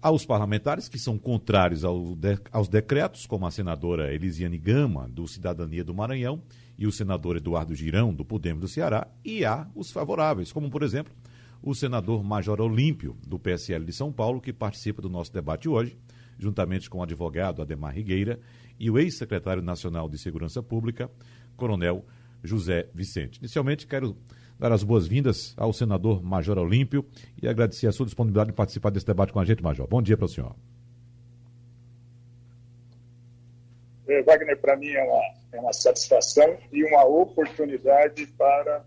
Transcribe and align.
aos 0.00 0.24
parlamentares 0.24 0.88
que 0.88 1.00
são 1.00 1.18
contrários 1.18 1.84
ao 1.84 2.14
de, 2.14 2.38
aos 2.52 2.68
decretos, 2.68 3.26
como 3.26 3.44
a 3.44 3.50
senadora 3.50 4.14
Elisiane 4.14 4.56
Gama, 4.56 5.08
do 5.08 5.26
Cidadania 5.26 5.82
do 5.82 5.92
Maranhão, 5.92 6.40
e 6.78 6.86
o 6.86 6.92
senador 6.92 7.38
Eduardo 7.38 7.74
Girão, 7.74 8.14
do 8.14 8.24
Podemos 8.24 8.60
do 8.60 8.68
Ceará, 8.68 9.08
e 9.24 9.44
há 9.44 9.66
os 9.74 9.90
favoráveis, 9.90 10.52
como, 10.52 10.70
por 10.70 10.84
exemplo, 10.84 11.12
o 11.60 11.74
senador 11.74 12.22
Major 12.22 12.60
Olímpio, 12.60 13.16
do 13.26 13.36
PSL 13.36 13.84
de 13.84 13.92
São 13.92 14.12
Paulo, 14.12 14.40
que 14.40 14.52
participa 14.52 15.02
do 15.02 15.10
nosso 15.10 15.32
debate 15.32 15.68
hoje, 15.68 15.98
juntamente 16.40 16.88
com 16.88 16.98
o 16.98 17.02
advogado 17.02 17.62
Ademar 17.62 17.94
Rigueira 17.94 18.40
e 18.78 18.90
o 18.90 18.98
ex-secretário 18.98 19.62
nacional 19.62 20.08
de 20.08 20.18
Segurança 20.18 20.62
Pública, 20.62 21.10
Coronel 21.56 22.04
José 22.42 22.88
Vicente. 22.94 23.38
Inicialmente, 23.38 23.86
quero 23.86 24.16
dar 24.58 24.72
as 24.72 24.82
boas-vindas 24.82 25.54
ao 25.56 25.72
senador 25.72 26.22
Major 26.22 26.58
Olímpio 26.58 27.04
e 27.40 27.46
agradecer 27.46 27.86
a 27.86 27.92
sua 27.92 28.06
disponibilidade 28.06 28.50
de 28.50 28.56
participar 28.56 28.90
desse 28.90 29.06
debate 29.06 29.32
com 29.32 29.40
a 29.40 29.44
gente, 29.44 29.62
Major. 29.62 29.86
Bom 29.86 30.02
dia 30.02 30.16
para 30.16 30.26
o 30.26 30.28
senhor. 30.28 30.56
É, 34.08 34.22
Wagner, 34.22 34.58
para 34.58 34.76
mim 34.76 34.88
é 34.88 35.04
uma, 35.04 35.22
é 35.52 35.60
uma 35.60 35.72
satisfação 35.72 36.58
e 36.72 36.82
uma 36.84 37.04
oportunidade 37.04 38.26
para 38.36 38.84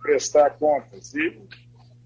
prestar 0.00 0.50
contas. 0.50 1.14
E 1.14 1.40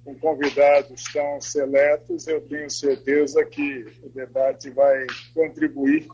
com 0.06 0.14
convidados 0.14 1.02
tão 1.12 1.40
seletos, 1.40 2.28
eu 2.28 2.40
tenho 2.42 2.70
certeza 2.70 3.44
que 3.44 3.84
o 4.04 4.08
debate 4.10 4.70
vai 4.70 5.04
contribuir 5.34 6.06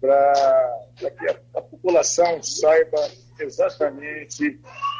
para 0.00 0.88
que 0.98 1.28
a, 1.28 1.40
a, 1.54 1.62
população 1.62 2.42
saiba 2.42 2.98
exatamente 3.38 4.58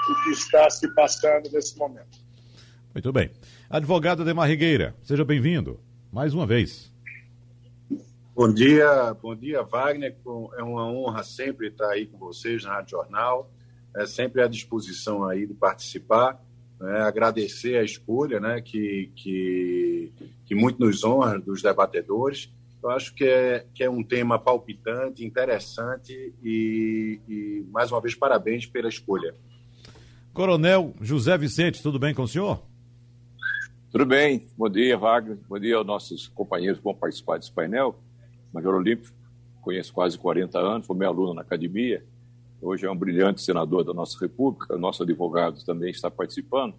o 0.09 0.23
que 0.23 0.31
está 0.31 0.71
se 0.71 0.87
passando 0.95 1.51
nesse 1.51 1.77
momento. 1.77 2.21
Muito 2.95 3.13
bem. 3.13 3.33
Advogado 3.69 4.25
Demar 4.25 4.47
Rigueira, 4.47 4.95
seja 5.03 5.25
bem-vindo 5.25 5.81
mais 6.13 6.33
uma 6.33 6.47
vez. 6.47 6.93
Bom 8.37 8.55
dia, 8.55 9.13
bom 9.21 9.35
dia, 9.35 9.65
Wagner. 9.65 10.17
É 10.57 10.63
uma 10.63 10.87
honra 10.87 11.25
sempre 11.25 11.69
estar 11.69 11.91
aí 11.91 12.07
com 12.07 12.19
vocês 12.19 12.63
na 12.63 12.75
Rádio 12.75 12.91
Jornal. 12.93 13.51
É 13.97 14.07
sempre 14.07 14.41
à 14.43 14.47
disposição 14.47 15.25
aí 15.25 15.45
de 15.45 15.55
participar 15.55 16.41
né, 16.81 17.03
agradecer 17.03 17.77
a 17.77 17.85
escolha, 17.85 18.41
né, 18.41 18.61
que, 18.61 19.13
que, 19.15 20.13
que 20.47 20.55
muito 20.55 20.81
nos 20.81 21.05
honra 21.05 21.39
dos 21.39 21.63
debatedores. 21.63 22.51
Eu 22.83 22.91
acho 22.91 23.15
que 23.15 23.25
é, 23.25 23.67
que 23.75 23.85
é 23.85 23.91
um 23.91 24.03
tema 24.03 24.39
palpitante, 24.39 25.25
interessante 25.25 26.35
e, 26.43 27.21
e, 27.29 27.65
mais 27.71 27.93
uma 27.93 28.01
vez, 28.01 28.15
parabéns 28.15 28.65
pela 28.65 28.89
escolha. 28.89 29.35
Coronel 30.33 30.95
José 31.03 31.37
Vicente, 31.37 31.83
tudo 31.83 31.99
bem 31.99 32.15
com 32.15 32.23
o 32.23 32.29
senhor? 32.29 32.63
Tudo 33.91 34.07
bem. 34.07 34.47
Bom 34.57 34.71
dia, 34.71 34.97
Wagner. 34.97 35.37
Bom 35.49 35.59
dia 35.59 35.77
aos 35.77 35.87
nossos 35.87 36.29
companheiros 36.29 36.79
que 36.79 36.85
vão 36.85 36.95
participar 36.95 37.37
desse 37.37 37.53
painel. 37.53 37.99
Major 38.53 38.75
Olímpio, 38.75 39.13
conheço 39.61 39.93
quase 39.93 40.17
40 40.17 40.59
anos, 40.59 40.87
foi 40.87 40.97
meu 40.97 41.09
aluno 41.09 41.35
na 41.35 41.43
academia 41.43 42.03
hoje 42.61 42.87
é 42.87 42.91
um 42.91 42.97
brilhante 42.97 43.43
senador 43.43 43.85
da 43.85 43.95
nossa 43.95 44.19
República, 44.21 44.77
nosso 44.77 45.03
advogado 45.03 45.65
também 45.65 45.91
está 45.91 46.11
participando. 46.11 46.75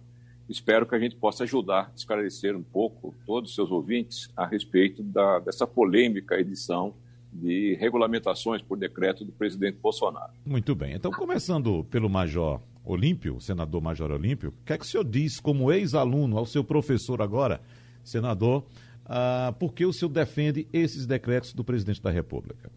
Espero 0.48 0.86
que 0.86 0.94
a 0.94 0.98
gente 0.98 1.16
possa 1.16 1.44
ajudar 1.44 1.90
a 1.92 1.96
esclarecer 1.96 2.56
um 2.56 2.62
pouco 2.62 3.14
todos 3.26 3.50
os 3.50 3.54
seus 3.54 3.70
ouvintes 3.70 4.30
a 4.36 4.46
respeito 4.46 5.02
da, 5.02 5.38
dessa 5.38 5.66
polêmica 5.66 6.38
edição 6.38 6.94
de 7.32 7.74
regulamentações 7.80 8.60
por 8.60 8.76
decreto 8.76 9.24
do 9.24 9.32
presidente 9.32 9.78
Bolsonaro. 9.80 10.32
Muito 10.44 10.74
bem. 10.74 10.94
Então, 10.94 11.10
começando 11.10 11.84
pelo 11.84 12.10
Major 12.10 12.60
Olímpio, 12.84 13.40
senador 13.40 13.80
Major 13.80 14.10
Olímpio, 14.10 14.50
o 14.50 14.64
que 14.66 14.72
é 14.72 14.78
que 14.78 14.84
o 14.84 14.86
senhor 14.86 15.04
diz 15.04 15.40
como 15.40 15.72
ex-aluno 15.72 16.36
ao 16.36 16.44
seu 16.44 16.62
professor 16.62 17.22
agora, 17.22 17.60
senador, 18.04 18.64
ah, 19.06 19.54
por 19.58 19.72
que 19.72 19.86
o 19.86 19.92
senhor 19.92 20.10
defende 20.10 20.66
esses 20.72 21.06
decretos 21.06 21.54
do 21.54 21.64
presidente 21.64 22.02
da 22.02 22.10
República? 22.10 22.70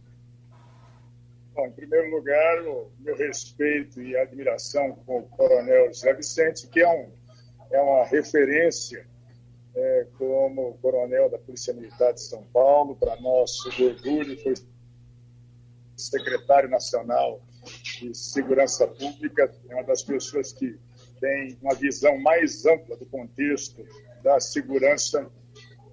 Bom, 1.56 1.68
em 1.68 1.72
primeiro 1.72 2.10
lugar, 2.10 2.68
o 2.68 2.92
meu 3.00 3.16
respeito 3.16 4.02
e 4.02 4.18
admiração 4.18 4.92
com 5.06 5.20
o 5.20 5.24
Coronel 5.24 5.88
José 5.88 6.14
Vicente, 6.14 6.68
que 6.68 6.82
é, 6.82 6.90
um, 6.90 7.10
é 7.72 7.80
uma 7.80 8.04
referência 8.04 9.08
é, 9.74 10.06
como 10.18 10.78
coronel 10.82 11.30
da 11.30 11.38
Polícia 11.38 11.74
Militar 11.74 12.14
de 12.14 12.20
São 12.20 12.44
Paulo, 12.52 12.98
para 12.98 13.16
nosso 13.22 13.70
orgulho, 13.82 14.38
foi 14.44 14.54
secretário 15.96 16.70
nacional 16.70 17.42
de 18.02 18.14
Segurança 18.14 18.86
Pública, 18.86 19.50
é 19.70 19.76
uma 19.76 19.84
das 19.86 20.04
pessoas 20.04 20.52
que 20.52 20.78
tem 21.22 21.58
uma 21.62 21.74
visão 21.74 22.18
mais 22.18 22.66
ampla 22.66 22.98
do 22.98 23.06
contexto 23.06 23.82
da 24.22 24.42
segurança 24.42 25.32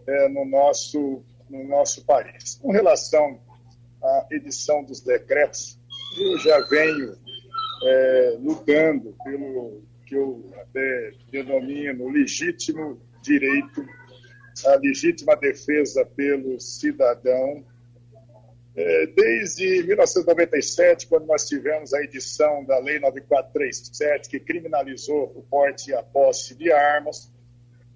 é, 0.08 0.28
no, 0.28 0.44
nosso, 0.44 1.22
no 1.48 1.62
nosso 1.68 2.04
país. 2.04 2.56
Com 2.56 2.72
relação 2.72 3.40
a 4.02 4.26
edição 4.30 4.82
dos 4.84 5.00
decretos, 5.00 5.78
eu 6.18 6.38
já 6.38 6.60
venho 6.68 7.16
é, 7.84 8.36
lutando 8.40 9.16
pelo 9.24 9.82
que 10.06 10.14
eu 10.14 10.50
até 10.60 11.12
denomino 11.30 12.08
legítimo 12.08 13.00
direito, 13.22 13.86
a 14.66 14.74
legítima 14.76 15.36
defesa 15.36 16.04
pelo 16.04 16.60
cidadão, 16.60 17.64
é, 18.74 19.06
desde 19.06 19.82
1997, 19.82 21.06
quando 21.06 21.26
nós 21.26 21.46
tivemos 21.46 21.92
a 21.92 22.02
edição 22.02 22.64
da 22.64 22.78
Lei 22.78 22.98
9437, 22.98 24.28
que 24.30 24.40
criminalizou 24.40 25.24
o 25.36 25.42
porte 25.42 25.90
e 25.90 25.94
a 25.94 26.02
posse 26.02 26.54
de 26.54 26.72
armas, 26.72 27.30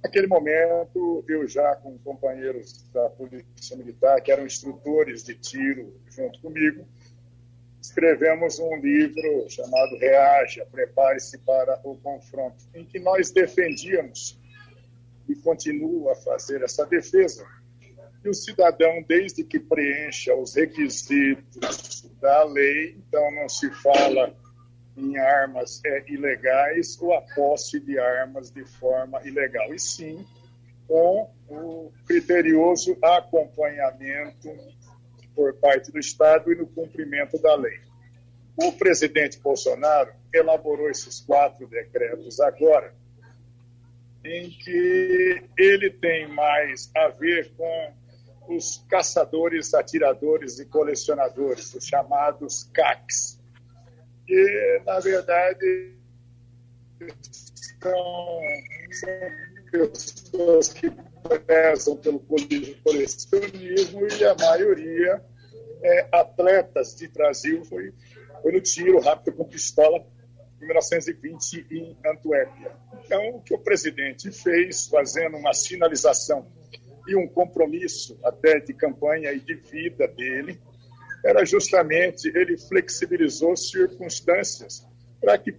Naquele 0.07 0.29
momento, 0.29 1.25
eu 1.29 1.49
já 1.49 1.75
com 1.75 1.99
companheiros 1.99 2.89
da 2.95 3.11
Polícia 3.11 3.77
Militar, 3.77 4.21
que 4.21 4.31
eram 4.31 4.47
instrutores 4.47 5.25
de 5.25 5.35
tiro 5.35 6.01
junto 6.09 6.41
comigo, 6.41 6.87
escrevemos 7.83 8.61
um 8.61 8.77
livro 8.77 9.51
chamado 9.51 9.99
Reaja, 9.99 10.65
Prepare-se 10.71 11.39
para 11.39 11.81
o 11.83 11.97
Confronto, 11.97 12.65
em 12.73 12.85
que 12.85 13.01
nós 13.01 13.33
defendíamos 13.33 14.39
e 15.29 15.35
continuo 15.35 16.09
a 16.09 16.15
fazer 16.15 16.63
essa 16.63 16.87
defesa. 16.87 17.45
E 18.25 18.29
o 18.29 18.35
cidadão, 18.35 19.05
desde 19.09 19.43
que 19.43 19.59
preencha 19.59 20.37
os 20.37 20.55
requisitos 20.55 22.09
da 22.21 22.45
lei, 22.45 22.97
então 22.97 23.29
não 23.35 23.49
se 23.49 23.69
fala 23.83 24.33
em 24.97 25.19
armas 25.19 25.81
é, 25.85 26.05
ilegais 26.09 27.01
ou 27.01 27.13
a 27.15 27.21
posse 27.21 27.79
de 27.79 27.99
armas 27.99 28.51
de 28.51 28.65
forma 28.65 29.21
ilegal, 29.27 29.75
e 29.75 29.79
sim 29.79 30.25
com 30.89 31.31
o 31.49 31.93
criterioso 32.07 32.97
acompanhamento 33.03 34.49
por 35.35 35.53
parte 35.55 35.93
do 35.93 35.99
Estado 35.99 36.53
e 36.53 36.57
no 36.57 36.67
cumprimento 36.67 37.41
da 37.43 37.55
lei. 37.55 37.81
O 38.57 38.73
presidente 38.73 39.39
Bolsonaro 39.39 40.13
elaborou 40.33 40.89
esses 40.89 41.21
quatro 41.21 41.67
decretos 41.67 42.41
agora, 42.41 42.95
em 44.25 44.49
que 44.49 45.43
ele 45.59 45.91
tem 45.91 46.27
mais 46.29 46.91
a 46.97 47.09
ver 47.09 47.53
com 47.55 47.93
os 48.49 48.85
caçadores, 48.89 49.75
atiradores 49.75 50.59
e 50.59 50.67
colecionadores, 50.67 51.75
os 51.75 51.85
chamados 51.85 52.65
CACs 52.73 53.36
que, 54.27 54.83
na 54.85 54.99
verdade, 55.01 55.95
são, 57.83 58.41
pessoas 59.71 60.73
que 60.73 60.91
prezam 61.47 61.97
pelo 61.97 62.21
colecionismo 62.21 64.07
e 64.07 64.25
a 64.25 64.35
maioria 64.35 65.23
é, 65.83 66.09
atletas 66.13 66.95
de 66.97 67.09
Brasil 67.09 67.65
foi, 67.65 67.93
foi 68.43 68.53
no 68.53 68.61
tiro 68.61 69.01
rápido 69.01 69.37
com 69.37 69.45
pistola 69.45 70.05
em 70.61 70.67
1920 70.67 71.67
em 71.71 71.97
Antuérpia. 72.07 72.73
Então, 73.05 73.37
o 73.37 73.43
que 73.43 73.55
o 73.55 73.59
presidente 73.59 74.31
fez, 74.33 74.87
fazendo 74.87 75.37
uma 75.37 75.53
sinalização 75.53 76.51
e 77.07 77.15
um 77.15 77.29
compromisso 77.29 78.19
até 78.25 78.59
de 78.59 78.73
campanha 78.73 79.33
e 79.33 79.41
de 79.41 79.55
vida 79.55 80.09
dele, 80.09 80.61
era 81.27 81.45
justamente 81.45 82.29
ele 82.29 82.57
flexibilizou 82.57 83.57
circunstâncias 83.57 84.87
para 85.21 85.37
que 85.37 85.53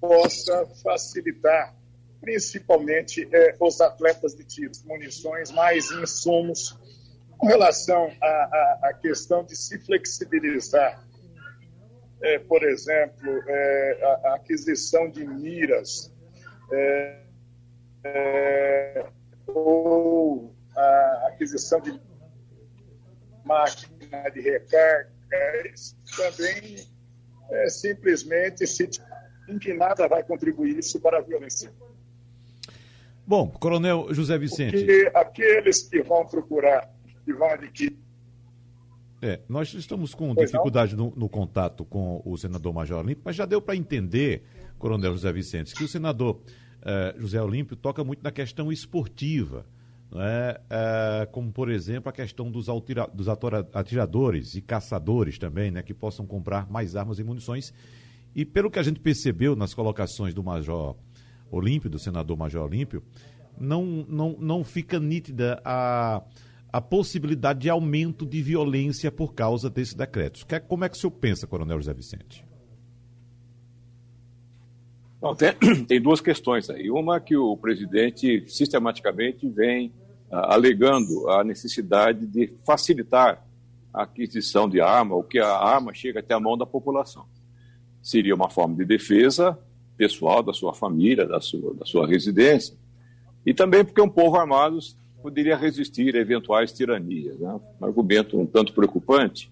possa 0.00 0.66
facilitar, 0.82 1.76
principalmente 2.22 3.28
é, 3.30 3.54
os 3.60 3.82
atletas 3.82 4.34
de 4.34 4.44
tiro, 4.44 4.72
munições, 4.86 5.50
mais 5.50 5.90
insumos. 5.90 6.78
Com 7.36 7.46
relação 7.46 8.10
à, 8.22 8.92
questão 9.00 9.44
de 9.44 9.56
se 9.56 9.78
flexibilizar, 9.78 11.06
é, 12.22 12.38
por 12.38 12.62
exemplo, 12.62 13.42
é, 13.46 14.00
a, 14.02 14.28
a, 14.28 14.34
aquisição 14.36 15.10
de 15.10 15.26
miras 15.26 16.10
ou 19.46 20.54
a 20.80 21.28
aquisição 21.28 21.80
de 21.80 22.00
máquina 23.44 24.30
de 24.30 24.40
recarga, 24.40 25.10
também 26.16 26.86
é, 27.50 27.68
simplesmente 27.68 28.66
se 28.66 28.88
em 29.48 29.58
que 29.58 29.74
nada 29.74 30.06
vai 30.06 30.22
contribuir 30.22 30.78
isso 30.78 31.00
para 31.00 31.18
a 31.18 31.20
violência. 31.20 31.72
Bom, 33.26 33.48
Coronel 33.48 34.12
José 34.12 34.38
Vicente. 34.38 34.72
Porque 34.72 35.10
aqueles 35.14 35.82
que 35.82 36.02
vão 36.02 36.26
procurar, 36.26 36.90
que 37.24 37.32
vão 37.32 37.48
adquirir. 37.50 37.98
É, 39.22 39.40
nós 39.48 39.72
estamos 39.74 40.14
com 40.14 40.34
pois 40.34 40.50
dificuldade 40.50 40.96
no, 40.96 41.12
no, 41.14 41.28
contato 41.28 41.84
com 41.84 42.22
o 42.24 42.36
senador 42.38 42.72
Major 42.72 43.00
Olímpio, 43.00 43.22
mas 43.24 43.36
já 43.36 43.44
deu 43.44 43.60
para 43.60 43.76
entender, 43.76 44.42
Coronel 44.78 45.12
José 45.12 45.30
Vicente, 45.32 45.74
que 45.74 45.84
o 45.84 45.88
senador 45.88 46.40
eh, 46.82 47.14
José 47.18 47.40
Olímpio 47.40 47.76
toca 47.76 48.02
muito 48.02 48.22
na 48.22 48.30
questão 48.30 48.72
esportiva. 48.72 49.66
É? 50.12 50.60
É, 50.68 51.26
como, 51.26 51.52
por 51.52 51.70
exemplo, 51.70 52.08
a 52.08 52.12
questão 52.12 52.50
dos, 52.50 52.66
dos 53.14 53.28
atiradores 53.72 54.56
e 54.56 54.60
caçadores 54.60 55.38
também, 55.38 55.70
né, 55.70 55.82
que 55.82 55.94
possam 55.94 56.26
comprar 56.26 56.68
mais 56.68 56.96
armas 56.96 57.20
e 57.20 57.24
munições 57.24 57.72
e 58.34 58.44
pelo 58.44 58.70
que 58.70 58.78
a 58.78 58.82
gente 58.82 59.00
percebeu 59.00 59.56
nas 59.56 59.74
colocações 59.74 60.34
do 60.34 60.42
Major 60.42 60.96
Olímpio, 61.50 61.90
do 61.90 61.98
senador 61.98 62.36
Major 62.36 62.64
Olímpio, 62.64 63.02
não, 63.58 63.84
não, 64.08 64.36
não 64.38 64.64
fica 64.64 65.00
nítida 65.00 65.60
a, 65.64 66.22
a 66.72 66.80
possibilidade 66.80 67.60
de 67.60 67.70
aumento 67.70 68.24
de 68.24 68.40
violência 68.40 69.10
por 69.10 69.34
causa 69.34 69.68
desses 69.68 69.94
decretos. 69.94 70.46
Como 70.68 70.84
é 70.84 70.88
que 70.88 70.96
o 70.96 71.00
senhor 71.00 71.10
pensa, 71.12 71.46
Coronel 71.46 71.78
José 71.78 71.92
Vicente? 71.92 72.44
Não, 75.20 75.34
tem, 75.34 75.52
tem, 75.86 76.00
duas 76.00 76.20
questões 76.20 76.70
aí. 76.70 76.90
Uma 76.90 77.20
que 77.20 77.36
o 77.36 77.56
presidente 77.56 78.44
sistematicamente 78.48 79.48
vem 79.48 79.92
alegando 80.30 81.28
a 81.28 81.42
necessidade 81.42 82.26
de 82.26 82.52
facilitar 82.64 83.44
a 83.92 84.02
aquisição 84.02 84.68
de 84.68 84.80
arma, 84.80 85.14
ou 85.16 85.22
que 85.22 85.38
a 85.38 85.52
arma 85.52 85.92
chegue 85.92 86.18
até 86.18 86.34
a 86.34 86.40
mão 86.40 86.56
da 86.56 86.64
população 86.64 87.24
seria 88.02 88.34
uma 88.34 88.48
forma 88.48 88.76
de 88.76 88.84
defesa 88.84 89.58
pessoal 89.96 90.42
da 90.42 90.52
sua 90.52 90.72
família, 90.72 91.26
da 91.26 91.40
sua, 91.40 91.74
da 91.74 91.84
sua 91.84 92.06
residência, 92.06 92.74
e 93.44 93.52
também 93.52 93.84
porque 93.84 94.00
um 94.00 94.08
povo 94.08 94.36
armado 94.36 94.78
poderia 95.22 95.56
resistir 95.56 96.16
a 96.16 96.20
eventuais 96.20 96.72
tiranias. 96.72 97.38
Né? 97.38 97.60
Um 97.80 97.84
argumento 97.84 98.40
um 98.40 98.46
tanto 98.46 98.72
preocupante. 98.72 99.50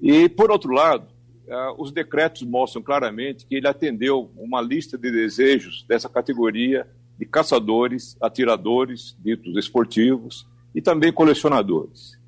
E, 0.00 0.26
por 0.28 0.50
outro 0.50 0.72
lado, 0.72 1.06
uh, 1.46 1.74
os 1.82 1.92
decretos 1.92 2.42
mostram 2.42 2.80
claramente 2.80 3.44
que 3.44 3.56
ele 3.56 3.68
atendeu 3.68 4.30
uma 4.36 4.62
lista 4.62 4.96
de 4.96 5.10
desejos 5.10 5.84
dessa 5.86 6.08
categoria 6.08 6.86
de 7.18 7.26
caçadores, 7.26 8.16
atiradores, 8.20 9.16
ditos 9.18 9.56
esportivos, 9.56 10.46
e 10.74 10.80
também 10.80 11.12
colecionadores. 11.12 12.18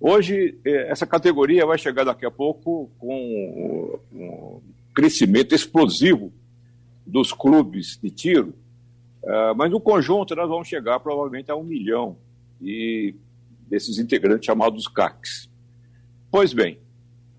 Hoje, 0.00 0.58
eh, 0.64 0.90
essa 0.90 1.06
categoria 1.06 1.66
vai 1.66 1.76
chegar 1.76 2.04
daqui 2.04 2.24
a 2.24 2.30
pouco 2.30 2.90
com 2.98 4.00
crescimento 4.94 5.54
explosivo 5.54 6.32
dos 7.06 7.32
clubes 7.32 7.98
de 8.02 8.10
tiro, 8.10 8.54
uh, 9.22 9.54
mas 9.56 9.70
no 9.70 9.80
conjunto 9.80 10.34
nós 10.34 10.48
vamos 10.48 10.68
chegar 10.68 11.00
provavelmente 11.00 11.50
a 11.50 11.56
um 11.56 11.64
milhão 11.64 12.16
e 12.60 13.14
desses 13.68 13.98
integrantes 13.98 14.46
chamados 14.46 14.86
CACs. 14.86 15.48
Pois 16.30 16.52
bem, 16.52 16.78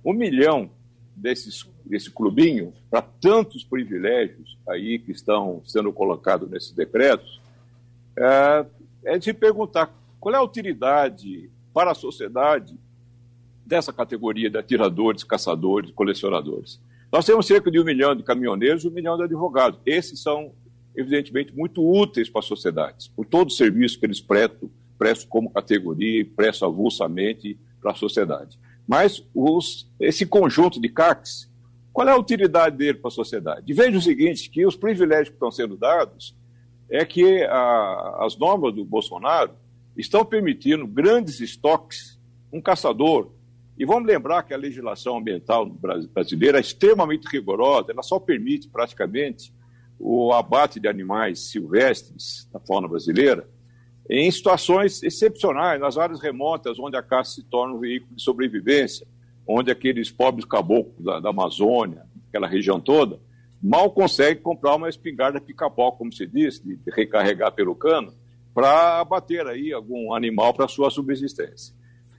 um 0.03 0.13
milhão 0.13 0.69
desses, 1.15 1.69
desse 1.91 2.09
clubinho, 2.09 2.73
para 2.89 3.01
tantos 3.01 3.65
privilégios 3.65 4.57
aí 4.67 4.97
que 4.97 5.11
estão 5.11 5.61
sendo 5.65 5.91
colocados 5.91 6.49
nesses 6.49 6.71
decretos, 6.71 7.41
é, 8.17 8.65
é 9.03 9.17
de 9.17 9.25
se 9.25 9.33
perguntar 9.33 9.93
qual 10.17 10.33
é 10.33 10.37
a 10.37 10.41
utilidade 10.41 11.49
para 11.73 11.91
a 11.91 11.93
sociedade 11.93 12.79
dessa 13.65 13.91
categoria 13.91 14.49
de 14.49 14.57
atiradores, 14.57 15.25
caçadores, 15.25 15.91
colecionadores. 15.91 16.79
Nós 17.11 17.25
temos 17.25 17.45
cerca 17.45 17.69
de 17.69 17.77
um 17.77 17.83
milhão 17.83 18.15
de 18.15 18.23
caminhoneiros 18.23 18.85
e 18.85 18.87
um 18.87 18.91
milhão 18.91 19.17
de 19.17 19.23
advogados. 19.23 19.77
Esses 19.85 20.21
são, 20.21 20.53
evidentemente, 20.95 21.53
muito 21.53 21.85
úteis 21.85 22.29
para 22.29 22.39
a 22.39 22.43
sociedade, 22.43 23.11
por 23.13 23.25
todo 23.25 23.49
o 23.49 23.51
serviço 23.51 23.99
que 23.99 24.05
eles 24.05 24.21
prestam, 24.21 24.69
prestam 24.97 25.27
como 25.27 25.51
categoria 25.51 26.21
e 26.21 26.23
prestam 26.23 26.69
avulsamente 26.69 27.59
para 27.81 27.91
a 27.91 27.95
sociedade. 27.95 28.57
Mas 28.87 29.21
os, 29.35 29.89
esse 29.99 30.25
conjunto 30.25 30.79
de 30.79 30.87
CACs, 30.87 31.50
qual 31.93 32.07
é 32.07 32.11
a 32.11 32.17
utilidade 32.17 32.77
dele 32.77 32.97
para 32.97 33.09
a 33.09 33.11
sociedade? 33.11 33.63
E 33.67 33.73
veja 33.73 33.97
o 33.97 34.01
seguinte, 34.01 34.49
que 34.49 34.65
os 34.65 34.75
privilégios 34.75 35.29
que 35.29 35.35
estão 35.35 35.51
sendo 35.51 35.75
dados 35.75 36.35
é 36.89 37.05
que 37.05 37.43
a, 37.43 38.17
as 38.25 38.37
normas 38.37 38.73
do 38.73 38.85
Bolsonaro 38.85 39.51
estão 39.97 40.25
permitindo 40.25 40.87
grandes 40.87 41.39
estoques. 41.39 42.19
Um 42.51 42.61
caçador, 42.61 43.31
e 43.77 43.85
vamos 43.85 44.07
lembrar 44.07 44.43
que 44.43 44.53
a 44.53 44.57
legislação 44.57 45.17
ambiental 45.17 45.65
brasileira 45.65 46.57
é 46.57 46.61
extremamente 46.61 47.27
rigorosa, 47.27 47.91
ela 47.91 48.03
só 48.03 48.19
permite 48.19 48.67
praticamente 48.67 49.53
o 49.97 50.33
abate 50.33 50.79
de 50.79 50.87
animais 50.87 51.51
silvestres 51.51 52.49
da 52.51 52.59
fauna 52.59 52.87
brasileira 52.87 53.47
em 54.09 54.29
situações 54.29 55.01
excepcionais, 55.03 55.79
nas 55.79 55.97
áreas 55.97 56.19
remotas, 56.19 56.77
onde 56.77 56.97
a 56.97 57.01
caça 57.01 57.35
se 57.35 57.43
torna 57.43 57.75
um 57.75 57.79
veículo 57.79 58.13
de 58.13 58.21
sobrevivência, 58.21 59.07
onde 59.47 59.71
aqueles 59.71 60.11
pobres 60.11 60.45
caboclos 60.45 61.03
da, 61.03 61.19
da 61.19 61.29
Amazônia, 61.29 62.05
aquela 62.29 62.47
região 62.47 62.79
toda, 62.79 63.19
mal 63.61 63.91
conseguem 63.91 64.41
comprar 64.41 64.75
uma 64.75 64.89
espingarda 64.89 65.39
pica-pau, 65.39 65.91
como 65.93 66.11
se 66.11 66.25
diz, 66.25 66.59
de, 66.59 66.79
recarregar 66.91 67.51
pelo 67.51 67.75
cano, 67.75 68.13
para 68.53 68.99
abater 68.99 69.45
aí 69.47 69.71
algum 69.71 70.13
animal 70.13 70.53
para 70.53 70.67
sua 70.67 70.89
subsistência. 70.89 71.73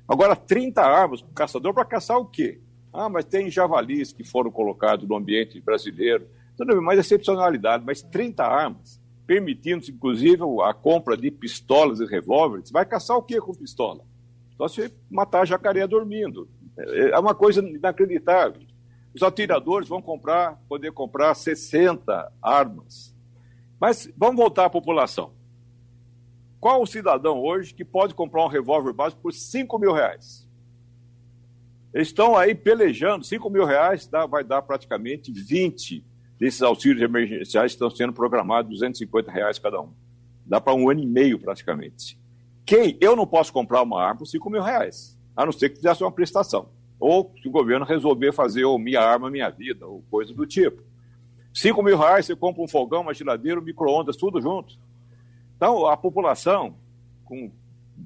Agora, 0.07 0.37
30 0.37 0.81
armas 0.83 1.21
para 1.21 1.31
o 1.31 1.35
caçador 1.35 1.75
para 1.75 1.85
caçar 1.85 2.19
o 2.19 2.27
quê? 2.27 2.61
Ah, 2.93 3.09
mas 3.09 3.25
tem 3.25 3.51
javalis 3.51 4.13
que 4.13 4.25
foram 4.25 4.51
colocados 4.51 5.09
no 5.09 5.17
ambiente 5.17 5.61
brasileiro. 5.61 6.27
Tudo 6.57 6.75
bem, 6.75 6.83
mais 6.83 6.99
excepcionalidade, 6.99 7.85
mas 7.85 8.03
30 8.03 8.45
armas, 8.45 9.01
permitindo 9.27 9.85
inclusive 9.89 10.43
a 10.65 10.75
compra 10.75 11.17
de 11.17 11.31
pistolas 11.31 12.01
e 12.01 12.05
revólveres. 12.07 12.71
Vai 12.71 12.85
caçar 12.85 13.17
o 13.17 13.23
quê 13.23 13.41
com 13.41 13.55
pistola? 13.55 14.05
Só 14.57 14.69
se 14.69 14.93
matar 15.11 15.47
jacaré 15.47 15.87
dormindo. 15.87 16.49
É 16.77 17.19
uma 17.19 17.35
coisa 17.35 17.61
inacreditável. 17.61 18.63
Os 19.15 19.23
atiradores 19.23 19.89
vão 19.89 20.01
comprar, 20.01 20.59
poder 20.69 20.93
comprar 20.93 21.35
60 21.35 22.33
armas. 22.41 23.15
Mas 23.79 24.11
vamos 24.17 24.37
voltar 24.37 24.67
à 24.67 24.71
população. 24.71 25.33
Qual 26.59 26.81
o 26.81 26.87
cidadão 26.87 27.41
hoje 27.43 27.75
que 27.75 27.85
pode 27.85 28.15
comprar 28.15 28.45
um 28.45 28.49
revólver 28.49 28.93
básico 28.93 29.21
por 29.21 29.33
5 29.33 29.79
mil 29.79 29.93
reais? 29.93 30.49
Eles 31.93 32.09
estão 32.09 32.37
aí 32.37 32.55
pelejando, 32.55 33.25
5 33.25 33.51
mil 33.51 33.65
reais 33.65 34.07
dá, 34.07 34.25
vai 34.25 34.43
dar 34.43 34.63
praticamente 34.63 35.31
20 35.31 36.05
desses 36.39 36.63
auxílios 36.63 37.03
emergenciais 37.03 37.73
que 37.73 37.75
estão 37.75 37.91
sendo 37.91 38.13
programados, 38.13 38.71
250 38.71 39.31
reais 39.31 39.59
cada 39.59 39.81
um. 39.81 39.93
Dá 40.47 40.61
para 40.61 40.75
um 40.75 40.89
ano 40.89 41.01
e 41.01 41.07
meio 41.07 41.39
praticamente. 41.39 42.19
Quem? 42.65 42.97
Eu 43.01 43.15
não 43.15 43.27
posso 43.27 43.53
comprar 43.53 43.83
uma 43.83 44.03
arma 44.03 44.19
por 44.19 44.27
5 44.27 44.49
mil 44.49 44.63
reais, 44.63 45.19
a 45.37 45.45
não 45.45 45.53
ser 45.53 45.71
que 45.71 45.77
fizesse 45.77 46.03
uma 46.03 46.13
prestação. 46.13 46.69
Ou 46.99 47.33
se 47.41 47.49
o 47.49 47.51
governo 47.51 47.85
resolver 47.85 48.33
fazer 48.33 48.65
o 48.65 48.79
Minha 48.79 49.01
Arma 49.01 49.31
Minha 49.31 49.51
Vida, 49.51 49.87
ou 49.87 50.03
coisa 50.11 50.33
do 50.33 50.47
tipo. 50.47 50.83
5 51.53 51.83
mil 51.83 51.99
reais 51.99 52.27
você 52.27 52.37
compra 52.37 52.63
um 52.63 52.69
fogão, 52.69 53.03
uma 53.03 53.13
geladeira, 53.13 53.61
um 53.61 53.65
micro-ondas, 53.65 54.17
tudo 54.17 54.41
junto. 54.41 54.79
Então, 55.57 55.87
a 55.87 55.97
população, 55.97 56.75
com 57.25 57.51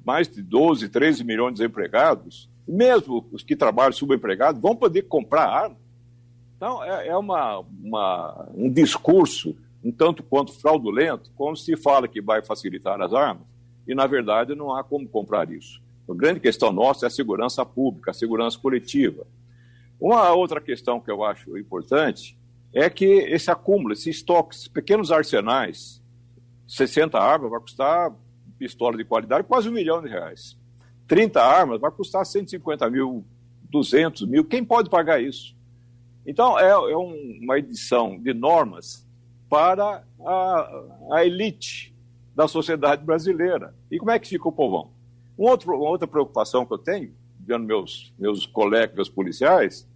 mais 0.05 0.27
de 0.27 0.41
12, 0.41 0.89
13 0.89 1.23
milhões 1.23 1.53
de 1.53 1.59
desempregados, 1.59 2.49
mesmo 2.67 3.25
os 3.31 3.43
que 3.43 3.55
trabalham 3.55 3.93
subempregados, 3.93 4.61
vão 4.61 4.75
poder 4.75 5.03
comprar 5.03 5.47
arma. 5.47 5.77
Então, 6.57 6.83
é, 6.83 7.07
é 7.07 7.17
uma, 7.17 7.59
uma, 7.81 8.49
um 8.53 8.69
discurso 8.69 9.55
um 9.83 9.91
tanto 9.91 10.23
quanto 10.23 10.51
fraudulento, 10.51 11.31
como 11.35 11.55
se 11.55 11.77
fala 11.77 12.07
que 12.07 12.21
vai 12.21 12.43
facilitar 12.43 12.99
as 13.01 13.13
armas, 13.13 13.45
e 13.87 13.95
na 13.95 14.05
verdade 14.05 14.53
não 14.53 14.75
há 14.75 14.83
como 14.83 15.07
comprar 15.07 15.49
isso. 15.49 15.81
A 16.09 16.13
grande 16.13 16.39
questão 16.39 16.71
nossa 16.71 17.05
é 17.05 17.07
a 17.07 17.09
segurança 17.09 17.65
pública, 17.65 18.11
a 18.11 18.13
segurança 18.13 18.57
coletiva. 18.57 19.25
Uma 19.99 20.31
outra 20.31 20.61
questão 20.61 20.99
que 20.99 21.11
eu 21.11 21.23
acho 21.23 21.57
importante 21.57 22.37
é 22.73 22.89
que 22.89 23.05
esse 23.05 23.49
acúmulo, 23.49 23.93
esses 23.93 24.17
estoques, 24.17 24.67
pequenos 24.67 25.11
arsenais, 25.11 26.01
60 26.67 27.17
armas 27.17 27.49
vai 27.49 27.59
custar 27.59 28.13
pistola 28.57 28.97
de 28.97 29.05
qualidade 29.05 29.47
quase 29.47 29.69
um 29.69 29.71
milhão 29.71 30.01
de 30.01 30.09
reais. 30.09 30.57
30 31.07 31.41
armas 31.41 31.79
vai 31.79 31.91
custar 31.91 32.25
150 32.25 32.89
mil, 32.89 33.25
200 33.69 34.27
mil. 34.27 34.43
Quem 34.43 34.63
pode 34.63 34.89
pagar 34.89 35.21
isso? 35.21 35.55
Então, 36.25 36.59
é, 36.59 36.69
é 36.69 36.97
um, 36.97 37.39
uma 37.41 37.57
edição 37.57 38.19
de 38.19 38.33
normas 38.33 39.07
para 39.49 40.03
a, 40.19 40.83
a, 41.11 41.25
elite 41.25 41.95
da 42.35 42.47
sociedade 42.47 43.05
brasileira. 43.05 43.73
E 43.89 43.97
como 43.97 44.11
é 44.11 44.19
que 44.19 44.27
fica 44.27 44.47
o 44.47 44.51
povão? 44.51 44.91
Um 45.37 45.45
outro, 45.45 45.75
uma 45.75 45.89
outra 45.89 46.07
preocupação 46.07 46.65
que 46.65 46.73
eu 46.73 46.77
tenho, 46.77 47.13
vendo 47.39 47.65
meus, 47.65 48.13
meus 48.17 48.45
colegas 48.45 49.07
policiais, 49.07 49.87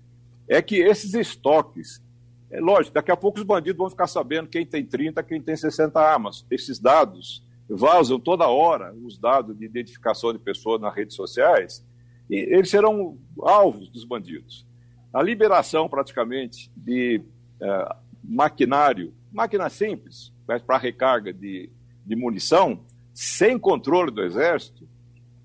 é 0.48 0.62
que 0.62 0.78
esses 0.78 1.14
estoques, 1.14 2.02
é 2.50 2.60
lógico, 2.60 2.94
daqui 2.94 3.12
a 3.12 3.18
pouco 3.18 3.40
os 3.40 3.46
bandidos 3.46 3.78
vão 3.78 3.90
ficar 3.90 4.08
sabendo 4.08 4.50
quem 4.50 4.66
tem 4.66 4.86
30, 4.86 5.24
quem 5.24 5.42
tem 5.42 5.56
60 5.56 6.00
armas. 6.00 6.46
Esses 6.52 6.80
dados 6.80 7.44
vazam 7.68 8.20
toda 8.20 8.48
hora, 8.48 8.94
os 8.94 9.18
dados 9.18 9.58
de 9.58 9.66
identificação 9.66 10.34
de 10.34 10.40
pessoas 10.40 10.82
nas 10.82 10.94
redes 10.94 11.16
sociais, 11.16 11.86
e 12.30 12.36
eles 12.36 12.70
serão 12.70 13.18
alvos 13.42 13.90
dos 13.90 14.04
bandidos. 14.06 14.66
A 15.14 15.22
liberação, 15.22 15.90
praticamente, 15.90 16.72
de 16.76 17.22
é, 17.62 17.96
maquinário, 18.24 19.14
máquina 19.32 19.70
simples, 19.70 20.34
mas 20.48 20.62
para 20.62 20.78
recarga 20.78 21.34
de, 21.34 21.70
de 22.06 22.16
munição, 22.16 22.86
sem 23.14 23.58
controle 23.58 24.12
do 24.12 24.24
Exército, 24.24 24.88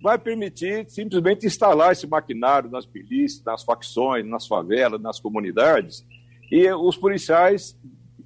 vai 0.00 0.18
permitir 0.18 0.88
simplesmente 0.88 1.46
instalar 1.46 1.92
esse 1.92 2.06
maquinário 2.06 2.70
nas 2.70 2.86
milícias, 2.86 3.44
nas 3.44 3.62
facções, 3.62 4.26
nas 4.26 4.46
favelas, 4.46 5.00
nas 5.00 5.18
comunidades, 5.18 6.04
e 6.50 6.70
os 6.70 6.96
policiais 6.96 7.76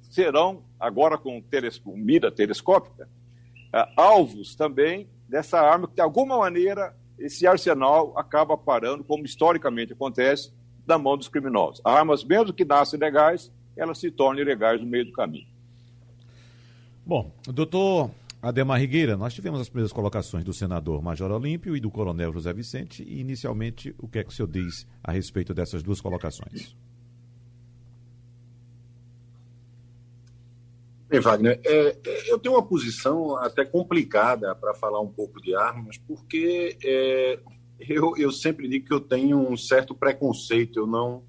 serão, 0.09 0.63
agora 0.79 1.17
com, 1.17 1.41
com 1.83 1.97
mira 1.97 2.31
telescópica, 2.31 3.07
uh, 3.73 3.91
alvos 3.95 4.55
também 4.55 5.07
dessa 5.27 5.59
arma 5.59 5.87
que, 5.87 5.95
de 5.95 6.01
alguma 6.01 6.37
maneira, 6.37 6.95
esse 7.17 7.47
arsenal 7.47 8.13
acaba 8.17 8.57
parando, 8.57 9.03
como 9.03 9.25
historicamente 9.25 9.93
acontece, 9.93 10.51
da 10.85 10.97
mão 10.97 11.17
dos 11.17 11.27
criminosos. 11.27 11.81
Armas, 11.85 12.23
mesmo 12.23 12.51
que 12.51 12.65
nascem 12.65 12.99
legais, 12.99 13.51
elas 13.77 13.99
se 13.99 14.11
tornam 14.11 14.41
ilegais 14.41 14.81
no 14.81 14.87
meio 14.87 15.05
do 15.05 15.13
caminho. 15.13 15.47
Bom, 17.05 17.31
doutor 17.47 18.11
Ademar 18.41 18.79
Rigueira, 18.79 19.15
nós 19.15 19.35
tivemos 19.35 19.61
as 19.61 19.69
primeiras 19.69 19.93
colocações 19.93 20.43
do 20.43 20.51
senador 20.51 20.99
Major 20.99 21.29
Olímpio 21.29 21.77
e 21.77 21.79
do 21.79 21.91
coronel 21.91 22.33
José 22.33 22.51
Vicente, 22.51 23.03
e 23.03 23.19
inicialmente, 23.19 23.93
o 23.99 24.07
que 24.07 24.17
é 24.17 24.23
que 24.23 24.29
o 24.29 24.33
senhor 24.33 24.47
diz 24.47 24.87
a 25.03 25.11
respeito 25.11 25.53
dessas 25.53 25.83
duas 25.83 26.01
colocações? 26.01 26.75
Bem, 31.07 31.19
Wagner, 31.19 31.59
é, 31.63 31.97
é, 32.03 32.31
eu 32.31 32.39
tenho 32.39 32.55
uma 32.55 32.65
posição 32.65 33.35
até 33.37 33.63
complicada 33.63 34.55
para 34.55 34.73
falar 34.73 35.01
um 35.01 35.09
pouco 35.09 35.39
de 35.39 35.53
armas, 35.53 35.99
porque 35.99 36.77
é, 36.83 37.37
eu, 37.79 38.17
eu 38.17 38.31
sempre 38.31 38.67
digo 38.67 38.87
que 38.87 38.93
eu 38.93 39.01
tenho 39.01 39.37
um 39.37 39.55
certo 39.55 39.93
preconceito, 39.93 40.79
eu 40.79 40.87
não, 40.87 41.21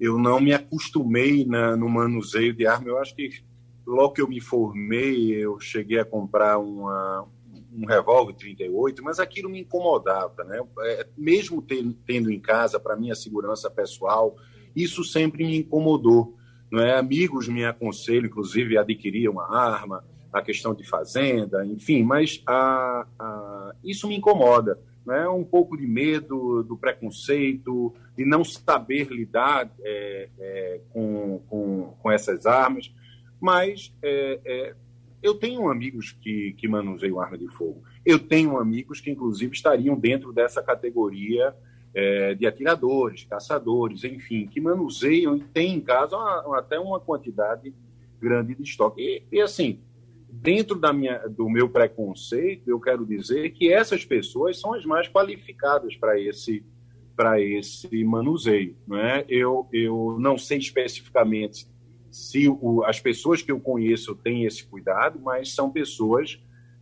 eu 0.00 0.16
não 0.18 0.40
me 0.40 0.54
acostumei 0.54 1.44
na, 1.44 1.76
no 1.76 1.90
manuseio 1.90 2.54
de 2.54 2.66
arma. 2.66 2.88
Eu 2.88 2.98
acho 2.98 3.14
que 3.14 3.46
logo 3.88 4.12
que 4.12 4.20
eu 4.20 4.28
me 4.28 4.40
formei, 4.40 5.30
eu 5.34 5.58
cheguei 5.58 5.98
a 5.98 6.04
comprar 6.04 6.58
uma, 6.58 7.26
um 7.72 7.86
revólver 7.86 8.34
38, 8.34 9.02
mas 9.02 9.18
aquilo 9.18 9.48
me 9.48 9.60
incomodava, 9.60 10.44
né? 10.44 10.60
É, 10.80 11.06
mesmo 11.16 11.64
tendo 12.06 12.30
em 12.30 12.38
casa, 12.38 12.78
para 12.78 12.96
minha 12.96 13.14
segurança 13.14 13.70
pessoal, 13.70 14.36
isso 14.76 15.02
sempre 15.02 15.44
me 15.44 15.56
incomodou. 15.56 16.36
Não 16.70 16.80
é? 16.80 16.98
Amigos 16.98 17.48
me 17.48 17.64
aconselham, 17.64 18.26
inclusive, 18.26 18.76
a 18.76 18.82
adquirir 18.82 19.30
uma 19.30 19.56
arma, 19.56 20.04
a 20.30 20.42
questão 20.42 20.74
de 20.74 20.86
fazenda, 20.86 21.64
enfim, 21.64 22.02
mas 22.02 22.42
a, 22.46 23.06
a, 23.18 23.74
isso 23.82 24.06
me 24.06 24.16
incomoda. 24.16 24.78
Né? 25.06 25.26
Um 25.26 25.44
pouco 25.44 25.78
de 25.78 25.86
medo, 25.86 26.62
do 26.62 26.76
preconceito, 26.76 27.94
de 28.14 28.26
não 28.26 28.44
saber 28.44 29.10
lidar 29.10 29.72
é, 29.80 30.28
é, 30.38 30.80
com, 30.90 31.40
com, 31.48 31.94
com, 31.98 32.12
essas 32.12 32.44
armas. 32.44 32.92
Mas 33.40 33.94
é, 34.02 34.40
é, 34.44 34.74
eu 35.22 35.34
tenho 35.34 35.68
amigos 35.68 36.12
que, 36.12 36.52
que 36.54 36.68
manuseiam 36.68 37.20
arma 37.20 37.38
de 37.38 37.48
fogo. 37.48 37.82
Eu 38.04 38.18
tenho 38.18 38.58
amigos 38.58 39.00
que, 39.00 39.10
inclusive, 39.10 39.54
estariam 39.54 39.98
dentro 39.98 40.32
dessa 40.32 40.62
categoria 40.62 41.54
é, 41.94 42.34
de 42.34 42.46
atiradores, 42.46 43.24
caçadores, 43.24 44.04
enfim, 44.04 44.46
que 44.46 44.60
manuseiam 44.60 45.36
e 45.36 45.40
têm 45.42 45.74
em 45.74 45.80
casa 45.80 46.16
uma, 46.16 46.58
até 46.58 46.78
uma 46.78 47.00
quantidade 47.00 47.74
grande 48.20 48.54
de 48.54 48.62
estoque. 48.62 49.00
E, 49.00 49.36
e, 49.36 49.40
assim, 49.40 49.80
dentro 50.30 50.78
da 50.78 50.92
minha, 50.92 51.18
do 51.28 51.48
meu 51.48 51.68
preconceito, 51.68 52.68
eu 52.68 52.78
quero 52.78 53.04
dizer 53.04 53.50
que 53.50 53.72
essas 53.72 54.04
pessoas 54.04 54.60
são 54.60 54.74
as 54.74 54.84
mais 54.84 55.08
qualificadas 55.08 55.96
para 55.96 56.20
esse 56.20 56.64
para 57.16 57.40
esse 57.40 58.04
manuseio, 58.04 58.76
né? 58.86 59.24
Eu 59.28 59.66
eu 59.72 60.16
não 60.20 60.38
sei 60.38 60.58
especificamente 60.58 61.66
se 62.10 62.48
o, 62.48 62.82
as 62.84 63.00
pessoas 63.00 63.42
que 63.42 63.52
eu 63.52 63.60
conheço 63.60 64.14
têm 64.14 64.44
esse 64.44 64.64
cuidado, 64.64 65.20
mas 65.20 65.54
são 65.54 65.70
pessoas 65.70 66.40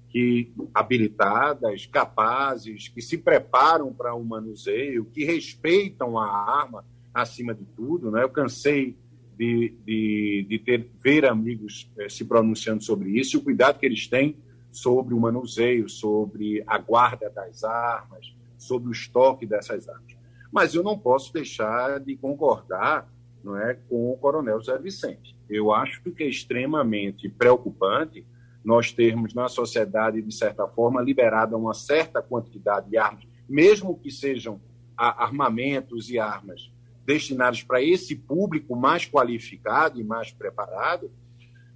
que 0.08 0.52
habilitadas, 0.72 1.86
capazes, 1.86 2.88
que 2.88 3.02
se 3.02 3.18
preparam 3.18 3.92
para 3.92 4.14
o 4.14 4.24
manuseio, 4.24 5.04
que 5.04 5.24
respeitam 5.24 6.18
a 6.18 6.26
arma 6.26 6.84
acima 7.12 7.54
de 7.54 7.64
tudo. 7.76 8.10
Né? 8.10 8.22
Eu 8.22 8.30
cansei 8.30 8.96
de, 9.36 9.74
de, 9.84 10.46
de 10.48 10.58
ter, 10.58 10.90
ver 11.02 11.26
amigos 11.26 11.90
eh, 11.98 12.08
se 12.08 12.24
pronunciando 12.24 12.82
sobre 12.82 13.10
isso 13.10 13.36
e 13.36 13.38
o 13.38 13.42
cuidado 13.42 13.78
que 13.78 13.84
eles 13.84 14.06
têm 14.06 14.36
sobre 14.72 15.14
o 15.14 15.20
manuseio, 15.20 15.88
sobre 15.88 16.62
a 16.66 16.78
guarda 16.78 17.28
das 17.28 17.64
armas, 17.64 18.34
sobre 18.56 18.88
o 18.88 18.92
estoque 18.92 19.44
dessas 19.46 19.88
armas. 19.88 20.16
Mas 20.50 20.74
eu 20.74 20.82
não 20.82 20.98
posso 20.98 21.32
deixar 21.32 22.00
de 22.00 22.16
concordar 22.16 23.06
não 23.46 23.56
é, 23.56 23.74
com 23.88 24.10
o 24.10 24.16
coronel 24.18 24.60
Zé 24.60 24.76
Vicente. 24.76 25.36
Eu 25.48 25.72
acho 25.72 26.02
que 26.02 26.24
é 26.24 26.28
extremamente 26.28 27.28
preocupante 27.28 28.26
nós 28.64 28.90
termos 28.90 29.32
na 29.32 29.48
sociedade, 29.48 30.20
de 30.20 30.34
certa 30.34 30.66
forma, 30.66 31.00
liberada 31.00 31.56
uma 31.56 31.72
certa 31.72 32.20
quantidade 32.20 32.90
de 32.90 32.98
armas, 32.98 33.24
mesmo 33.48 33.96
que 33.96 34.10
sejam 34.10 34.60
armamentos 34.96 36.10
e 36.10 36.18
armas 36.18 36.72
destinados 37.04 37.62
para 37.62 37.80
esse 37.80 38.16
público 38.16 38.74
mais 38.74 39.06
qualificado 39.08 40.00
e 40.00 40.04
mais 40.04 40.32
preparado, 40.32 41.08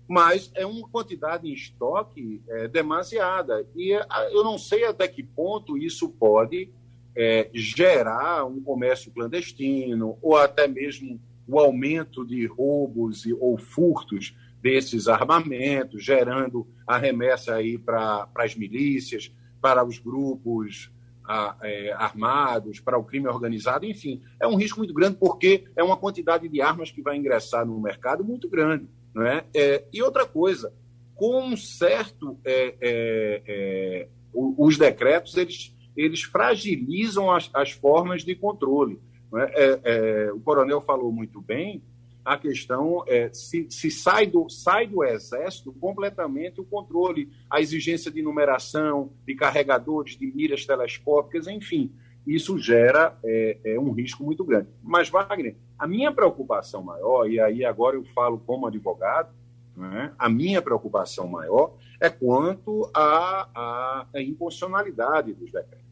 mas 0.08 0.50
é 0.56 0.66
uma 0.66 0.88
quantidade 0.88 1.48
em 1.48 1.52
estoque 1.52 2.42
é, 2.48 2.66
demasiada. 2.66 3.64
E 3.76 3.90
eu 4.32 4.42
não 4.42 4.58
sei 4.58 4.84
até 4.84 5.06
que 5.06 5.22
ponto 5.22 5.78
isso 5.78 6.08
pode 6.08 6.68
é, 7.14 7.48
gerar 7.54 8.44
um 8.44 8.60
comércio 8.60 9.12
clandestino 9.12 10.18
ou 10.20 10.36
até 10.36 10.66
mesmo 10.66 11.20
o 11.50 11.58
aumento 11.58 12.24
de 12.24 12.46
roubos 12.46 13.26
e, 13.26 13.32
ou 13.32 13.58
furtos 13.58 14.36
desses 14.62 15.08
armamentos, 15.08 16.04
gerando 16.04 16.66
a 16.86 16.98
remessa 16.98 17.54
aí 17.54 17.78
para 17.78 18.28
as 18.36 18.54
milícias, 18.54 19.32
para 19.60 19.84
os 19.84 19.98
grupos 19.98 20.90
a, 21.24 21.56
é, 21.62 21.92
armados, 21.92 22.80
para 22.80 22.98
o 22.98 23.04
crime 23.04 23.28
organizado, 23.28 23.86
enfim, 23.86 24.22
é 24.40 24.46
um 24.46 24.56
risco 24.56 24.78
muito 24.78 24.94
grande 24.94 25.16
porque 25.16 25.64
é 25.76 25.82
uma 25.82 25.96
quantidade 25.96 26.48
de 26.48 26.60
armas 26.60 26.90
que 26.90 27.02
vai 27.02 27.16
ingressar 27.16 27.66
no 27.66 27.80
mercado 27.80 28.24
muito 28.24 28.48
grande. 28.48 28.88
Não 29.14 29.26
é? 29.26 29.44
é 29.54 29.84
e 29.92 30.02
outra 30.02 30.26
coisa, 30.26 30.72
com 31.14 31.42
um 31.42 31.56
certo. 31.56 32.38
É, 32.44 32.74
é, 32.80 33.42
é 33.46 34.08
os 34.32 34.78
decretos 34.78 35.36
eles, 35.36 35.74
eles 35.96 36.22
fragilizam 36.22 37.30
as, 37.30 37.50
as 37.52 37.72
formas 37.72 38.24
de 38.24 38.34
controle. 38.36 39.00
É? 39.36 39.80
É, 39.84 40.32
o 40.32 40.40
coronel 40.40 40.80
falou 40.80 41.12
muito 41.12 41.40
bem 41.40 41.82
a 42.24 42.36
questão 42.36 43.02
é 43.06 43.30
se, 43.32 43.66
se 43.70 43.90
sai, 43.90 44.26
do, 44.26 44.48
sai 44.48 44.86
do 44.86 45.02
Exército 45.02 45.72
completamente 45.72 46.60
o 46.60 46.64
controle, 46.64 47.30
a 47.50 47.60
exigência 47.60 48.10
de 48.10 48.22
numeração, 48.22 49.10
de 49.26 49.34
carregadores, 49.34 50.16
de 50.16 50.26
miras 50.26 50.66
telescópicas, 50.66 51.46
enfim. 51.46 51.92
Isso 52.26 52.58
gera 52.58 53.18
é, 53.24 53.58
é 53.64 53.80
um 53.80 53.90
risco 53.92 54.22
muito 54.22 54.44
grande. 54.44 54.68
Mas, 54.82 55.08
Wagner, 55.08 55.56
a 55.78 55.86
minha 55.86 56.12
preocupação 56.12 56.82
maior, 56.82 57.28
e 57.28 57.40
aí 57.40 57.64
agora 57.64 57.96
eu 57.96 58.04
falo 58.14 58.38
como 58.38 58.66
advogado, 58.66 59.34
né, 59.74 60.12
a 60.18 60.28
minha 60.28 60.60
preocupação 60.60 61.26
maior 61.26 61.74
é 61.98 62.10
quanto 62.10 62.90
à, 62.94 64.06
à 64.14 64.20
impossibilidade 64.20 65.32
dos 65.32 65.50
decretos. 65.50 65.89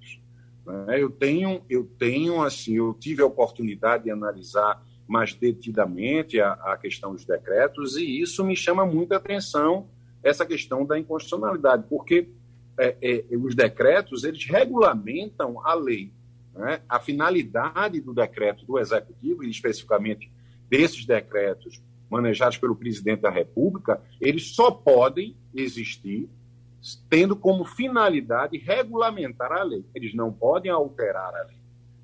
Né? 0.69 1.03
Eu 1.03 1.11
tenho, 1.11 1.63
eu 1.69 1.85
tenho 1.99 2.43
assim, 2.43 2.77
eu 2.77 2.95
tive 2.95 3.23
a 3.23 3.27
oportunidade 3.27 4.05
de 4.05 4.11
analisar 4.11 4.85
mais 5.07 5.33
detidamente 5.35 6.39
a, 6.39 6.53
a 6.53 6.77
questão 6.77 7.13
dos 7.13 7.25
decretos, 7.25 7.97
e 7.97 8.21
isso 8.21 8.45
me 8.45 8.55
chama 8.55 8.85
muita 8.85 9.17
atenção, 9.17 9.89
essa 10.23 10.45
questão 10.45 10.85
da 10.85 10.99
inconstitucionalidade, 10.99 11.85
porque 11.89 12.29
é, 12.79 12.97
é, 13.01 13.37
os 13.37 13.55
decretos 13.55 14.25
eles 14.25 14.45
regulamentam 14.45 15.65
a 15.65 15.73
lei. 15.75 16.13
Né? 16.55 16.83
A 16.89 17.01
finalidade 17.01 18.01
do 18.01 18.13
decreto 18.13 18.67
do 18.67 18.79
Executivo, 18.79 19.43
e 19.43 19.51
especificamente 19.51 20.31
desses 20.69 21.07
decretos 21.07 21.83
manejados 22.11 22.59
pelo 22.59 22.77
presidente 22.77 23.21
da 23.21 23.31
República, 23.31 24.03
eles 24.21 24.55
só 24.55 24.71
podem 24.71 25.37
existir 25.55 26.29
tendo 27.09 27.37
como 27.37 27.65
finalidade 27.65 28.59
regulamentar 28.59 29.53
a 29.53 29.63
lei. 29.63 29.85
Eles 29.95 30.15
não 30.15 30.33
podem 30.33 30.71
alterar 30.71 31.35
a 31.35 31.45
lei. 31.45 31.57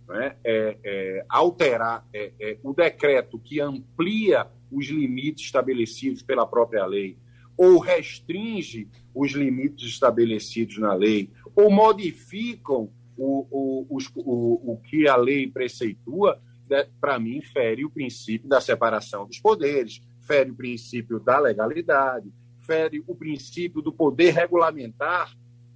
Né? 0.09 0.37
É, 0.45 0.79
é, 0.85 1.27
alterar 1.29 2.07
é, 2.13 2.33
é, 2.39 2.59
o 2.63 2.75
decreto 2.75 3.39
que 3.39 3.61
amplia 3.61 4.47
os 4.71 4.87
limites 4.87 5.47
estabelecidos 5.47 6.23
pela 6.23 6.47
própria 6.47 6.85
lei, 6.85 7.17
ou 7.57 7.79
restringe 7.79 8.89
os 9.15 9.33
limites 9.33 9.89
estabelecidos 9.89 10.79
na 10.79 10.93
lei, 10.93 11.31
ou 11.55 11.71
modificam 11.71 12.91
o, 13.17 13.47
o, 13.51 13.87
os, 13.97 14.11
o, 14.17 14.73
o 14.73 14.77
que 14.79 15.09
a 15.09 15.17
lei 15.17 15.47
preceitua, 15.47 16.41
né? 16.69 16.87
para 17.01 17.19
mim, 17.19 17.41
fere 17.41 17.85
o 17.85 17.91
princípio 17.91 18.49
da 18.49 18.61
separação 18.61 19.27
dos 19.27 19.39
poderes, 19.39 20.03
fere 20.21 20.51
o 20.51 20.55
princípio 20.55 21.21
da 21.21 21.39
legalidade, 21.39 22.33
fere 22.65 23.03
o 23.07 23.15
princípio 23.15 23.83
do 23.83 23.93
poder 23.93 24.33
regulamentar 24.33 25.35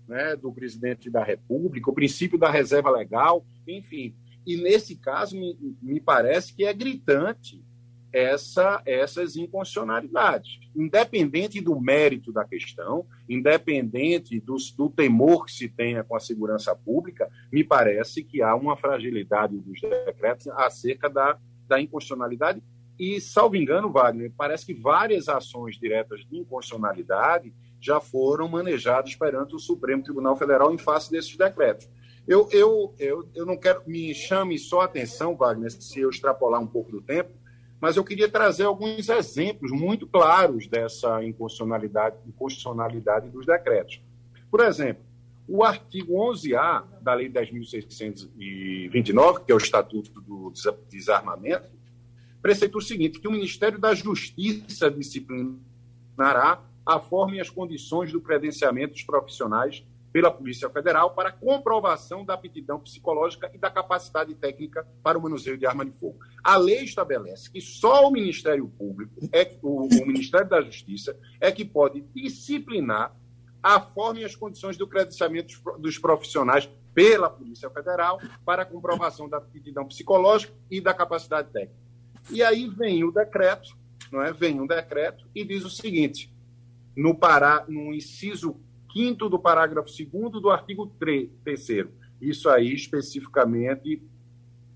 né, 0.09 0.35
do 0.35 0.53
presidente 0.53 1.11
da 1.11 1.23
República, 1.23 1.91
o 1.91 1.95
princípio 1.95 2.39
da 2.39 2.51
reserva 2.51 2.91
legal, 2.91 3.45
enfim. 3.67 4.15
E 4.47 4.57
nesse 4.57 4.97
caso, 4.97 5.39
me, 5.39 5.77
me 5.83 6.01
parece 6.01 6.55
que 6.55 6.65
é 6.65 6.73
gritante 6.73 7.63
essa, 8.13 8.83
essas 8.87 9.37
inconstitucionalidades. 9.37 10.59
Independente 10.75 11.61
do 11.61 11.79
mérito 11.79 12.33
da 12.33 12.45
questão, 12.45 13.07
independente 13.29 14.41
do, 14.41 14.57
temor 14.89 15.45
que 15.45 15.53
se 15.53 15.69
tenha 15.69 16.03
com 16.03 16.17
a 16.17 16.21
segurança 16.21 16.75
pública, 16.75 17.31
me 17.53 17.63
parece 17.63 18.25
que 18.25 18.43
há 18.43 18.55
uma 18.55 18.77
fragilidade 18.77 19.59
dos 19.59 19.81
decretos 19.81 20.49
acerca 20.49 21.09
da, 21.09 21.39
da 21.67 21.81
inconstitucionalidade. 21.81 22.63
E, 22.99 23.21
salvo 23.21 23.57
engano, 23.57 23.93
Wagner, 23.93 24.33
parece 24.37 24.67
que 24.67 24.75
várias 24.75 25.29
ações 25.29 25.79
diretas 25.79 26.27
de 26.27 26.37
inconstitucionalidade 26.37 27.55
já 27.81 28.01
foram 28.01 28.49
manejadas 28.49 29.15
perante 29.15 29.55
o 29.55 29.59
Supremo 29.59 30.03
Tribunal 30.03 30.37
Federal 30.37 30.75
em 30.75 30.79
face 30.79 31.11
desses 31.11 31.37
decretos. 31.37 31.89
Eu, 32.27 32.49
eu, 32.51 32.95
eu, 32.99 33.29
eu 33.35 33.47
não 33.47 33.57
quero 33.57 33.83
me 33.87 34.13
chame 34.13 34.59
só 34.59 34.81
a 34.81 34.85
atenção, 34.85 35.37
Wagner, 35.37 35.71
se 35.71 36.01
eu 36.01 36.11
extrapolar 36.11 36.61
um 36.61 36.67
pouco 36.67 36.91
do 36.91 37.01
tempo, 37.01 37.31
mas 37.81 37.97
eu 37.97 38.03
queria 38.03 38.29
trazer 38.29 38.65
alguns 38.65 39.09
exemplos 39.09 39.71
muito 39.71 40.05
claros 40.07 40.67
dessa 40.67 41.25
inconstitucionalidade, 41.25 42.17
inconstitucionalidade 42.27 43.31
dos 43.31 43.47
decretos. 43.47 44.03
Por 44.51 44.61
exemplo, 44.61 45.05
o 45.47 45.63
artigo 45.63 46.15
11A 46.15 46.83
da 47.01 47.15
Lei 47.15 47.31
10.629, 47.31 49.45
que 49.45 49.53
é 49.53 49.55
o 49.55 49.59
Estatuto 49.59 50.21
do 50.21 50.53
Desarmamento, 50.91 51.78
preceitua 52.49 52.79
o 52.79 52.83
seguinte, 52.83 53.21
que 53.21 53.29
o 53.29 53.31
Ministério 53.31 53.79
da 53.79 53.95
Justiça 53.95 54.91
disciplinará 54.91 56.65
a 56.87 56.99
forma 56.99 57.37
e 57.37 57.41
as 57.41 57.51
condições 57.51 58.11
do 58.11 58.23
credenciamento 58.23 58.95
dos 58.95 59.03
profissionais 59.03 59.85
pela 60.11 60.31
Polícia 60.31 60.71
Federal 60.71 61.11
para 61.11 61.31
comprovação 61.31 62.25
da 62.25 62.33
aptidão 62.33 62.81
psicológica 62.81 63.51
e 63.53 63.59
da 63.59 63.71
capacidade 63.71 64.35
técnica 64.35 64.89
para 65.03 65.19
o 65.19 65.23
manuseio 65.23 65.59
de 65.59 65.67
arma 65.67 65.85
de 65.85 65.93
fogo. 65.93 66.21
A 66.43 66.57
lei 66.57 66.85
estabelece 66.85 67.51
que 67.51 67.61
só 67.61 68.09
o 68.09 68.11
Ministério 68.11 68.67
Público, 68.67 69.13
é, 69.31 69.55
o, 69.63 69.83
o 69.83 70.07
Ministério 70.07 70.49
da 70.49 70.63
Justiça, 70.63 71.15
é 71.39 71.53
que 71.53 71.67
pode 71.67 72.01
disciplinar 72.15 73.15
a 73.63 73.79
forma 73.79 74.21
e 74.21 74.25
as 74.25 74.35
condições 74.35 74.79
do 74.79 74.87
credenciamento 74.87 75.55
dos 75.79 75.99
profissionais 75.99 76.67
pela 76.95 77.29
Polícia 77.29 77.69
Federal 77.69 78.19
para 78.43 78.65
comprovação 78.65 79.29
da 79.29 79.37
aptidão 79.37 79.85
psicológica 79.85 80.55
e 80.71 80.81
da 80.81 80.95
capacidade 80.95 81.51
técnica. 81.51 81.88
E 82.31 82.43
aí 82.43 82.69
vem 82.69 83.05
o 83.05 83.11
decreto, 83.11 83.77
não 84.13 84.23
é? 84.23 84.33
Vem 84.33 84.61
um 84.61 84.67
decreto 84.67 85.25
e 85.35 85.45
diz 85.45 85.65
o 85.65 85.71
seguinte: 85.71 86.33
no, 86.97 87.15
pará, 87.15 87.65
no 87.69 87.95
inciso 87.95 88.57
5 88.93 89.29
do 89.29 89.39
parágrafo 89.39 89.89
2 89.89 90.43
do 90.43 90.51
artigo 90.51 90.87
3, 90.99 91.31
isso 92.21 92.49
aí 92.49 92.75
especificamente 92.75 94.03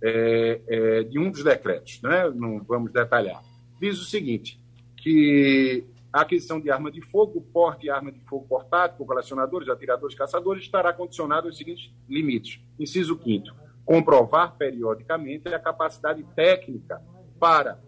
é, 0.02 0.60
é, 0.66 1.02
de 1.04 1.18
um 1.18 1.30
dos 1.30 1.44
decretos, 1.44 2.00
né? 2.02 2.30
não 2.30 2.62
vamos 2.62 2.92
detalhar. 2.92 3.42
Diz 3.80 4.00
o 4.00 4.04
seguinte, 4.04 4.60
que 4.96 5.84
a 6.12 6.20
aquisição 6.20 6.60
de 6.60 6.70
arma 6.70 6.90
de 6.90 7.00
fogo, 7.00 7.40
porte 7.52 7.82
de 7.82 7.90
arma 7.90 8.12
de 8.12 8.20
fogo 8.20 8.46
portátil 8.46 8.98
por 8.98 9.06
colecionadores, 9.06 9.68
atiradores, 9.68 10.14
caçadores, 10.14 10.62
estará 10.62 10.92
condicionado 10.92 11.48
aos 11.48 11.56
seguintes 11.56 11.90
limites. 12.08 12.60
Inciso 12.78 13.18
5 13.22 13.62
comprovar 13.84 14.56
periodicamente 14.56 15.48
a 15.48 15.58
capacidade 15.58 16.22
técnica 16.36 17.02
para 17.42 17.82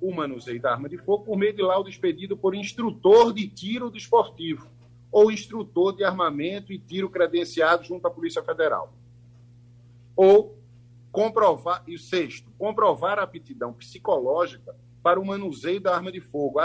o 0.00 0.14
manuseio 0.14 0.62
da 0.62 0.70
arma 0.70 0.88
de 0.88 0.96
fogo 0.96 1.24
por 1.24 1.36
meio 1.36 1.52
de 1.52 1.62
laudo 1.62 1.88
expedido 1.88 2.36
por 2.36 2.54
instrutor 2.54 3.32
de 3.32 3.48
tiro 3.48 3.90
desportivo 3.90 4.68
ou 5.10 5.32
instrutor 5.32 5.96
de 5.96 6.04
armamento 6.04 6.72
e 6.72 6.78
tiro 6.78 7.10
credenciado 7.10 7.82
junto 7.82 8.06
à 8.06 8.10
Polícia 8.10 8.40
Federal. 8.40 8.94
Ou 10.14 10.56
comprovar, 11.10 11.82
e 11.88 11.98
sexto, 11.98 12.52
comprovar 12.56 13.18
a 13.18 13.24
aptidão 13.24 13.72
psicológica 13.72 14.76
para 15.02 15.18
o 15.18 15.26
manuseio 15.26 15.80
da 15.80 15.92
arma 15.92 16.12
de 16.12 16.20
fogo, 16.20 16.60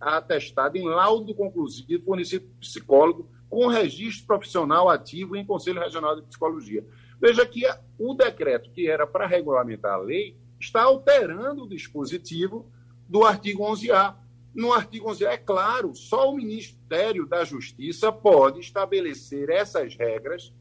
atestado 0.00 0.78
em 0.78 0.88
laudo 0.88 1.34
conclusivo 1.34 2.02
fornecido 2.02 2.46
por 2.46 2.60
psicólogo 2.60 3.28
com 3.50 3.66
registro 3.66 4.26
profissional 4.26 4.88
ativo 4.88 5.36
em 5.36 5.44
Conselho 5.44 5.80
Regional 5.80 6.16
de 6.16 6.22
Psicologia. 6.22 6.82
Veja 7.20 7.44
que 7.44 7.60
o 7.98 8.14
decreto 8.14 8.70
que 8.70 8.88
era 8.88 9.06
para 9.06 9.26
regulamentar 9.26 9.92
a 9.92 9.98
lei 9.98 10.42
está 10.64 10.82
alterando 10.82 11.64
o 11.64 11.68
dispositivo 11.68 12.70
do 13.08 13.24
artigo 13.24 13.64
11A. 13.64 14.16
No 14.54 14.72
artigo 14.72 15.10
11A, 15.10 15.26
é 15.26 15.36
claro, 15.36 15.94
só 15.94 16.30
o 16.30 16.36
Ministério 16.36 17.26
da 17.26 17.44
Justiça 17.44 18.12
pode 18.12 18.60
estabelecer 18.60 19.50
essas 19.50 19.96
regras 19.96 20.52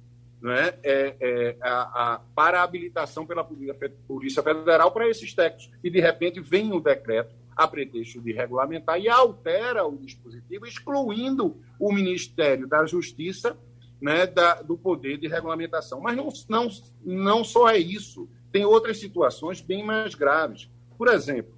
né, 0.41 0.73
é, 0.83 1.15
é, 1.21 1.57
a, 1.61 1.81
a, 2.15 2.19
para 2.35 2.59
a 2.59 2.63
habilitação 2.63 3.25
pela 3.25 3.43
Polícia 3.43 4.43
Federal 4.43 4.91
para 4.91 5.07
esses 5.07 5.33
textos. 5.33 5.71
E, 5.83 5.89
de 5.89 6.01
repente, 6.01 6.41
vem 6.41 6.73
o 6.73 6.81
decreto 6.81 7.33
a 7.55 7.67
pretexto 7.67 8.19
de 8.19 8.33
regulamentar 8.33 8.99
e 8.99 9.07
altera 9.07 9.85
o 9.85 9.95
dispositivo, 9.95 10.65
excluindo 10.65 11.61
o 11.79 11.93
Ministério 11.93 12.67
da 12.67 12.85
Justiça 12.85 13.55
né, 14.01 14.25
da, 14.25 14.61
do 14.61 14.75
poder 14.75 15.17
de 15.17 15.27
regulamentação. 15.27 16.01
Mas 16.01 16.17
não, 16.17 16.27
não, 16.49 16.67
não 17.05 17.43
só 17.43 17.69
é 17.69 17.77
isso 17.77 18.27
tem 18.53 18.63
outras 18.63 18.99
situações 18.99 19.59
bem 19.59 19.83
mais 19.83 20.13
graves. 20.13 20.69
Por 20.95 21.07
exemplo, 21.07 21.55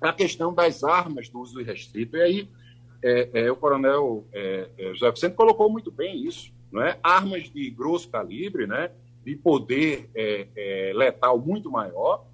a 0.00 0.10
questão 0.10 0.54
das 0.54 0.82
armas 0.82 1.28
do 1.28 1.38
uso 1.38 1.62
restrito. 1.62 2.16
E 2.16 2.22
aí, 2.22 2.48
é, 3.02 3.28
é, 3.34 3.52
o 3.52 3.56
coronel 3.56 4.26
é, 4.32 4.70
é, 4.78 4.94
José 4.94 5.10
Vicente 5.10 5.34
colocou 5.34 5.70
muito 5.70 5.92
bem 5.92 6.24
isso. 6.24 6.50
Não 6.72 6.82
é? 6.82 6.98
Armas 7.02 7.50
de 7.50 7.70
grosso 7.70 8.08
calibre, 8.08 8.66
né? 8.66 8.90
de 9.22 9.36
poder 9.36 10.10
é, 10.14 10.48
é, 10.56 10.92
letal 10.94 11.38
muito 11.38 11.70
maior. 11.70 12.26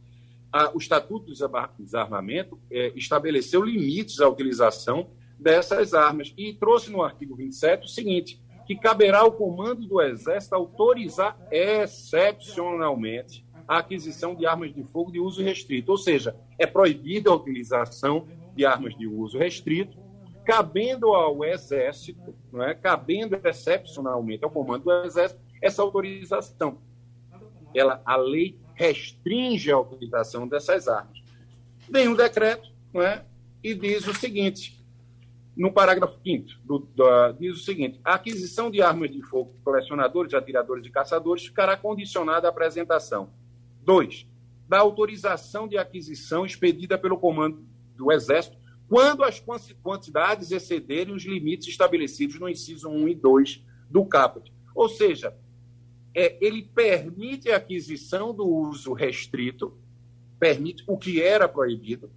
o 0.74 0.78
Estatuto 0.78 1.26
do 1.26 1.34
Desarmamento 1.78 2.58
estabeleceu 2.96 3.62
limites 3.62 4.20
à 4.20 4.28
utilização 4.28 5.10
dessas 5.38 5.94
armas 5.94 6.34
e 6.36 6.52
trouxe 6.54 6.90
no 6.90 7.02
artigo 7.02 7.36
27 7.36 7.84
o 7.84 7.88
seguinte, 7.88 8.42
que 8.66 8.74
caberá 8.74 9.20
ao 9.20 9.32
comando 9.32 9.86
do 9.86 10.00
Exército 10.00 10.54
autorizar 10.54 11.38
excepcionalmente 11.52 13.44
a 13.70 13.78
aquisição 13.78 14.34
de 14.34 14.44
armas 14.46 14.74
de 14.74 14.82
fogo 14.82 15.12
de 15.12 15.20
uso 15.20 15.44
restrito, 15.44 15.92
ou 15.92 15.96
seja, 15.96 16.34
é 16.58 16.66
proibida 16.66 17.30
a 17.30 17.36
utilização 17.36 18.26
de 18.52 18.66
armas 18.66 18.98
de 18.98 19.06
uso 19.06 19.38
restrito, 19.38 19.96
cabendo 20.44 21.14
ao 21.14 21.44
Exército, 21.44 22.34
não 22.52 22.64
é? 22.64 22.74
cabendo 22.74 23.38
excepcionalmente 23.44 24.42
ao 24.42 24.50
comando 24.50 24.82
do 24.82 25.04
Exército, 25.04 25.40
essa 25.62 25.82
autorização. 25.82 26.78
Ela, 27.72 28.02
a 28.04 28.16
lei 28.16 28.58
restringe 28.74 29.70
a 29.70 29.78
utilização 29.78 30.48
dessas 30.48 30.88
armas. 30.88 31.22
Vem 31.88 32.08
um 32.08 32.16
decreto 32.16 32.68
não 32.92 33.02
é? 33.02 33.24
e 33.62 33.72
diz 33.72 34.04
o 34.08 34.14
seguinte, 34.14 34.84
no 35.56 35.72
parágrafo 35.72 36.18
5 36.24 37.38
diz 37.38 37.56
o 37.56 37.60
seguinte: 37.60 38.00
a 38.04 38.14
aquisição 38.14 38.68
de 38.68 38.82
armas 38.82 39.12
de 39.12 39.22
fogo 39.22 39.54
colecionadores, 39.62 40.34
atiradores 40.34 40.84
e 40.84 40.90
caçadores 40.90 41.46
ficará 41.46 41.76
condicionada 41.76 42.48
à 42.48 42.50
apresentação 42.50 43.30
Dois, 43.82 44.26
da 44.68 44.78
autorização 44.78 45.66
de 45.66 45.76
aquisição 45.76 46.46
expedida 46.46 46.96
pelo 46.96 47.18
comando 47.18 47.64
do 47.96 48.12
Exército 48.12 48.58
quando 48.88 49.22
as 49.22 49.40
quantidades 49.82 50.50
excederem 50.50 51.14
os 51.14 51.24
limites 51.24 51.68
estabelecidos 51.68 52.40
no 52.40 52.48
inciso 52.48 52.88
1 52.88 53.08
e 53.08 53.14
2 53.14 53.64
do 53.88 54.04
caput. 54.04 54.52
Ou 54.74 54.88
seja, 54.88 55.36
é, 56.12 56.36
ele 56.44 56.62
permite 56.62 57.50
a 57.50 57.56
aquisição 57.56 58.34
do 58.34 58.44
uso 58.44 58.92
restrito 58.92 59.78
permite 60.40 60.82
o 60.86 60.96
que 60.96 61.22
era 61.22 61.46
proibido, 61.46 62.10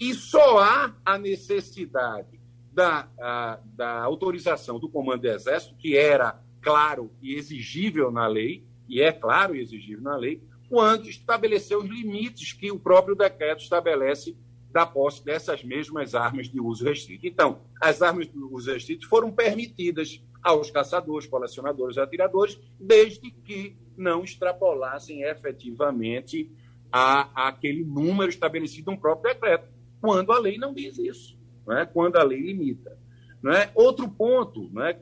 e 0.00 0.12
só 0.12 0.58
há 0.58 0.94
a 1.04 1.16
necessidade 1.16 2.40
da, 2.72 3.08
a, 3.18 3.60
da 3.64 4.02
autorização 4.02 4.80
do 4.80 4.88
Comando 4.88 5.22
do 5.22 5.28
Exército, 5.28 5.76
que 5.76 5.96
era 5.96 6.42
claro 6.60 7.10
e 7.22 7.34
exigível 7.34 8.10
na 8.10 8.26
lei, 8.26 8.64
e 8.88 9.00
é 9.00 9.12
claro 9.12 9.54
e 9.54 9.60
exigível 9.60 10.02
na 10.02 10.16
lei, 10.16 10.42
quando 10.68 11.08
estabeleceu 11.08 11.80
os 11.80 11.88
limites 11.88 12.52
que 12.52 12.70
o 12.70 12.78
próprio 12.78 13.14
decreto 13.14 13.62
estabelece 13.62 14.36
da 14.70 14.84
posse 14.84 15.24
dessas 15.24 15.64
mesmas 15.64 16.14
armas 16.14 16.48
de 16.48 16.60
uso 16.60 16.84
restrito. 16.84 17.26
Então, 17.26 17.62
as 17.80 18.02
armas 18.02 18.28
de 18.28 18.38
uso 18.38 18.70
restrito 18.70 19.08
foram 19.08 19.32
permitidas 19.32 20.22
aos 20.42 20.70
caçadores, 20.70 21.26
colecionadores 21.26 21.96
atiradores, 21.96 22.60
desde 22.78 23.30
que 23.30 23.76
não 23.96 24.22
extrapolassem 24.22 25.22
efetivamente 25.22 26.50
a, 26.92 27.48
aquele 27.48 27.84
número 27.84 28.28
estabelecido 28.28 28.90
no 28.90 29.00
próprio 29.00 29.32
decreto, 29.32 29.68
quando 30.00 30.30
a 30.32 30.38
lei 30.38 30.58
não 30.58 30.74
diz 30.74 30.98
isso, 30.98 31.38
não 31.66 31.78
é? 31.78 31.86
quando 31.86 32.16
a 32.16 32.22
lei 32.22 32.40
limita. 32.40 32.98
Não 33.42 33.52
é? 33.52 33.70
Outro 33.74 34.08
ponto, 34.08 34.68
não 34.72 34.84
é? 34.84 34.98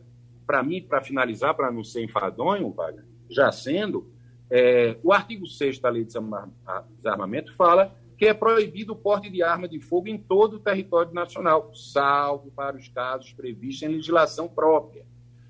para 0.46 0.62
mim, 0.62 0.82
para 0.82 1.02
finalizar, 1.02 1.54
para 1.54 1.70
não 1.70 1.82
ser 1.82 2.04
enfadonho, 2.04 2.74
já 3.28 3.50
sendo, 3.50 4.13
é, 4.50 4.96
o 5.02 5.12
artigo 5.12 5.46
6 5.46 5.78
da 5.78 5.88
Lei 5.88 6.04
de 6.04 6.14
Desarmamento 6.96 7.54
fala 7.54 7.94
que 8.16 8.26
é 8.26 8.34
proibido 8.34 8.92
o 8.92 8.96
porte 8.96 9.28
de 9.28 9.42
arma 9.42 9.68
de 9.68 9.80
fogo 9.80 10.08
em 10.08 10.16
todo 10.16 10.54
o 10.54 10.60
território 10.60 11.12
nacional, 11.12 11.74
salvo 11.74 12.50
para 12.52 12.76
os 12.76 12.88
casos 12.88 13.32
previstos 13.32 13.82
em 13.82 13.88
legislação 13.88 14.48
própria. 14.48 15.04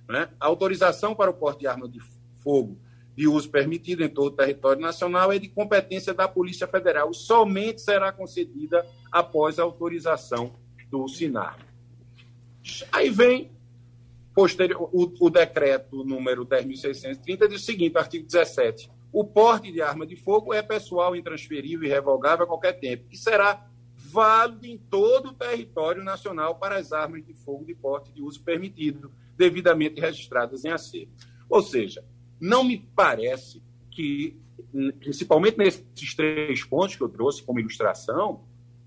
Né? 0.09 0.29
A 0.41 0.47
autorização 0.47 1.15
para 1.15 1.31
o 1.31 1.35
porte 1.35 1.61
de 1.61 1.67
arma 1.67 1.89
de 1.89 2.01
fogo 2.43 2.79
de 3.17 3.29
uso 3.29 3.49
permitido 3.49 4.03
em 4.03 4.09
todo 4.09 4.33
o 4.33 4.37
território 4.37 4.81
nacional 4.81 5.33
é 5.33 5.39
de 5.39 5.49
competência 5.49 6.13
da 6.13 6.27
Polícia 6.27 6.67
Federal 6.67 7.11
e 7.11 7.15
somente 7.15 7.81
será 7.81 8.11
concedida 8.11 8.85
após 9.11 9.59
a 9.59 9.63
autorização 9.63 10.53
do 10.91 11.07
SINAR. 11.09 11.59
Aí 12.91 13.11
vem 13.11 13.51
posterior, 14.35 14.91
o, 14.93 15.13
o 15.21 15.31
decreto 15.31 16.05
número 16.05 16.45
10.630 16.45 17.49
diz 17.49 17.63
o 17.63 17.65
seguinte, 17.65 17.97
artigo 17.97 18.27
17. 18.27 18.91
O 19.13 19.25
porte 19.25 19.71
de 19.71 19.81
arma 19.81 20.05
de 20.05 20.17
fogo 20.17 20.53
é 20.53 20.61
pessoal, 20.61 21.15
intransferível 21.15 21.87
e 21.87 21.91
revogável 21.91 22.45
a 22.45 22.49
qualquer 22.49 22.73
tempo 22.73 23.05
e 23.13 23.17
será 23.17 23.65
válido 23.97 24.67
em 24.67 24.77
todo 24.77 25.31
o 25.31 25.33
território 25.33 26.03
nacional 26.03 26.57
para 26.57 26.77
as 26.77 26.93
armas 26.93 27.25
de 27.25 27.33
fogo 27.33 27.65
de 27.65 27.75
porte 27.75 28.13
de 28.13 28.23
uso 28.23 28.43
permitido, 28.43 29.13
devidamente 29.37 30.01
registradas 30.01 30.65
em 30.65 30.71
acervo. 30.71 31.13
Ou 31.49 31.63
seja, 31.63 32.05
não 32.41 32.65
me 32.65 32.79
parece 32.79 33.63
que, 33.91 34.37
principalmente 34.99 35.59
nesses 35.59 36.15
três 36.15 36.65
pontos 36.65 36.97
que 36.97 37.03
eu 37.03 37.09
trouxe 37.09 37.43
como 37.43 37.61
ilustração, 37.61 38.45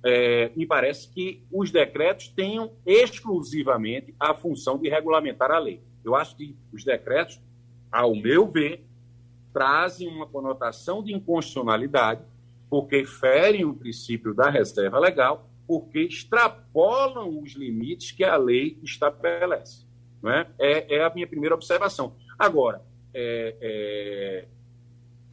é, 0.07 0.51
me 0.55 0.65
parece 0.65 1.09
que 1.09 1.43
os 1.51 1.69
decretos 1.69 2.29
tenham 2.29 2.71
exclusivamente 2.85 4.15
a 4.17 4.33
função 4.33 4.77
de 4.77 4.87
regulamentar 4.87 5.51
a 5.51 5.59
lei. 5.59 5.81
Eu 6.01 6.15
acho 6.15 6.37
que 6.37 6.55
os 6.71 6.85
decretos, 6.85 7.41
ao 7.91 8.15
meu 8.15 8.47
ver, 8.47 8.85
trazem 9.51 10.07
uma 10.07 10.25
conotação 10.25 11.03
de 11.03 11.13
inconstitucionalidade, 11.13 12.21
porque 12.69 13.03
ferem 13.03 13.65
o 13.65 13.73
princípio 13.73 14.33
da 14.33 14.49
reserva 14.49 14.97
legal, 14.97 15.49
porque 15.67 15.99
extrapolam 15.99 17.41
os 17.41 17.51
limites 17.51 18.11
que 18.13 18.23
a 18.23 18.37
lei 18.37 18.79
estabelece. 18.81 19.85
Não 20.23 20.31
é? 20.31 20.47
É, 20.57 20.95
é 20.95 21.03
a 21.03 21.13
minha 21.13 21.27
primeira 21.27 21.53
observação. 21.53 22.15
Agora, 22.39 22.81
é, 23.13 24.45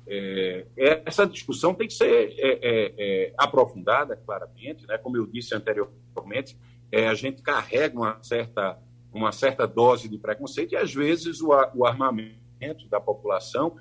é, 0.06 0.66
essa 1.06 1.26
discussão 1.26 1.74
tem 1.74 1.86
que 1.86 1.94
ser 1.94 2.34
é, 2.38 2.58
é, 2.62 2.94
é, 2.98 3.34
aprofundada, 3.38 4.16
claramente, 4.16 4.86
né? 4.86 4.98
como 4.98 5.16
eu 5.16 5.26
disse 5.26 5.54
anteriormente, 5.54 6.56
é, 6.92 7.08
a 7.08 7.14
gente 7.14 7.42
carrega 7.42 7.96
uma 7.96 8.22
certa, 8.22 8.78
uma 9.12 9.32
certa 9.32 9.66
dose 9.66 10.08
de 10.08 10.18
preconceito 10.18 10.72
e, 10.72 10.76
às 10.76 10.92
vezes, 10.92 11.40
o, 11.40 11.48
o 11.74 11.86
armamento 11.86 12.86
da 12.88 13.00
população, 13.00 13.76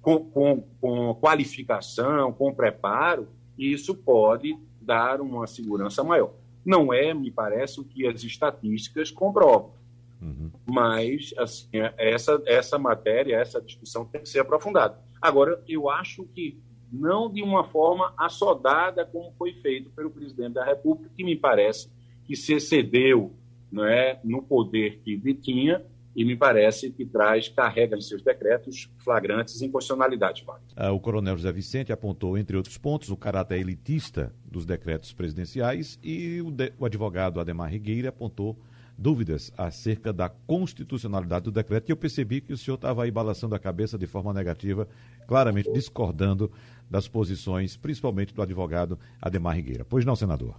com, 0.00 0.24
com, 0.30 0.62
com, 0.80 1.14
qualificação, 1.14 2.32
com 2.32 2.54
preparo, 2.54 3.28
isso 3.58 3.94
pode 3.94 4.58
dar 4.80 5.20
uma 5.20 5.46
segurança 5.46 6.02
maior. 6.02 6.32
Não 6.64 6.92
é, 6.92 7.12
me 7.12 7.30
parece, 7.30 7.80
o 7.80 7.84
que 7.84 8.06
as 8.06 8.24
estatísticas 8.24 9.10
comprovam. 9.10 9.74
Uhum. 10.20 10.50
Mas, 10.64 11.34
assim, 11.36 11.68
essa, 11.96 12.42
essa 12.46 12.78
matéria, 12.78 13.36
essa 13.36 13.60
discussão 13.60 14.04
tem 14.04 14.22
que 14.22 14.28
ser 14.28 14.40
aprofundada. 14.40 15.05
Agora, 15.20 15.62
eu 15.68 15.88
acho 15.88 16.24
que 16.34 16.58
não 16.92 17.30
de 17.30 17.42
uma 17.42 17.64
forma 17.64 18.12
assodada 18.16 19.04
como 19.04 19.32
foi 19.32 19.52
feito 19.54 19.90
pelo 19.90 20.10
presidente 20.10 20.54
da 20.54 20.64
República, 20.64 21.10
que 21.16 21.24
me 21.24 21.36
parece 21.36 21.90
que 22.24 22.36
se 22.36 22.54
excedeu 22.54 23.32
não 23.70 23.84
é, 23.84 24.20
no 24.24 24.42
poder 24.42 25.00
que 25.04 25.16
detinha 25.16 25.84
e 26.14 26.24
me 26.24 26.34
parece 26.34 26.90
que 26.90 27.04
traz, 27.04 27.48
carrega 27.48 27.94
em 27.94 28.00
seus 28.00 28.22
decretos 28.22 28.90
flagrantes 29.04 29.60
inconstitucionalidade. 29.60 30.46
Ah, 30.74 30.90
o 30.90 30.98
coronel 30.98 31.36
José 31.36 31.52
Vicente 31.52 31.92
apontou, 31.92 32.38
entre 32.38 32.56
outros 32.56 32.78
pontos, 32.78 33.10
o 33.10 33.16
caráter 33.16 33.60
elitista 33.60 34.34
dos 34.42 34.64
decretos 34.64 35.12
presidenciais 35.12 35.98
e 36.02 36.40
o, 36.40 36.50
de, 36.50 36.72
o 36.78 36.86
advogado 36.86 37.38
Ademar 37.38 37.70
Rigueira 37.70 38.08
apontou 38.08 38.56
dúvidas 38.96 39.52
acerca 39.56 40.12
da 40.12 40.28
constitucionalidade 40.28 41.44
do 41.44 41.52
decreto 41.52 41.88
e 41.88 41.92
eu 41.92 41.96
percebi 41.96 42.40
que 42.40 42.52
o 42.52 42.56
senhor 42.56 42.76
estava 42.76 43.04
aí 43.04 43.10
balançando 43.10 43.54
a 43.54 43.58
cabeça 43.58 43.98
de 43.98 44.06
forma 44.06 44.32
negativa, 44.32 44.88
claramente 45.26 45.70
discordando 45.72 46.50
das 46.90 47.08
posições, 47.08 47.76
principalmente 47.76 48.34
do 48.34 48.42
advogado 48.42 48.98
Ademar 49.20 49.56
Rigueira. 49.56 49.84
Pois 49.84 50.04
não, 50.04 50.16
senador? 50.16 50.56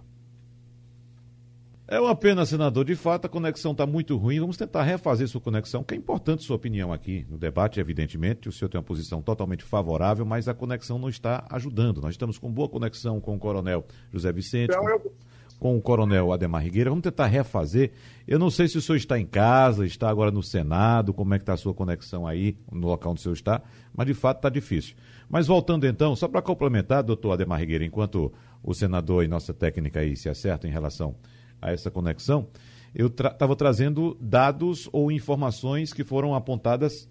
É 1.90 1.98
uma 1.98 2.14
pena, 2.14 2.44
senador. 2.44 2.84
De 2.84 2.94
fato, 2.94 3.24
a 3.24 3.28
conexão 3.30 3.72
está 3.72 3.86
muito 3.86 4.14
ruim. 4.18 4.38
Vamos 4.38 4.58
tentar 4.58 4.82
refazer 4.82 5.26
sua 5.26 5.40
conexão, 5.40 5.82
que 5.82 5.94
é 5.94 5.96
importante 5.96 6.44
sua 6.44 6.56
opinião 6.56 6.92
aqui 6.92 7.24
no 7.30 7.38
debate, 7.38 7.80
evidentemente. 7.80 8.46
O 8.46 8.52
senhor 8.52 8.68
tem 8.68 8.78
uma 8.78 8.84
posição 8.84 9.22
totalmente 9.22 9.64
favorável, 9.64 10.26
mas 10.26 10.48
a 10.48 10.54
conexão 10.54 10.98
não 10.98 11.08
está 11.08 11.46
ajudando. 11.48 12.02
Nós 12.02 12.10
estamos 12.10 12.36
com 12.36 12.52
boa 12.52 12.68
conexão 12.68 13.18
com 13.22 13.34
o 13.34 13.38
coronel 13.38 13.86
José 14.12 14.30
Vicente. 14.30 14.70
Então, 14.70 14.86
eu, 14.86 15.14
com 15.58 15.76
o 15.76 15.82
coronel 15.82 16.32
Ademar 16.32 16.62
Rigueira. 16.62 16.90
Vamos 16.90 17.02
tentar 17.02 17.26
refazer. 17.26 17.92
Eu 18.26 18.38
não 18.38 18.50
sei 18.50 18.68
se 18.68 18.78
o 18.78 18.82
senhor 18.82 18.96
está 18.96 19.18
em 19.18 19.26
casa, 19.26 19.84
está 19.84 20.08
agora 20.08 20.30
no 20.30 20.42
Senado, 20.42 21.12
como 21.12 21.34
é 21.34 21.38
que 21.38 21.42
está 21.42 21.54
a 21.54 21.56
sua 21.56 21.74
conexão 21.74 22.26
aí, 22.26 22.56
no 22.70 22.86
local 22.86 23.12
onde 23.12 23.20
o 23.20 23.22
senhor 23.22 23.34
está, 23.34 23.62
mas 23.94 24.06
de 24.06 24.14
fato 24.14 24.38
está 24.38 24.48
difícil. 24.48 24.94
Mas 25.28 25.46
voltando 25.46 25.86
então, 25.86 26.14
só 26.14 26.28
para 26.28 26.40
complementar, 26.40 27.02
doutor 27.02 27.32
Ademar 27.32 27.58
Rigueira, 27.58 27.84
enquanto 27.84 28.32
o 28.62 28.74
senador 28.74 29.24
e 29.24 29.28
nossa 29.28 29.52
técnica 29.52 30.00
aí 30.00 30.16
se 30.16 30.28
acertam 30.28 30.70
em 30.70 30.72
relação 30.72 31.14
a 31.60 31.72
essa 31.72 31.90
conexão, 31.90 32.46
eu 32.94 33.08
estava 33.08 33.36
tra 33.36 33.56
trazendo 33.56 34.16
dados 34.20 34.88
ou 34.92 35.12
informações 35.12 35.92
que 35.92 36.04
foram 36.04 36.34
apontadas 36.34 37.08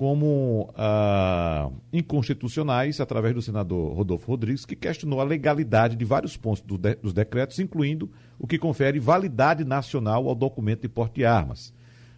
como 0.00 0.72
ah, 0.78 1.68
inconstitucionais 1.92 3.02
através 3.02 3.34
do 3.34 3.42
senador 3.42 3.94
Rodolfo 3.94 4.28
Rodrigues, 4.28 4.64
que 4.64 4.74
questionou 4.74 5.20
a 5.20 5.24
legalidade 5.24 5.94
de 5.94 6.06
vários 6.06 6.38
pontos 6.38 6.62
do 6.62 6.78
de, 6.78 6.94
dos 6.94 7.12
decretos, 7.12 7.58
incluindo 7.58 8.10
o 8.38 8.46
que 8.46 8.56
confere 8.56 8.98
validade 8.98 9.62
nacional 9.62 10.26
ao 10.26 10.34
documento 10.34 10.80
de 10.80 10.88
porte 10.88 11.16
de 11.16 11.26
armas. 11.26 11.74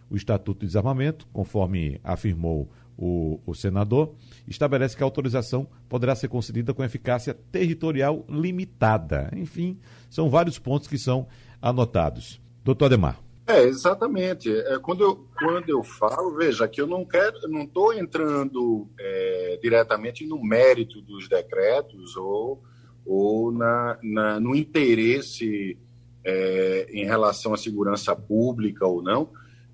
O 0.09 0.15
Estatuto 0.15 0.61
de 0.61 0.67
Desarmamento, 0.67 1.27
conforme 1.33 1.99
afirmou 2.05 2.71
o, 2.97 3.41
o 3.45 3.53
senador, 3.53 4.15
estabelece 4.47 4.95
que 4.95 5.03
a 5.03 5.05
autorização 5.05 5.67
poderá 5.89 6.15
ser 6.15 6.29
concedida 6.29 6.73
com 6.73 6.85
eficácia 6.85 7.33
territorial 7.33 8.25
limitada. 8.29 9.29
Enfim, 9.35 9.77
são 10.09 10.29
vários 10.29 10.57
pontos 10.57 10.87
que 10.87 10.97
são 10.97 11.27
anotados. 11.61 12.39
Doutor 12.63 12.85
Ademar. 12.85 13.22
É, 13.45 13.63
exatamente. 13.63 14.49
É, 14.49 14.79
quando, 14.79 15.03
eu, 15.03 15.27
quando 15.37 15.69
eu 15.69 15.83
falo, 15.83 16.35
veja, 16.35 16.67
que 16.67 16.79
eu 16.79 16.87
não 16.87 17.05
quero, 17.05 17.37
não 17.49 17.63
estou 17.63 17.93
entrando 17.93 18.89
é, 18.97 19.59
diretamente 19.61 20.25
no 20.25 20.41
mérito 20.41 21.01
dos 21.01 21.27
decretos 21.27 22.15
ou, 22.15 22.63
ou 23.05 23.51
na, 23.51 23.99
na 24.01 24.39
no 24.39 24.55
interesse 24.55 25.77
é, 26.23 26.87
em 26.89 27.03
relação 27.03 27.53
à 27.53 27.57
segurança 27.57 28.15
pública 28.15 28.87
ou 28.87 29.01
não, 29.01 29.29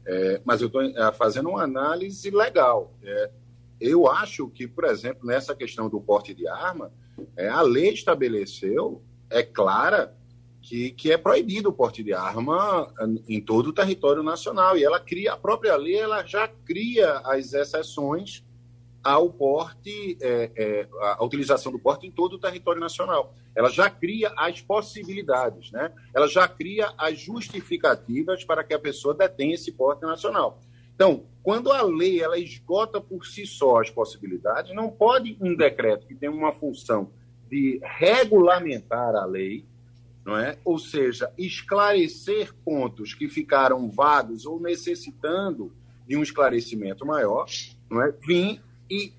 é, 0.05 0.41
mas 0.43 0.61
eu 0.61 0.67
estou 0.67 0.81
é, 0.81 1.11
fazendo 1.13 1.49
uma 1.49 1.63
análise 1.63 2.31
legal. 2.31 2.95
É, 3.03 3.29
eu 3.79 4.09
acho 4.09 4.49
que, 4.49 4.67
por 4.67 4.85
exemplo, 4.85 5.27
nessa 5.27 5.55
questão 5.55 5.87
do 5.87 6.01
porte 6.01 6.33
de 6.33 6.47
arma, 6.47 6.91
a 7.51 7.61
lei 7.61 7.89
estabeleceu, 7.93 9.01
é 9.29 9.43
clara, 9.43 10.15
que, 10.61 10.91
que 10.91 11.11
é 11.11 11.17
proibido 11.17 11.69
o 11.69 11.73
porte 11.73 12.03
de 12.03 12.13
arma 12.13 12.91
em 13.27 13.41
todo 13.41 13.67
o 13.67 13.73
território 13.73 14.21
nacional. 14.21 14.77
E 14.77 14.83
ela 14.83 14.99
cria, 14.99 15.33
a 15.33 15.37
própria 15.37 15.75
lei 15.75 15.97
ela 15.97 16.23
já 16.25 16.47
cria 16.47 17.19
as 17.19 17.53
exceções 17.53 18.43
ao 19.03 19.29
porte, 19.29 20.17
é, 20.21 20.51
é, 20.55 20.87
a 21.01 21.23
utilização 21.23 21.71
do 21.71 21.79
porte 21.79 22.05
em 22.05 22.11
todo 22.11 22.33
o 22.33 22.39
território 22.39 22.81
nacional. 22.81 23.33
Ela 23.55 23.69
já 23.69 23.89
cria 23.89 24.31
as 24.35 24.61
possibilidades, 24.61 25.71
né? 25.71 25.91
ela 26.13 26.27
já 26.27 26.47
cria 26.47 26.93
as 26.97 27.17
justificativas 27.17 28.43
para 28.43 28.63
que 28.63 28.73
a 28.73 28.79
pessoa 28.79 29.13
detenha 29.13 29.55
esse 29.55 29.71
porte 29.71 30.01
nacional. 30.01 30.59
Então, 30.93 31.23
quando 31.41 31.71
a 31.71 31.81
lei 31.81 32.21
ela 32.21 32.37
esgota 32.37 32.99
por 32.99 33.25
si 33.25 33.45
só 33.45 33.79
as 33.79 33.89
possibilidades, 33.89 34.75
não 34.75 34.89
pode 34.89 35.37
um 35.39 35.55
decreto 35.55 36.05
que 36.05 36.13
tem 36.13 36.29
uma 36.29 36.51
função 36.51 37.11
de 37.49 37.79
regulamentar 37.81 39.15
a 39.15 39.25
lei, 39.25 39.65
não 40.29 40.37
é? 40.37 40.59
ou 40.63 40.77
seja, 40.77 41.33
esclarecer 41.39 42.53
pontos 42.63 43.15
que 43.15 43.27
ficaram 43.27 43.89
vagos 43.89 44.45
ou 44.45 44.61
necessitando 44.61 45.73
de 46.07 46.15
um 46.15 46.21
esclarecimento 46.21 47.03
maior, 47.03 47.47
não 47.89 48.03
é? 48.03 48.11
vir 48.11 48.61
e 48.87 49.11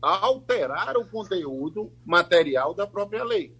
alterar 0.00 0.96
o 0.96 1.04
conteúdo 1.04 1.90
material 2.06 2.72
da 2.72 2.86
própria 2.86 3.24
lei. 3.24 3.52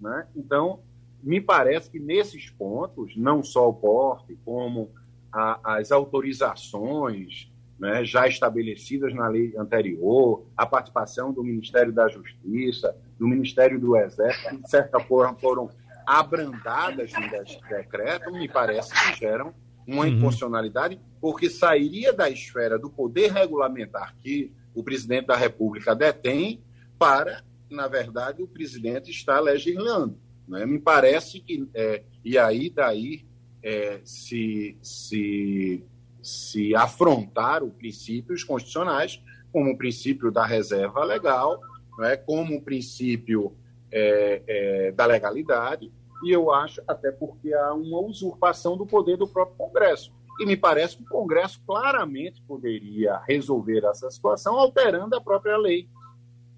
Né? 0.00 0.26
Então, 0.34 0.80
me 1.22 1.40
parece 1.40 1.88
que 1.88 2.00
nesses 2.00 2.50
pontos, 2.50 3.16
não 3.16 3.40
só 3.44 3.68
o 3.68 3.74
porte, 3.74 4.36
como 4.44 4.90
a, 5.32 5.76
as 5.76 5.92
autorizações 5.92 7.48
né, 7.78 8.04
já 8.04 8.26
estabelecidas 8.26 9.14
na 9.14 9.28
lei 9.28 9.56
anterior, 9.56 10.44
a 10.56 10.66
participação 10.66 11.32
do 11.32 11.44
Ministério 11.44 11.92
da 11.92 12.08
Justiça, 12.08 12.96
do 13.16 13.28
Ministério 13.28 13.78
do 13.78 13.96
Exército, 13.96 14.56
de 14.56 14.68
certa 14.68 14.98
forma 14.98 15.36
foram 15.36 15.70
abrandadas 16.08 17.12
no 17.12 17.68
decreto, 17.68 18.32
me 18.32 18.48
parece 18.48 18.94
que 18.94 19.18
geram 19.20 19.52
uma 19.86 20.04
uhum. 20.04 20.08
inconstitucionalidade, 20.08 20.98
porque 21.20 21.50
sairia 21.50 22.14
da 22.14 22.30
esfera 22.30 22.78
do 22.78 22.88
poder 22.88 23.30
regulamentar 23.30 24.16
que 24.16 24.50
o 24.74 24.82
presidente 24.82 25.26
da 25.26 25.36
República 25.36 25.94
detém 25.94 26.62
para, 26.98 27.44
na 27.70 27.86
verdade, 27.86 28.42
o 28.42 28.48
presidente 28.48 29.10
estar 29.10 29.38
legislando. 29.40 30.18
Né? 30.48 30.64
Me 30.64 30.78
parece 30.78 31.40
que, 31.40 31.68
é, 31.74 32.02
e 32.24 32.38
aí 32.38 32.70
daí 32.70 33.26
é, 33.62 34.00
se, 34.02 34.78
se, 34.80 35.84
se 36.22 36.74
afrontar 36.74 37.62
os 37.62 37.74
princípios 37.74 38.42
constitucionais, 38.42 39.22
como 39.52 39.72
o 39.72 39.76
princípio 39.76 40.32
da 40.32 40.46
reserva 40.46 41.04
legal, 41.04 41.60
né? 41.98 42.16
como 42.16 42.56
o 42.56 42.62
princípio 42.62 43.54
é, 43.92 44.42
é, 44.46 44.92
da 44.92 45.04
legalidade, 45.04 45.92
e 46.22 46.30
eu 46.30 46.52
acho 46.52 46.82
até 46.86 47.10
porque 47.12 47.52
há 47.52 47.72
uma 47.74 48.00
usurpação 48.00 48.76
do 48.76 48.86
poder 48.86 49.16
do 49.16 49.28
próprio 49.28 49.56
Congresso. 49.56 50.12
E 50.40 50.46
me 50.46 50.56
parece 50.56 50.96
que 50.96 51.02
o 51.02 51.08
Congresso 51.08 51.60
claramente 51.66 52.42
poderia 52.42 53.20
resolver 53.26 53.84
essa 53.84 54.10
situação 54.10 54.56
alterando 54.56 55.16
a 55.16 55.20
própria 55.20 55.56
lei. 55.56 55.88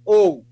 Ou 0.04 0.44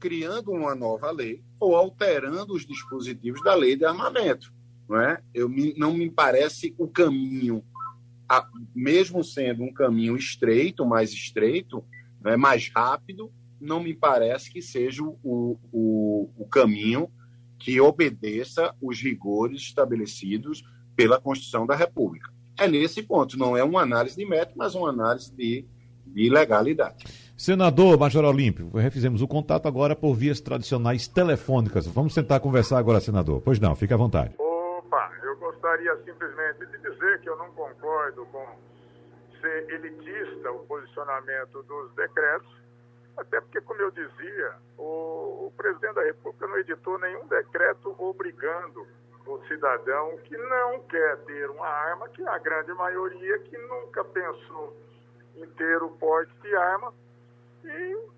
criando 0.00 0.50
uma 0.50 0.74
nova 0.74 1.10
lei, 1.12 1.44
ou 1.60 1.76
alterando 1.76 2.54
os 2.54 2.66
dispositivos 2.66 3.40
da 3.42 3.54
lei 3.54 3.76
de 3.76 3.84
armamento. 3.84 4.52
Não, 4.88 5.00
é? 5.00 5.22
Eu, 5.32 5.48
não 5.76 5.94
me 5.94 6.10
parece 6.10 6.74
o 6.76 6.88
caminho, 6.88 7.64
mesmo 8.74 9.22
sendo 9.22 9.62
um 9.62 9.72
caminho 9.72 10.16
estreito, 10.16 10.84
mais 10.84 11.12
estreito, 11.12 11.84
é 12.24 12.36
mais 12.36 12.68
rápido, 12.74 13.32
não 13.60 13.80
me 13.80 13.94
parece 13.94 14.50
que 14.52 14.60
seja 14.60 15.04
o, 15.04 15.58
o, 15.72 16.30
o 16.36 16.48
caminho 16.48 17.08
que 17.62 17.80
obedeça 17.80 18.74
os 18.82 19.00
rigores 19.00 19.62
estabelecidos 19.62 20.62
pela 20.96 21.20
Constituição 21.20 21.66
da 21.66 21.76
República. 21.76 22.28
É 22.58 22.68
nesse 22.68 23.02
ponto, 23.02 23.38
não 23.38 23.56
é 23.56 23.64
uma 23.64 23.82
análise 23.82 24.16
de 24.16 24.26
método, 24.26 24.58
mas 24.58 24.74
uma 24.74 24.90
análise 24.90 25.34
de, 25.34 25.64
de 26.06 26.28
legalidade. 26.28 27.04
Senador 27.36 27.98
Major 27.98 28.24
Olímpio, 28.24 28.70
refizemos 28.74 29.22
o 29.22 29.28
contato 29.28 29.66
agora 29.66 29.96
por 29.96 30.14
vias 30.14 30.40
tradicionais 30.40 31.08
telefônicas. 31.08 31.86
Vamos 31.86 32.14
tentar 32.14 32.40
conversar 32.40 32.78
agora, 32.78 33.00
senador. 33.00 33.40
Pois 33.40 33.58
não, 33.58 33.74
fique 33.74 33.94
à 33.94 33.96
vontade. 33.96 34.34
Opa, 34.38 35.10
eu 35.22 35.36
gostaria 35.38 35.96
simplesmente 36.04 36.66
de 36.66 36.78
dizer 36.78 37.20
que 37.20 37.28
eu 37.28 37.36
não 37.38 37.50
concordo 37.52 38.26
com 38.26 38.44
ser 39.40 39.66
elitista 39.70 40.50
o 40.50 40.60
posicionamento 40.66 41.62
dos 41.64 41.94
decretos, 41.96 42.61
até 43.16 43.40
porque, 43.40 43.60
como 43.60 43.80
eu 43.80 43.90
dizia, 43.90 44.54
o, 44.78 45.46
o 45.46 45.52
presidente 45.56 45.94
da 45.94 46.02
República 46.02 46.46
não 46.46 46.58
editou 46.58 46.98
nenhum 46.98 47.26
decreto 47.26 47.94
obrigando 47.98 48.86
o 49.26 49.38
cidadão 49.46 50.16
que 50.24 50.36
não 50.36 50.80
quer 50.84 51.16
ter 51.18 51.50
uma 51.50 51.66
arma, 51.66 52.08
que 52.08 52.26
a 52.26 52.38
grande 52.38 52.72
maioria 52.74 53.38
que 53.40 53.56
nunca 53.56 54.04
pensou 54.04 54.76
em 55.36 55.46
ter 55.50 55.82
o 55.82 55.90
porte 55.90 56.32
de 56.42 56.54
arma, 56.56 56.92
e 57.64 58.08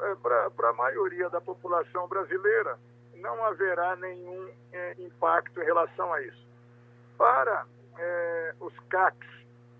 é, 0.00 0.14
para 0.16 0.70
a 0.70 0.72
maioria 0.72 1.28
da 1.30 1.40
população 1.40 2.08
brasileira 2.08 2.78
não 3.14 3.44
haverá 3.44 3.96
nenhum 3.96 4.48
é, 4.72 4.94
impacto 4.98 5.60
em 5.60 5.64
relação 5.64 6.12
a 6.12 6.22
isso. 6.22 6.46
Para 7.16 7.66
é, 7.96 8.54
os 8.60 8.72
CACs, 8.88 9.28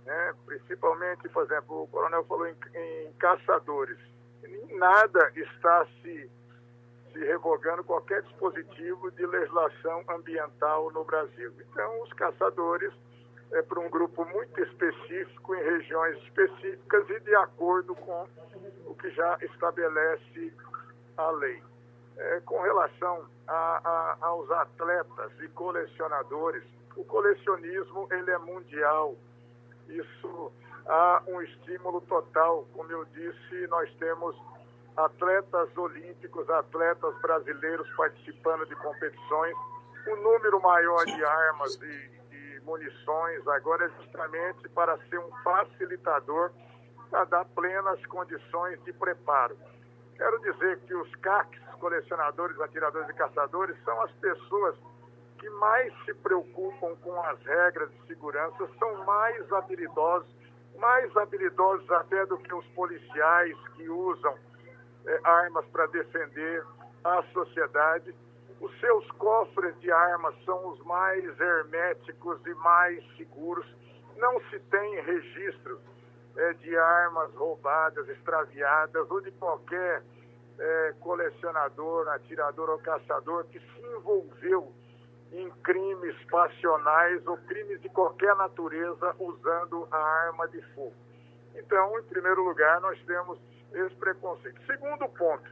né, 0.05 0.35
principalmente, 0.47 1.29
por 1.29 1.45
exemplo, 1.45 1.83
o 1.83 1.89
coronel 1.89 2.25
falou 2.25 2.47
em, 2.47 2.57
em 2.75 3.13
caçadores, 3.15 3.99
nada 4.71 5.33
está 5.35 5.87
se, 6.03 6.31
se 7.13 7.19
revogando 7.19 7.85
qualquer 7.85 8.23
dispositivo 8.23 9.11
de 9.13 9.27
legislação 9.27 10.05
ambiental 10.09 10.91
no 10.93 11.05
Brasil. 11.05 11.53
Então, 11.61 12.03
os 12.03 12.13
caçadores 12.13 12.93
é 13.53 13.63
para 13.63 13.81
um 13.81 13.89
grupo 13.89 14.25
muito 14.27 14.61
específico, 14.61 15.55
em 15.55 15.63
regiões 15.63 16.19
específicas 16.25 17.09
e 17.11 17.21
de 17.21 17.35
acordo 17.37 17.95
com 17.95 18.29
o 18.87 18.95
que 18.95 19.11
já 19.11 19.39
estabelece 19.43 20.53
a 21.17 21.31
lei. 21.31 21.63
É, 22.17 22.41
com 22.41 22.61
relação 22.61 23.27
a, 23.47 23.81
a, 23.85 24.27
aos 24.27 24.51
atletas 24.51 25.33
e 25.41 25.49
colecionadores, 25.49 26.65
o 26.97 27.05
colecionismo 27.05 28.09
ele 28.11 28.31
é 28.31 28.39
mundial. 28.39 29.15
Isso 29.89 30.53
há 30.89 31.23
um 31.27 31.41
estímulo 31.43 32.01
total. 32.03 32.67
Como 32.73 32.91
eu 32.91 33.05
disse, 33.07 33.67
nós 33.69 33.93
temos 33.99 34.35
atletas 34.97 35.77
olímpicos, 35.77 36.49
atletas 36.51 37.15
brasileiros 37.21 37.89
participando 37.97 38.67
de 38.67 38.75
competições, 38.77 39.55
um 40.09 40.17
número 40.23 40.61
maior 40.61 41.05
de 41.05 41.25
armas 41.25 41.75
e, 41.77 42.11
e 42.33 42.61
munições 42.65 43.47
agora 43.47 43.85
é 43.85 44.03
justamente 44.03 44.69
para 44.71 44.97
ser 45.09 45.19
um 45.19 45.31
facilitador 45.45 46.51
para 47.11 47.25
dar 47.25 47.45
plenas 47.45 48.05
condições 48.07 48.83
de 48.85 48.93
preparo. 48.93 49.57
Quero 50.17 50.41
dizer 50.41 50.81
que 50.81 50.95
os 50.95 51.15
CACs, 51.17 51.61
colecionadores, 51.79 52.61
atiradores 52.61 53.09
e 53.09 53.15
caçadores, 53.15 53.77
são 53.85 54.03
as 54.03 54.11
pessoas 54.13 54.75
que 55.39 55.49
mais 55.51 55.93
se 56.05 56.13
preocupam 56.15 56.97
com 56.97 57.23
as 57.23 57.41
regras 57.45 57.89
de 57.91 58.07
segurança, 58.09 58.69
são 58.81 59.05
mais 59.05 59.53
habilidosos 59.53 60.38
mais 60.79 61.17
habilidosos 61.17 61.91
até 61.91 62.25
do 62.27 62.39
que 62.39 62.55
os 62.55 62.67
policiais 62.69 63.57
que 63.77 63.89
usam 63.89 64.35
é, 65.07 65.21
armas 65.25 65.65
para 65.67 65.87
defender 65.87 66.65
a 67.05 67.23
sociedade. 67.33 68.15
Os 68.61 68.81
seus 68.81 69.09
cofres 69.13 69.79
de 69.81 69.91
armas 69.91 70.35
são 70.45 70.69
os 70.69 70.81
mais 70.85 71.25
herméticos 71.41 72.41
e 72.47 72.55
mais 72.55 73.05
seguros. 73.17 73.67
Não 74.17 74.41
se 74.51 74.59
tem 74.59 75.01
registro 75.03 75.81
é, 76.37 76.53
de 76.55 76.77
armas 76.77 77.33
roubadas, 77.35 78.09
extraviadas 78.09 79.11
ou 79.11 79.21
de 79.21 79.31
qualquer 79.33 80.03
é, 80.59 80.95
colecionador, 81.01 82.09
atirador 82.09 82.71
ou 82.71 82.79
caçador 82.79 83.45
que 83.45 83.61
se 83.61 83.81
envolveu 83.97 84.73
em 85.33 85.51
crimes 85.63 86.17
passionais 86.31 87.27
ou 87.27 87.37
crimes 87.39 87.81
de 87.81 87.89
qualquer 87.91 88.35
natureza 88.37 89.15
usando 89.19 89.87
a 89.91 89.99
arma 89.99 90.49
de 90.49 90.61
fogo. 90.75 90.95
Então, 91.55 91.99
em 91.99 92.03
primeiro 92.05 92.43
lugar, 92.43 92.81
nós 92.81 92.99
temos 93.05 93.39
esse 93.73 93.95
preconceito. 93.97 94.61
Segundo 94.67 95.09
ponto, 95.11 95.51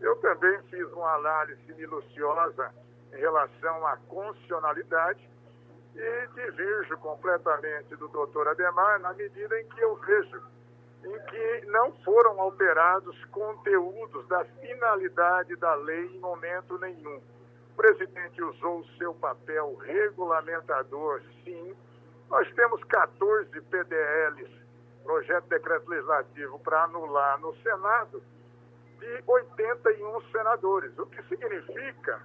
eu 0.00 0.16
também 0.16 0.60
fiz 0.70 0.90
uma 0.92 1.14
análise 1.14 1.72
minuciosa 1.74 2.72
em 3.12 3.18
relação 3.18 3.86
à 3.86 3.96
constitucionalidade 4.08 5.20
e 5.94 6.26
divirjo 6.34 6.96
completamente 6.98 7.94
do 7.96 8.08
doutor 8.08 8.48
Ademar 8.48 8.98
na 9.00 9.12
medida 9.12 9.60
em 9.60 9.68
que 9.68 9.80
eu 9.80 9.94
vejo 9.96 10.42
em 11.04 11.18
que 11.26 11.66
não 11.66 11.92
foram 12.04 12.40
alterados 12.40 13.24
conteúdos 13.26 14.26
da 14.28 14.44
finalidade 14.44 15.56
da 15.56 15.74
lei 15.74 16.06
em 16.06 16.20
momento 16.20 16.78
nenhum. 16.78 17.20
O 17.72 17.76
presidente 17.76 18.42
usou 18.42 18.80
o 18.80 18.86
seu 18.98 19.14
papel 19.14 19.74
regulamentador, 19.76 21.22
sim. 21.42 21.74
Nós 22.28 22.50
temos 22.54 22.82
14 22.84 23.60
PDLs, 23.62 24.50
projeto 25.02 25.44
de 25.44 25.50
decreto 25.50 25.88
legislativo, 25.88 26.58
para 26.60 26.84
anular 26.84 27.40
no 27.40 27.54
Senado, 27.56 28.22
de 28.98 29.22
81 29.26 30.20
senadores, 30.30 30.98
o 30.98 31.06
que 31.06 31.22
significa 31.24 32.20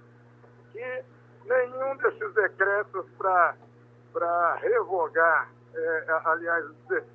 que 0.72 1.04
nenhum 1.44 1.96
desses 1.96 2.34
decretos 2.34 3.06
para 3.16 4.54
revogar, 4.56 5.50
é, 5.74 6.20
aliás, 6.24 6.64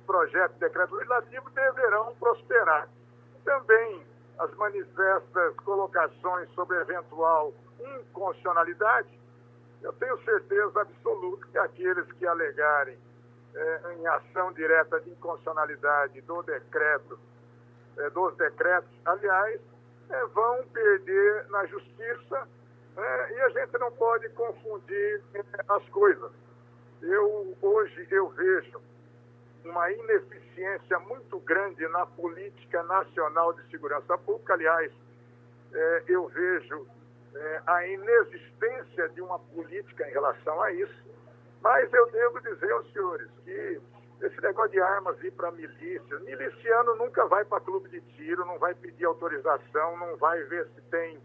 projeto 0.06 0.52
de 0.54 0.60
decreto 0.60 0.94
legislativo 0.96 1.50
deverão 1.50 2.14
prosperar. 2.16 2.88
Também 3.44 4.04
as 4.38 4.54
manifestas 4.54 5.56
colocações 5.64 6.48
sobre 6.54 6.76
eventual 6.80 7.52
inconstitucionalidade, 7.80 9.08
eu 9.82 9.92
tenho 9.94 10.22
certeza 10.24 10.80
absoluta 10.80 11.46
que 11.48 11.58
aqueles 11.58 12.10
que 12.12 12.26
alegarem 12.26 12.96
é, 13.54 13.94
em 13.98 14.06
ação 14.06 14.52
direta 14.52 15.00
de 15.00 15.10
inconstitucionalidade 15.10 16.20
do 16.22 16.42
decreto, 16.42 17.18
é, 17.98 18.10
dos 18.10 18.36
decretos, 18.36 18.90
aliás, 19.04 19.60
é, 20.10 20.26
vão 20.26 20.64
perder 20.68 21.46
na 21.50 21.66
justiça 21.66 22.48
e 22.96 23.40
a 23.40 23.48
gente 23.48 23.76
não 23.78 23.90
pode 23.90 24.28
confundir 24.30 25.20
as 25.68 25.88
coisas. 25.88 26.30
Eu 27.02 27.56
hoje 27.60 28.06
eu 28.08 28.28
vejo 28.28 28.80
uma 29.64 29.90
ineficiência 29.90 30.98
muito 31.00 31.38
grande 31.40 31.86
na 31.88 32.06
política 32.06 32.82
nacional 32.82 33.52
de 33.52 33.68
segurança 33.70 34.16
pública. 34.18 34.54
Aliás, 34.54 34.92
é, 35.72 36.02
eu 36.06 36.28
vejo 36.28 36.86
é, 37.34 37.62
a 37.66 37.86
inexistência 37.86 39.08
de 39.10 39.20
uma 39.20 39.38
política 39.38 40.08
em 40.08 40.12
relação 40.12 40.62
a 40.62 40.72
isso. 40.72 41.04
Mas 41.60 41.92
eu 41.92 42.10
devo 42.10 42.40
dizer 42.40 42.70
aos 42.72 42.92
senhores 42.92 43.30
que 43.44 43.80
esse 44.20 44.40
negócio 44.40 44.70
de 44.70 44.80
armas 44.80 45.22
ir 45.22 45.32
para 45.32 45.50
milícia, 45.50 46.18
miliciano 46.20 46.94
nunca 46.96 47.26
vai 47.26 47.44
para 47.44 47.60
clube 47.60 47.88
de 47.88 48.00
tiro, 48.12 48.44
não 48.44 48.58
vai 48.58 48.74
pedir 48.74 49.04
autorização, 49.04 49.96
não 49.96 50.16
vai 50.16 50.42
ver 50.44 50.66
se 50.74 50.80
tem 50.90 51.18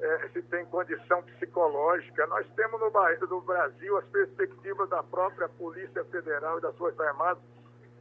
é, 0.00 0.28
se 0.32 0.42
tem 0.42 0.64
condição 0.66 1.22
psicológica. 1.22 2.26
Nós 2.26 2.46
temos 2.54 2.80
no, 2.80 2.90
no 3.28 3.40
Brasil 3.40 3.96
as 3.98 4.04
perspectivas 4.06 4.88
da 4.88 5.02
própria 5.02 5.48
Polícia 5.48 6.04
Federal 6.04 6.58
e 6.58 6.62
das 6.62 6.76
Forças 6.76 7.00
Armadas 7.00 7.42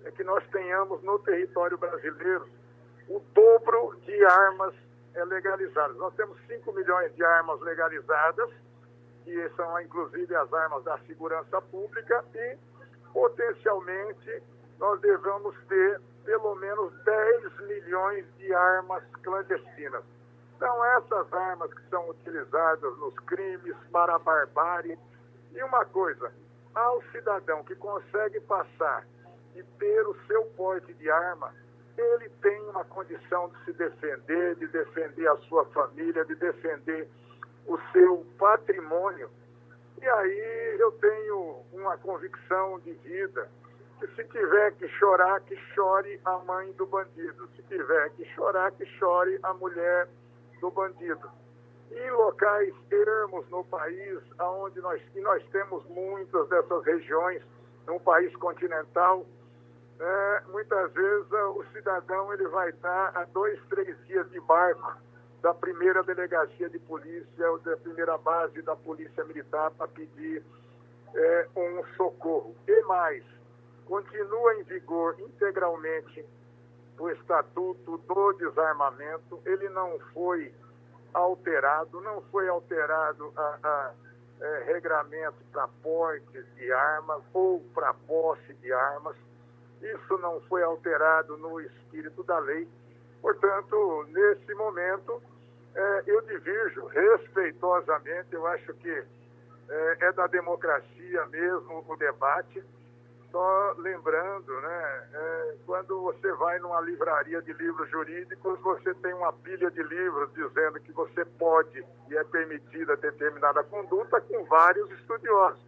é 0.03 0.12
que 0.12 0.23
nós 0.23 0.45
tenhamos 0.51 1.01
no 1.03 1.17
território 1.19 1.77
brasileiro 1.77 2.47
o 3.08 3.19
dobro 3.34 3.95
de 4.01 4.25
armas 4.25 4.73
é, 5.13 5.23
legalizadas. 5.23 5.95
Nós 5.97 6.13
temos 6.15 6.38
5 6.47 6.71
milhões 6.73 7.13
de 7.15 7.23
armas 7.23 7.60
legalizadas, 7.62 8.49
que 9.23 9.49
são 9.56 9.79
inclusive 9.82 10.36
as 10.36 10.51
armas 10.53 10.84
da 10.84 10.97
segurança 10.99 11.62
pública, 11.62 12.23
e 12.36 12.58
potencialmente 13.13 14.43
nós 14.79 14.99
devemos 14.99 15.56
ter 15.67 16.01
pelo 16.25 16.56
menos 16.56 16.93
10 17.03 17.60
milhões 17.67 18.25
de 18.38 18.53
armas 18.53 19.03
clandestinas. 19.21 20.03
Então, 20.63 20.86
essas 20.86 21.34
armas 21.34 21.73
que 21.73 21.89
são 21.89 22.10
utilizadas 22.10 22.97
nos 22.97 23.13
crimes 23.26 23.76
para 23.91 24.15
a 24.15 24.19
barbárie. 24.19 24.97
E 25.52 25.62
uma 25.62 25.84
coisa, 25.84 26.32
ao 26.73 27.04
cidadão 27.12 27.65
que 27.65 27.76
consegue 27.76 28.39
passar 28.39 29.06
e 29.58 29.62
ter 29.62 30.08
o 30.08 30.15
seu 30.26 30.45
porte 30.56 30.93
de 30.93 31.12
arma, 31.12 31.54
ele 31.97 32.30
tem 32.41 32.62
uma 32.69 32.86
condição 32.86 33.49
de 33.49 33.65
se 33.65 33.73
defender, 33.73 34.56
de 34.56 34.67
defender 34.67 35.28
a 35.28 35.36
sua 35.49 35.65
família, 35.65 36.23
de 36.23 36.36
defender 36.36 37.10
o 37.67 37.78
seu 37.91 38.26
patrimônio. 38.39 39.30
E 40.02 40.08
aí 40.08 40.78
eu 40.80 40.93
tenho 40.93 41.58
uma 41.73 41.97
convicção 41.97 42.80
de 42.80 42.93
vida 42.93 43.49
que 43.99 44.08
se 44.15 44.23
tiver 44.30 44.71
que 44.76 44.88
chorar, 44.88 45.41
que 45.41 45.58
chore 45.76 46.21
a 46.23 46.38
mãe 46.38 46.71
do 46.71 46.86
bandido. 46.86 47.49
Se 47.54 47.63
tiver 47.63 48.12
que 48.12 48.23
chorar, 48.34 48.71
que 48.71 48.86
chore 48.86 49.38
a 49.43 49.54
mulher 49.56 50.08
do 50.63 50.71
bandido. 50.71 51.30
Em 51.91 52.12
locais 52.12 52.73
ermos 52.89 53.47
no 53.49 53.65
país, 53.65 54.17
onde 54.39 54.80
nós, 54.80 55.02
e 55.13 55.19
nós 55.19 55.43
temos 55.52 55.86
muitas 55.89 56.47
dessas 56.47 56.86
regiões, 56.86 57.43
num 57.86 57.99
país 57.99 58.34
continental, 58.38 59.26
é, 59.99 60.41
muitas 60.47 60.93
vezes 60.93 61.32
o 61.32 61.65
cidadão 61.73 62.34
ele 62.34 62.47
vai 62.47 62.69
estar 62.69 63.12
a 63.13 63.26
dois, 63.26 63.60
três 63.67 63.93
dias 64.08 64.30
de 64.32 64.39
barco 64.39 64.95
da 65.41 65.54
primeira 65.54 66.02
delegacia 66.02 66.69
de 66.69 66.80
polícia 66.80 67.52
ou 67.52 67.60
da 67.60 67.76
primeira 67.76 68.17
base 68.17 68.62
da 68.62 68.76
polícia 68.78 69.26
militar 69.26 69.69
para 69.71 69.89
pedir 69.89 70.41
é, 71.13 71.47
um 71.58 71.84
socorro. 71.97 72.56
E 72.65 72.82
mais, 72.84 73.21
continua 73.86 74.56
em 74.56 74.63
vigor 74.63 75.19
integralmente 75.19 76.26
o 76.99 77.10
Estatuto 77.10 77.97
do 77.97 78.34
Desarmamento, 78.34 79.41
ele 79.45 79.69
não 79.69 79.99
foi 80.13 80.53
alterado, 81.13 82.01
não 82.01 82.21
foi 82.23 82.47
alterado 82.47 83.32
a, 83.36 83.60
a 83.63 83.91
é, 84.41 84.63
regramento 84.65 85.38
para 85.51 85.67
portes 85.82 86.45
de 86.56 86.71
armas 86.71 87.21
ou 87.34 87.62
para 87.73 87.93
posse 87.93 88.53
de 88.56 88.71
armas, 88.71 89.15
isso 89.82 90.17
não 90.17 90.41
foi 90.41 90.63
alterado 90.63 91.38
no 91.38 91.62
espírito 91.62 92.23
da 92.23 92.39
lei. 92.39 92.67
Portanto, 93.21 94.06
nesse 94.10 94.53
momento, 94.53 95.21
é, 95.75 96.03
eu 96.08 96.21
divirjo 96.21 96.86
respeitosamente, 96.88 98.34
eu 98.34 98.45
acho 98.47 98.73
que 98.75 99.03
é, 99.69 99.97
é 100.01 100.12
da 100.12 100.27
democracia 100.27 101.25
mesmo 101.27 101.86
o 101.88 101.95
debate 101.95 102.63
só 103.33 103.73
lembrando, 103.79 104.61
né, 104.61 105.07
é, 105.11 105.55
quando 105.65 105.99
você 106.03 106.31
vai 106.33 106.59
numa 106.59 106.79
livraria 106.81 107.41
de 107.41 107.51
livros 107.53 107.89
jurídicos, 107.89 108.59
você 108.59 108.93
tem 108.93 109.11
uma 109.15 109.33
pilha 109.33 109.71
de 109.71 109.81
livros 109.81 110.31
dizendo 110.35 110.79
que 110.79 110.91
você 110.91 111.25
pode 111.25 111.83
e 112.09 112.15
é 112.15 112.23
permitida 112.25 112.95
determinada 112.95 113.63
conduta 113.63 114.21
com 114.21 114.45
vários 114.45 114.89
estudiosos. 114.91 115.59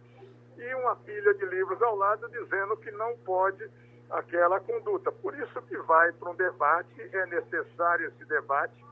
E 0.56 0.74
uma 0.76 0.94
pilha 0.94 1.34
de 1.34 1.44
livros 1.46 1.82
ao 1.82 1.96
lado 1.96 2.28
dizendo 2.28 2.76
que 2.76 2.90
não 2.92 3.16
pode 3.24 3.68
aquela 4.10 4.60
conduta. 4.60 5.10
Por 5.10 5.36
isso 5.36 5.60
que 5.62 5.76
vai 5.78 6.12
para 6.12 6.30
um 6.30 6.36
debate, 6.36 7.02
é 7.12 7.26
necessário 7.26 8.06
esse 8.06 8.24
debate. 8.26 8.86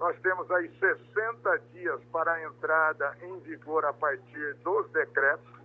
Nós 0.00 0.18
temos 0.20 0.50
aí 0.50 0.68
60 0.80 1.58
dias 1.72 2.00
para 2.10 2.32
a 2.32 2.42
entrada 2.42 3.16
em 3.22 3.38
vigor 3.40 3.84
a 3.84 3.92
partir 3.92 4.54
dos 4.64 4.90
decretos 4.90 5.57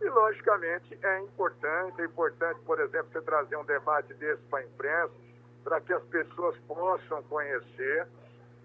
e, 0.00 0.08
logicamente, 0.08 0.98
é 1.02 1.20
importante, 1.20 2.00
é 2.00 2.04
importante, 2.04 2.60
por 2.66 2.80
exemplo, 2.80 3.08
você 3.12 3.20
trazer 3.22 3.56
um 3.56 3.64
debate 3.64 4.12
desse 4.14 4.42
para 4.44 4.60
a 4.60 4.64
imprensa, 4.64 5.14
para 5.62 5.80
que 5.80 5.92
as 5.92 6.02
pessoas 6.04 6.56
possam 6.66 7.22
conhecer. 7.24 8.06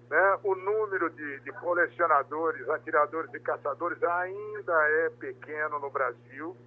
Né? 0.09 0.39
O 0.43 0.55
número 0.55 1.09
de, 1.11 1.39
de 1.41 1.51
colecionadores, 1.53 2.67
atiradores 2.69 3.33
e 3.33 3.39
caçadores 3.39 4.01
ainda 4.03 4.73
é 4.73 5.09
pequeno 5.11 5.79
no 5.79 5.89
Brasil, 5.89 6.57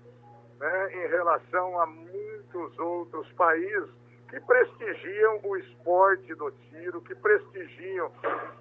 né? 0.59 0.92
em 0.94 1.09
relação 1.09 1.81
a 1.81 1.87
muitos 1.87 2.79
outros 2.79 3.31
países 3.33 3.90
que 4.31 4.40
prestigiam 4.40 5.40
o 5.44 5.57
esporte 5.59 6.35
do 6.35 6.51
tiro, 6.51 7.03
que 7.03 7.14
prestigiam 7.14 8.11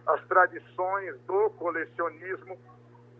as 0.06 0.22
tradições 0.28 1.18
do 1.22 1.50
colecionismo 1.52 2.58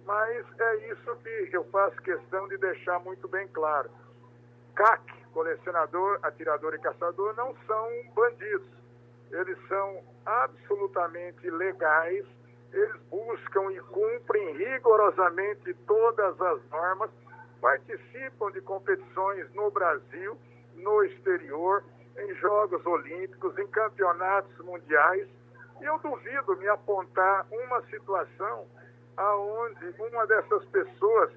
mas 0.06 0.46
é 0.60 0.92
isso 0.92 1.16
que 1.50 1.58
eu 1.58 1.64
faço 1.66 1.96
questão 2.02 2.48
de 2.48 2.58
deixar 2.58 3.00
muito 3.00 3.28
bem 3.28 3.48
claro. 3.50 3.90
CAC, 4.76 5.26
colecionador, 5.34 6.20
atirador 6.24 6.74
e 6.74 6.80
caçador, 6.80 7.36
não 7.36 7.56
são 7.68 7.90
bandidos. 8.16 8.68
Eles 9.32 9.58
são 9.68 10.04
absolutamente 10.26 11.50
legais, 11.50 12.26
eles 12.72 12.96
buscam 13.10 13.72
e 13.72 13.80
cumprem 13.82 14.58
rigorosamente 14.58 15.74
todas 15.86 16.42
as 16.42 16.70
normas, 16.70 17.10
participam 17.60 18.52
de 18.52 18.62
competições 18.62 19.54
no 19.54 19.70
Brasil, 19.72 20.38
no 20.76 21.04
exterior, 21.04 21.84
em 22.18 22.34
Jogos 22.36 22.86
Olímpicos, 22.86 23.58
em 23.58 23.68
campeonatos 23.68 24.58
mundiais. 24.66 25.28
E 25.80 25.86
eu 25.86 25.98
duvido 26.00 26.56
me 26.58 26.68
apontar 26.68 27.46
uma 27.52 27.82
situação 27.84 28.68
aonde 29.18 29.94
uma 30.00 30.26
dessas 30.28 30.66
pessoas, 30.66 31.32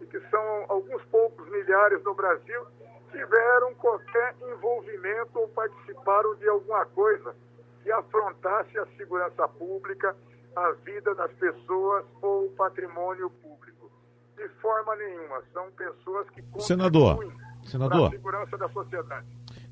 e 0.00 0.06
que 0.06 0.20
são 0.28 0.64
alguns 0.68 1.02
poucos 1.06 1.48
milhares 1.48 2.02
no 2.04 2.14
Brasil, 2.14 2.66
tiveram 3.10 3.74
qualquer 3.74 4.34
envolvimento 4.42 5.38
ou 5.38 5.48
participaram 5.48 6.34
de 6.36 6.48
alguma 6.48 6.84
coisa 6.86 7.34
que 7.82 7.90
afrontasse 7.90 8.78
a 8.78 8.86
segurança 8.96 9.48
pública, 9.48 10.16
a 10.54 10.72
vida 10.84 11.14
das 11.14 11.32
pessoas 11.34 12.04
ou 12.20 12.46
o 12.46 12.50
patrimônio 12.52 13.30
público. 13.30 13.90
De 14.36 14.48
forma 14.60 14.94
nenhuma. 14.96 15.42
São 15.52 15.70
pessoas 15.72 16.28
que 16.30 16.42
Senador, 16.58 17.32
senador, 17.64 18.08
a 18.08 18.10
segurança 18.10 18.58
da 18.58 18.68
sociedade. 18.68 19.26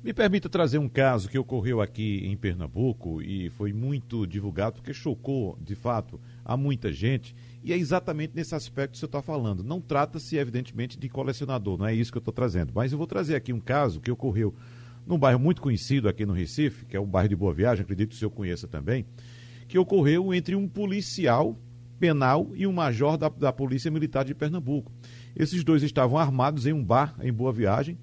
Me 0.05 0.13
permita 0.13 0.47
trazer 0.47 0.77
um 0.77 0.87
caso 0.87 1.27
que 1.27 1.39
ocorreu 1.39 1.81
aqui 1.81 2.21
em 2.27 2.37
Pernambuco 2.37 3.23
e 3.23 3.49
foi 3.49 3.73
muito 3.73 4.27
divulgado 4.27 4.75
porque 4.75 4.93
chocou, 4.93 5.57
de 5.59 5.73
fato, 5.73 6.21
a 6.45 6.55
muita 6.55 6.93
gente. 6.93 7.35
E 7.63 7.73
é 7.73 7.75
exatamente 7.75 8.33
nesse 8.35 8.53
aspecto 8.53 8.91
que 8.91 8.99
você 8.99 9.05
está 9.05 9.19
falando. 9.19 9.63
Não 9.63 9.81
trata-se, 9.81 10.37
evidentemente, 10.37 10.95
de 10.95 11.09
colecionador, 11.09 11.79
não 11.79 11.87
é 11.87 11.95
isso 11.95 12.11
que 12.11 12.19
eu 12.19 12.19
estou 12.19 12.31
trazendo. 12.31 12.71
Mas 12.71 12.91
eu 12.91 12.99
vou 12.99 13.07
trazer 13.07 13.33
aqui 13.33 13.51
um 13.51 13.59
caso 13.59 13.99
que 13.99 14.11
ocorreu 14.11 14.53
num 15.07 15.17
bairro 15.17 15.39
muito 15.39 15.59
conhecido 15.59 16.07
aqui 16.07 16.23
no 16.23 16.33
Recife, 16.33 16.85
que 16.85 16.95
é 16.95 16.99
o 16.99 17.05
bairro 17.07 17.29
de 17.29 17.35
Boa 17.35 17.51
Viagem, 17.51 17.81
acredito 17.81 18.09
que 18.09 18.15
o 18.15 18.19
senhor 18.19 18.29
conheça 18.29 18.67
também, 18.67 19.07
que 19.67 19.79
ocorreu 19.79 20.31
entre 20.35 20.53
um 20.53 20.67
policial 20.67 21.57
penal 21.99 22.51
e 22.53 22.67
um 22.67 22.71
major 22.71 23.17
da, 23.17 23.27
da 23.27 23.51
Polícia 23.51 23.89
Militar 23.89 24.23
de 24.23 24.35
Pernambuco. 24.35 24.91
Esses 25.35 25.63
dois 25.63 25.81
estavam 25.81 26.19
armados 26.19 26.67
em 26.67 26.73
um 26.73 26.85
bar 26.85 27.15
em 27.23 27.33
Boa 27.33 27.51
Viagem, 27.51 27.97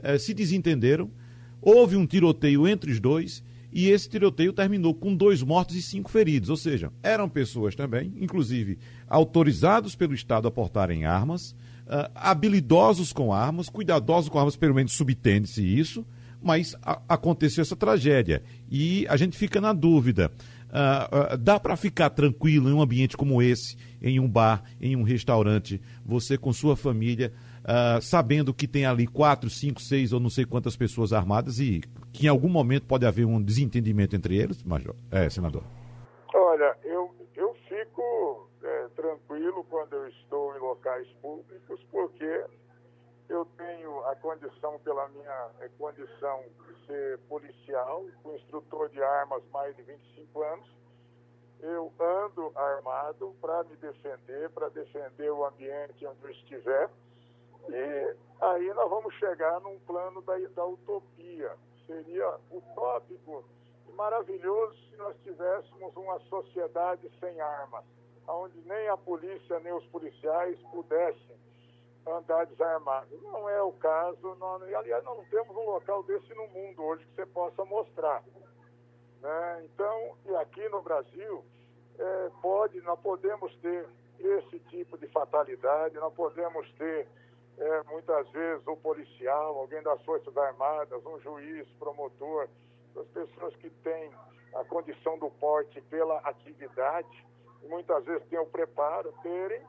eh, 0.00 0.18
se 0.18 0.34
desentenderam, 0.34 1.10
houve 1.60 1.96
um 1.96 2.06
tiroteio 2.06 2.66
entre 2.66 2.90
os 2.90 3.00
dois 3.00 3.42
e 3.72 3.90
esse 3.90 4.08
tiroteio 4.08 4.54
terminou 4.54 4.94
com 4.94 5.14
dois 5.14 5.42
mortos 5.42 5.76
e 5.76 5.82
cinco 5.82 6.10
feridos, 6.10 6.48
ou 6.48 6.56
seja, 6.56 6.90
eram 7.02 7.28
pessoas 7.28 7.74
também, 7.74 8.10
inclusive 8.18 8.78
autorizados 9.06 9.94
pelo 9.94 10.14
Estado 10.14 10.48
a 10.48 10.50
portarem 10.50 11.04
armas, 11.04 11.50
uh, 11.86 12.10
habilidosos 12.14 13.12
com 13.12 13.34
armas, 13.34 13.68
cuidadosos 13.68 14.30
com 14.30 14.38
armas, 14.38 14.56
pelo 14.56 14.74
menos 14.74 14.92
subtende-se 14.92 15.62
isso, 15.62 16.06
mas 16.40 16.74
a, 16.82 17.02
aconteceu 17.08 17.60
essa 17.60 17.76
tragédia. 17.76 18.42
E 18.70 19.06
a 19.08 19.16
gente 19.16 19.36
fica 19.36 19.60
na 19.60 19.72
dúvida. 19.74 20.32
Uh, 20.68 21.34
uh, 21.34 21.38
dá 21.38 21.60
para 21.60 21.76
ficar 21.76 22.10
tranquilo 22.10 22.70
em 22.70 22.72
um 22.72 22.80
ambiente 22.80 23.16
como 23.16 23.42
esse, 23.42 23.76
em 24.00 24.18
um 24.18 24.28
bar, 24.28 24.62
em 24.80 24.96
um 24.96 25.02
restaurante, 25.02 25.80
você 26.04 26.38
com 26.38 26.52
sua 26.52 26.76
família, 26.76 27.32
uh, 27.66 28.00
sabendo 28.00 28.54
que 28.54 28.68
tem 28.68 28.86
ali 28.86 29.06
quatro, 29.06 29.50
cinco, 29.50 29.80
seis 29.80 30.12
ou 30.12 30.20
não 30.20 30.30
sei 30.30 30.46
quantas 30.46 30.76
pessoas 30.76 31.12
armadas 31.12 31.58
e 31.58 31.80
que 32.12 32.26
em 32.26 32.28
algum 32.28 32.48
momento 32.48 32.86
pode 32.86 33.04
haver 33.04 33.26
um 33.26 33.42
desentendimento 33.42 34.14
entre 34.14 34.36
eles, 34.36 34.62
Major, 34.62 34.94
é, 35.10 35.28
senador? 35.28 35.64
Olha, 36.32 36.76
eu, 36.84 37.14
eu 37.34 37.54
fico 37.68 38.48
é, 38.62 38.88
tranquilo 38.94 39.64
quando 39.68 39.94
eu 39.94 40.08
estou 40.08 40.56
em 40.56 40.60
locais 40.60 41.06
públicos, 41.20 41.80
porque 41.90 42.44
eu 43.28 43.44
tenho 43.56 44.04
a 44.06 44.14
condição, 44.16 44.78
pela 44.84 45.08
minha 45.08 45.48
é, 45.60 45.68
condição 45.76 46.42
de 46.66 46.86
ser 46.86 47.18
policial, 47.28 48.04
instrutor 48.36 48.88
de 48.90 49.02
armas 49.02 49.42
mais 49.52 49.74
de 49.76 49.82
25 49.82 50.42
anos, 50.42 50.76
eu 51.60 51.92
ando 51.98 52.52
armado 52.54 53.34
para 53.40 53.64
me 53.64 53.76
defender, 53.76 54.50
para 54.50 54.68
defender 54.68 55.30
o 55.30 55.44
ambiente 55.44 56.06
onde 56.06 56.22
eu 56.22 56.30
estiver. 56.30 56.90
E 57.68 58.16
aí 58.40 58.74
nós 58.74 58.90
vamos 58.90 59.14
chegar 59.14 59.60
num 59.60 59.78
plano 59.80 60.22
da, 60.22 60.36
da 60.54 60.64
utopia. 60.64 61.52
Seria 61.86 62.38
utópico 62.50 63.44
e 63.88 63.92
maravilhoso 63.92 64.76
se 64.90 64.96
nós 64.96 65.16
tivéssemos 65.22 65.94
uma 65.96 66.18
sociedade 66.20 67.10
sem 67.20 67.40
armas, 67.40 67.84
onde 68.28 68.60
nem 68.66 68.88
a 68.88 68.96
polícia 68.96 69.60
nem 69.60 69.72
os 69.72 69.86
policiais 69.86 70.58
pudessem 70.72 71.36
andar 72.06 72.46
desarmados. 72.46 73.20
Não 73.22 73.48
é 73.48 73.60
o 73.62 73.72
caso, 73.72 74.34
não, 74.36 74.54
aliás, 74.56 75.04
nós 75.04 75.16
não 75.16 75.24
temos 75.24 75.56
um 75.56 75.70
local 75.70 76.02
desse 76.04 76.32
no 76.34 76.46
mundo 76.48 76.82
hoje 76.82 77.04
que 77.06 77.14
você 77.16 77.26
possa 77.26 77.64
mostrar. 77.64 78.22
Né? 79.20 79.64
Então, 79.64 80.16
e 80.26 80.36
aqui 80.36 80.68
no 80.68 80.82
Brasil, 80.82 81.44
é, 81.98 82.30
pode, 82.40 82.80
nós 82.82 82.98
podemos 83.00 83.54
ter 83.56 83.88
esse 84.18 84.58
tipo 84.70 84.96
de 84.98 85.06
fatalidade, 85.08 85.96
nós 85.96 86.14
podemos 86.14 86.70
ter 86.74 87.08
é, 87.58 87.82
muitas 87.84 88.28
vezes 88.30 88.66
o 88.66 88.76
policial, 88.76 89.58
alguém 89.58 89.82
das 89.82 90.02
Forças 90.02 90.36
Armadas, 90.36 91.04
um 91.06 91.18
juiz, 91.20 91.66
promotor, 91.78 92.48
as 92.96 93.06
pessoas 93.08 93.54
que 93.56 93.70
têm 93.70 94.10
a 94.54 94.64
condição 94.64 95.18
do 95.18 95.30
porte 95.30 95.80
pela 95.82 96.18
atividade, 96.18 97.26
muitas 97.62 98.04
vezes 98.04 98.26
têm 98.28 98.38
o 98.38 98.46
preparo, 98.46 99.12
terem 99.22 99.62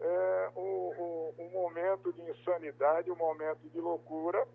é, 0.00 0.50
um, 0.56 1.32
um, 1.38 1.50
momento 1.50 2.12
de 2.12 2.22
insanidade, 2.30 3.10
um 3.10 3.16
momento 3.16 3.68
de 3.68 3.80
loucura, 3.80 4.46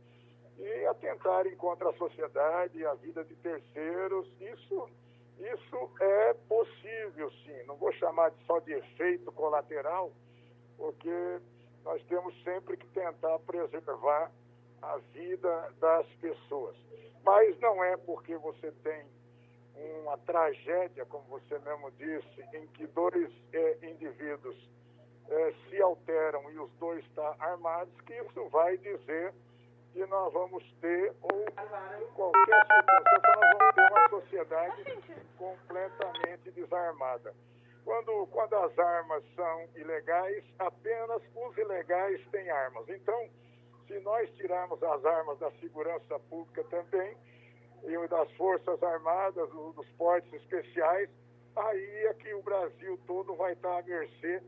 e 0.58 0.86
atentarem 0.86 1.56
contra 1.56 1.90
a 1.90 1.94
sociedade 1.94 2.78
e 2.78 2.86
a 2.86 2.94
vida 2.94 3.24
de 3.24 3.36
terceiros. 3.36 4.28
Isso, 4.40 4.90
isso 5.40 5.92
é 6.00 6.34
possível, 6.48 7.32
sim. 7.44 7.64
Não 7.66 7.76
vou 7.76 7.92
chamar 7.94 8.32
só 8.46 8.60
de 8.60 8.74
efeito 8.74 9.32
colateral, 9.32 10.12
porque 10.78 11.40
nós 11.84 12.02
temos 12.04 12.34
sempre 12.44 12.78
que 12.78 12.88
tentar 12.88 13.40
preservar 13.40 14.32
a 14.82 14.98
vida 15.14 15.74
das 15.80 16.06
pessoas. 16.22 16.76
Mas 17.24 17.58
não 17.60 17.84
é 17.84 17.96
porque 17.98 18.36
você 18.38 18.72
tem 18.84 19.06
uma 19.76 20.18
tragédia, 20.20 21.06
como 21.06 21.24
você 21.26 21.58
mesmo 21.60 21.92
disse, 21.92 22.42
em 22.54 22.68
que 22.68 22.86
dois 22.88 23.32
é, 23.54 23.78
indivíduos 23.82 24.56
é, 25.30 25.54
se 25.70 25.82
alteram 25.82 26.52
e 26.52 26.60
os 26.60 26.72
dois 26.74 27.04
estão 27.06 27.36
armados, 27.40 27.94
que 28.02 28.14
isso 28.14 28.50
vai 28.50 28.78
dizer 28.78 29.34
que 29.94 30.06
nós 30.08 30.34
vamos 30.34 30.64
ter, 30.82 31.14
ou 31.22 31.42
em 31.42 32.08
qualquer 32.14 32.66
circunstância, 32.66 33.22
nós 33.36 33.58
vamos 33.58 33.76
ter 33.76 33.92
uma 33.92 34.10
sociedade 34.10 35.28
completamente 35.38 36.52
desarmada. 36.52 37.34
Quando, 37.84 38.28
quando 38.28 38.56
as 38.56 38.80
armas 38.80 39.24
são 39.36 39.68
ilegais, 39.76 40.44
apenas 40.60 41.22
os 41.36 41.58
ilegais 41.58 42.22
têm 42.32 42.50
armas. 42.50 42.88
Então, 42.90 43.30
se 43.88 44.00
nós 44.00 44.30
tirarmos 44.36 44.82
as 44.82 45.06
armas 45.06 45.38
da 45.40 45.52
segurança 45.60 46.20
pública 46.30 46.64
também, 46.66 47.16
e 47.86 48.08
das 48.08 48.32
Forças 48.34 48.82
Armadas, 48.82 49.50
dos 49.50 49.88
portes 49.98 50.32
especiais, 50.34 51.10
aí 51.56 52.06
é 52.08 52.14
que 52.14 52.34
o 52.34 52.42
Brasil 52.42 52.98
todo 53.06 53.36
vai 53.36 53.54
estar 53.54 53.80
à 53.80 53.82
mercê 53.82 54.42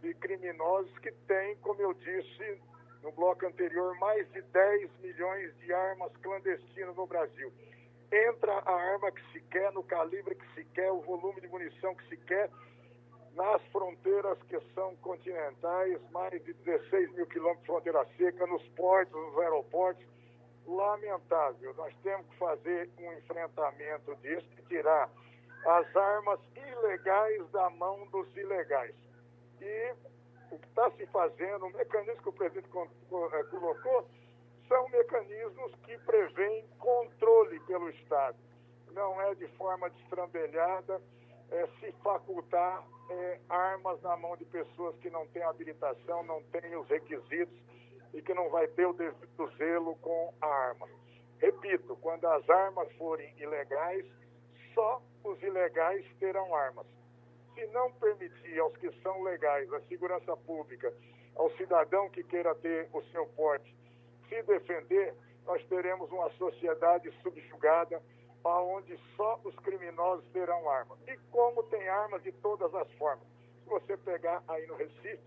de 0.00 0.14
criminosos 0.14 0.96
que 0.98 1.10
têm, 1.26 1.56
como 1.56 1.80
eu 1.82 1.92
disse 1.94 2.60
no 3.02 3.10
bloco 3.12 3.46
anterior, 3.46 3.96
mais 3.98 4.30
de 4.32 4.40
10 4.40 4.90
milhões 5.00 5.56
de 5.58 5.72
armas 5.72 6.12
clandestinas 6.18 6.94
no 6.94 7.06
Brasil 7.06 7.52
entra 8.12 8.52
a 8.52 8.72
arma 8.72 9.10
que 9.10 9.22
se 9.32 9.40
quer, 9.42 9.72
no 9.72 9.82
calibre 9.82 10.34
que 10.34 10.54
se 10.54 10.64
quer, 10.66 10.90
o 10.90 11.00
volume 11.00 11.40
de 11.40 11.48
munição 11.48 11.94
que 11.94 12.08
se 12.08 12.16
quer, 12.18 12.50
nas 13.34 13.62
fronteiras 13.66 14.38
que 14.48 14.58
são 14.74 14.96
continentais, 14.96 16.00
mais 16.10 16.42
de 16.42 16.52
16 16.54 17.12
mil 17.12 17.26
quilômetros 17.26 17.62
de 17.62 17.66
fronteira 17.66 18.06
seca, 18.16 18.46
nos 18.46 18.66
portos, 18.70 19.14
nos 19.14 19.38
aeroportos. 19.38 20.04
Lamentável. 20.66 21.72
Nós 21.74 21.94
temos 22.02 22.26
que 22.26 22.38
fazer 22.38 22.90
um 22.98 23.12
enfrentamento 23.12 24.16
disso 24.16 24.48
e 24.58 24.62
tirar 24.62 25.08
as 25.64 25.96
armas 25.96 26.40
ilegais 26.56 27.48
da 27.50 27.70
mão 27.70 28.04
dos 28.08 28.26
ilegais. 28.36 28.94
E 29.60 29.94
o 30.50 30.58
que 30.58 30.66
está 30.66 30.90
se 30.92 31.06
fazendo, 31.06 31.66
o 31.66 31.72
mecanismo 31.72 32.22
que 32.22 32.28
o 32.28 32.32
presidente 32.32 32.68
eh, 32.68 33.44
colocou, 33.50 34.08
são 34.68 34.88
mecanismos 34.88 35.74
que 35.84 35.96
prevêem 35.98 36.66
controle 36.78 37.60
pelo 37.60 37.88
Estado. 37.90 38.36
Não 38.92 39.20
é 39.20 39.34
de 39.34 39.46
forma 39.56 39.90
destrambelhada 39.90 41.00
é, 41.50 41.66
se 41.78 41.92
facultar 42.02 42.84
é, 43.10 43.40
armas 43.48 44.00
na 44.02 44.16
mão 44.16 44.36
de 44.36 44.44
pessoas 44.46 44.96
que 44.96 45.10
não 45.10 45.26
têm 45.28 45.42
habilitação, 45.42 46.22
não 46.24 46.42
têm 46.44 46.76
os 46.76 46.88
requisitos 46.88 47.56
e 48.14 48.22
que 48.22 48.34
não 48.34 48.48
vai 48.50 48.66
ter 48.68 48.86
o 48.86 48.92
devido 48.92 49.48
zelo 49.56 49.96
com 49.96 50.32
a 50.40 50.46
arma. 50.46 50.88
Repito, 51.38 51.96
quando 51.96 52.26
as 52.26 52.48
armas 52.48 52.90
forem 52.94 53.32
ilegais, 53.38 54.06
só 54.74 55.02
os 55.22 55.40
ilegais 55.42 56.04
terão 56.18 56.54
armas. 56.54 56.86
Se 57.54 57.66
não 57.68 57.92
permitir 57.92 58.58
aos 58.58 58.76
que 58.76 58.90
são 59.02 59.22
legais, 59.22 59.72
à 59.72 59.80
segurança 59.82 60.36
pública, 60.36 60.92
ao 61.36 61.50
cidadão 61.52 62.08
que 62.10 62.22
queira 62.24 62.54
ter 62.54 62.88
o 62.92 63.02
seu 63.04 63.26
porte, 63.28 63.74
se 64.28 64.42
defender, 64.42 65.14
nós 65.44 65.64
teremos 65.66 66.10
uma 66.10 66.30
sociedade 66.30 67.10
subjugada 67.22 68.02
onde 68.44 68.98
só 69.16 69.40
os 69.44 69.54
criminosos 69.56 70.24
terão 70.32 70.68
armas. 70.68 70.98
E 71.08 71.16
como 71.30 71.62
tem 71.64 71.88
armas 71.88 72.22
de 72.22 72.32
todas 72.32 72.72
as 72.74 72.90
formas. 72.92 73.26
Se 73.62 73.68
você 73.68 73.96
pegar 73.96 74.42
aí 74.46 74.66
no 74.66 74.76
Recife, 74.76 75.18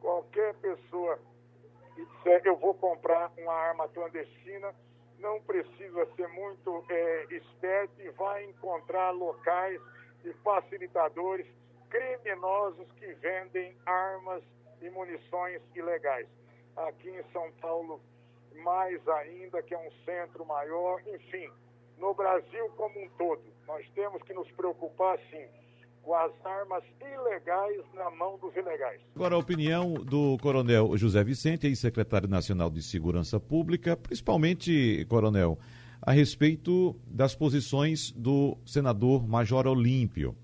qualquer 0.00 0.54
pessoa 0.54 1.18
que 1.94 2.04
disser 2.04 2.42
eu 2.44 2.56
vou 2.56 2.74
comprar 2.74 3.32
uma 3.38 3.52
arma 3.52 3.88
clandestina, 3.88 4.74
não 5.18 5.40
precisa 5.42 6.06
ser 6.14 6.28
muito 6.28 6.84
é, 6.88 7.26
esperto 7.30 8.00
e 8.00 8.10
vai 8.10 8.44
encontrar 8.44 9.10
locais 9.10 9.80
e 10.24 10.32
facilitadores 10.44 11.46
criminosos 11.88 12.86
que 12.92 13.06
vendem 13.14 13.76
armas 13.86 14.42
e 14.80 14.90
munições 14.90 15.62
ilegais. 15.74 16.28
Aqui 16.76 17.08
em 17.08 17.24
São 17.32 17.50
Paulo 17.60 18.00
mais 18.62 19.06
ainda, 19.08 19.62
que 19.62 19.74
é 19.74 19.78
um 19.78 19.90
centro 20.04 20.44
maior, 20.46 21.00
enfim, 21.14 21.48
no 21.98 22.14
Brasil 22.14 22.68
como 22.76 23.00
um 23.00 23.08
todo. 23.18 23.42
Nós 23.66 23.84
temos 23.94 24.22
que 24.22 24.32
nos 24.32 24.50
preocupar, 24.52 25.18
sim, 25.30 25.46
com 26.02 26.14
as 26.14 26.32
armas 26.44 26.84
ilegais 27.00 27.82
na 27.94 28.10
mão 28.10 28.38
dos 28.38 28.54
ilegais. 28.54 29.00
Agora, 29.14 29.34
a 29.34 29.38
opinião 29.38 29.94
do 29.94 30.38
coronel 30.38 30.96
José 30.96 31.24
Vicente, 31.24 31.66
ex-secretário 31.66 32.28
nacional 32.28 32.70
de 32.70 32.82
Segurança 32.82 33.40
Pública, 33.40 33.96
principalmente, 33.96 35.04
coronel, 35.08 35.58
a 36.00 36.12
respeito 36.12 36.94
das 37.06 37.34
posições 37.34 38.12
do 38.12 38.56
senador 38.64 39.26
Major 39.26 39.66
Olímpio. 39.66 40.36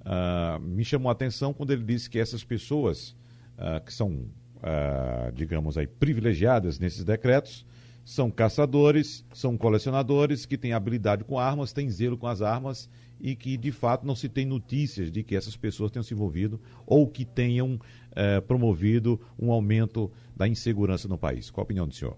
Uh, 0.00 0.60
me 0.60 0.84
chamou 0.84 1.08
a 1.08 1.12
atenção 1.12 1.54
quando 1.54 1.72
ele 1.72 1.84
disse 1.84 2.10
que 2.10 2.18
essas 2.18 2.42
pessoas 2.42 3.10
uh, 3.56 3.82
que 3.84 3.92
são 3.92 4.28
ah, 4.66 5.30
digamos 5.34 5.76
aí, 5.76 5.86
privilegiadas 5.86 6.78
nesses 6.78 7.04
decretos, 7.04 7.66
são 8.02 8.30
caçadores, 8.30 9.22
são 9.34 9.58
colecionadores 9.58 10.46
que 10.46 10.56
têm 10.56 10.72
habilidade 10.72 11.22
com 11.22 11.38
armas, 11.38 11.70
têm 11.70 11.90
zelo 11.90 12.16
com 12.16 12.26
as 12.26 12.40
armas 12.40 12.88
e 13.20 13.36
que 13.36 13.58
de 13.58 13.70
fato 13.70 14.06
não 14.06 14.16
se 14.16 14.26
tem 14.26 14.46
notícias 14.46 15.12
de 15.12 15.22
que 15.22 15.36
essas 15.36 15.54
pessoas 15.54 15.90
tenham 15.90 16.02
se 16.02 16.14
envolvido 16.14 16.58
ou 16.86 17.06
que 17.06 17.26
tenham 17.26 17.78
eh, 18.16 18.40
promovido 18.40 19.20
um 19.38 19.52
aumento 19.52 20.10
da 20.34 20.48
insegurança 20.48 21.08
no 21.08 21.18
país. 21.18 21.50
Qual 21.50 21.62
a 21.62 21.64
opinião 21.64 21.86
do 21.86 21.94
senhor? 21.94 22.16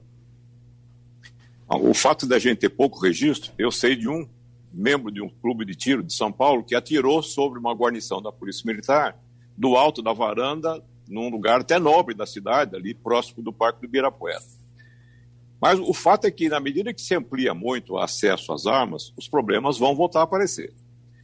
O 1.68 1.94
fato 1.94 2.26
da 2.26 2.38
gente 2.38 2.58
ter 2.58 2.70
pouco 2.70 3.00
registro, 3.00 3.52
eu 3.58 3.72
sei 3.72 3.96
de 3.96 4.08
um 4.08 4.28
membro 4.72 5.10
de 5.10 5.20
um 5.20 5.28
clube 5.28 5.64
de 5.64 5.74
tiro 5.74 6.02
de 6.02 6.12
São 6.12 6.30
Paulo 6.30 6.62
que 6.62 6.76
atirou 6.76 7.22
sobre 7.22 7.58
uma 7.58 7.74
guarnição 7.74 8.22
da 8.22 8.30
Polícia 8.30 8.62
Militar 8.64 9.18
do 9.58 9.76
alto 9.76 10.00
da 10.00 10.12
varanda 10.12 10.84
num 11.08 11.28
lugar 11.28 11.60
até 11.60 11.78
nobre 11.78 12.14
da 12.14 12.26
cidade, 12.26 12.76
ali 12.76 12.94
próximo 12.94 13.42
do 13.42 13.52
Parque 13.52 13.80
do 13.80 13.86
Ibirapuera. 13.86 14.42
Mas 15.60 15.78
o 15.78 15.94
fato 15.94 16.26
é 16.26 16.30
que, 16.30 16.48
na 16.48 16.60
medida 16.60 16.92
que 16.92 17.00
se 17.00 17.14
amplia 17.14 17.54
muito 17.54 17.94
o 17.94 17.98
acesso 17.98 18.52
às 18.52 18.66
armas, 18.66 19.12
os 19.16 19.28
problemas 19.28 19.78
vão 19.78 19.94
voltar 19.94 20.20
a 20.20 20.24
aparecer. 20.24 20.72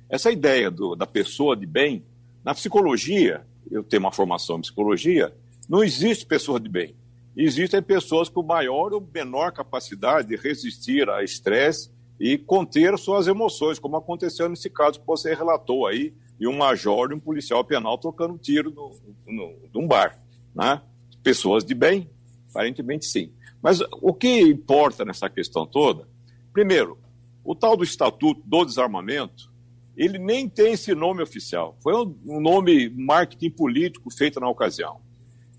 essa 0.09 0.31
ideia 0.31 0.71
do, 0.71 0.95
da 0.95 1.07
pessoa 1.07 1.57
de 1.57 1.67
bem, 1.67 2.05
na 2.45 2.55
psicologia, 2.55 3.47
eu 3.71 3.83
tenho 3.83 4.03
uma 4.03 4.13
formação 4.13 4.59
em 4.59 4.61
psicologia, 4.61 5.35
não 5.69 5.83
existe 5.83 6.27
pessoa 6.27 6.61
de 6.61 6.69
bem. 6.69 6.95
Existem 7.37 7.81
pessoas 7.81 8.29
com 8.29 8.43
maior 8.43 8.93
ou 8.93 9.09
menor 9.15 9.53
capacidade 9.53 10.29
de 10.29 10.37
resistir 10.37 11.09
a 11.09 11.25
estresse 11.25 11.91
e 12.21 12.37
conter 12.37 12.99
suas 12.99 13.27
emoções, 13.27 13.79
como 13.79 13.97
aconteceu 13.97 14.49
nesse 14.49 14.69
caso 14.69 15.01
que 15.01 15.07
você 15.07 15.35
relatou 15.35 15.87
aí, 15.87 16.13
de 16.43 16.49
um 16.49 16.57
major 16.57 17.13
e 17.13 17.15
um 17.15 17.21
policial 17.21 17.65
penal 17.65 17.97
trocando 17.97 18.37
tiro 18.37 18.73
no, 18.73 18.91
no, 19.25 19.55
num 19.73 19.87
bar. 19.87 20.21
Né? 20.53 20.83
Pessoas 21.23 21.65
de 21.65 21.73
bem? 21.73 22.11
Aparentemente 22.51 23.07
sim. 23.07 23.33
Mas 23.63 23.79
o 24.01 24.13
que 24.13 24.41
importa 24.41 25.05
nessa 25.05 25.31
questão 25.31 25.65
toda, 25.65 26.09
primeiro, 26.53 26.99
o 27.45 27.55
tal 27.55 27.77
do 27.77 27.85
Estatuto 27.85 28.43
do 28.45 28.65
Desarmamento, 28.65 29.53
ele 29.97 30.19
nem 30.19 30.49
tem 30.49 30.73
esse 30.73 30.93
nome 30.97 31.23
oficial. 31.23 31.77
Foi 31.81 31.95
um 31.95 32.41
nome 32.41 32.91
marketing 32.91 33.51
político 33.51 34.11
feito 34.11 34.41
na 34.41 34.49
ocasião. 34.49 35.01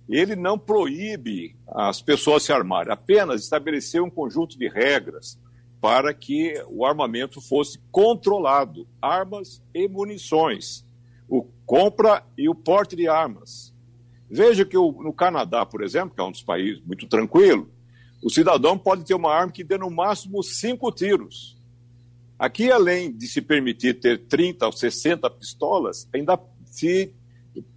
Ele 0.10 0.36
não 0.36 0.60
proíbe 0.60 1.56
as 1.66 2.02
pessoas 2.02 2.44
se 2.44 2.52
armarem, 2.52 2.92
apenas 2.92 3.42
estabeleceu 3.42 4.04
um 4.04 4.10
conjunto 4.10 4.60
de 4.60 4.68
regras 4.68 5.40
para 5.84 6.14
que 6.14 6.54
o 6.70 6.86
armamento 6.86 7.42
fosse 7.42 7.78
controlado, 7.92 8.88
armas 9.02 9.62
e 9.74 9.86
munições, 9.86 10.86
o 11.28 11.44
compra 11.66 12.24
e 12.38 12.48
o 12.48 12.56
porte 12.56 12.96
de 12.96 13.06
armas. 13.06 13.76
Veja 14.30 14.64
que 14.64 14.78
o, 14.78 14.94
no 15.04 15.12
Canadá, 15.12 15.66
por 15.66 15.84
exemplo, 15.84 16.16
que 16.16 16.22
é 16.22 16.24
um 16.24 16.32
dos 16.32 16.42
países 16.42 16.82
muito 16.86 17.06
tranquilo, 17.06 17.70
o 18.24 18.30
cidadão 18.30 18.78
pode 18.78 19.04
ter 19.04 19.14
uma 19.14 19.34
arma 19.34 19.52
que 19.52 19.62
dê 19.62 19.78
no 19.78 19.90
máximo 19.90 20.42
cinco 20.42 20.90
tiros. 20.90 21.62
Aqui, 22.40 22.72
além 22.72 23.12
de 23.12 23.28
se 23.28 23.42
permitir 23.42 24.00
ter 24.00 24.26
30 24.26 24.66
ou 24.66 24.72
60 24.72 25.30
pistolas, 25.32 26.08
ainda 26.14 26.40
se 26.66 27.14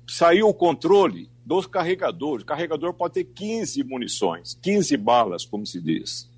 saiu 0.07 0.47
o 0.47 0.55
controle 0.55 1.29
dos 1.45 1.67
carregadores. 1.67 2.45
O 2.45 2.47
carregador 2.47 2.95
pode 2.95 3.15
ter 3.15 3.25
15 3.25 3.83
munições, 3.83 4.57
15 4.63 4.97
balas, 4.97 5.45
como 5.45 5.67
se 5.67 5.81
diz. 5.81 6.31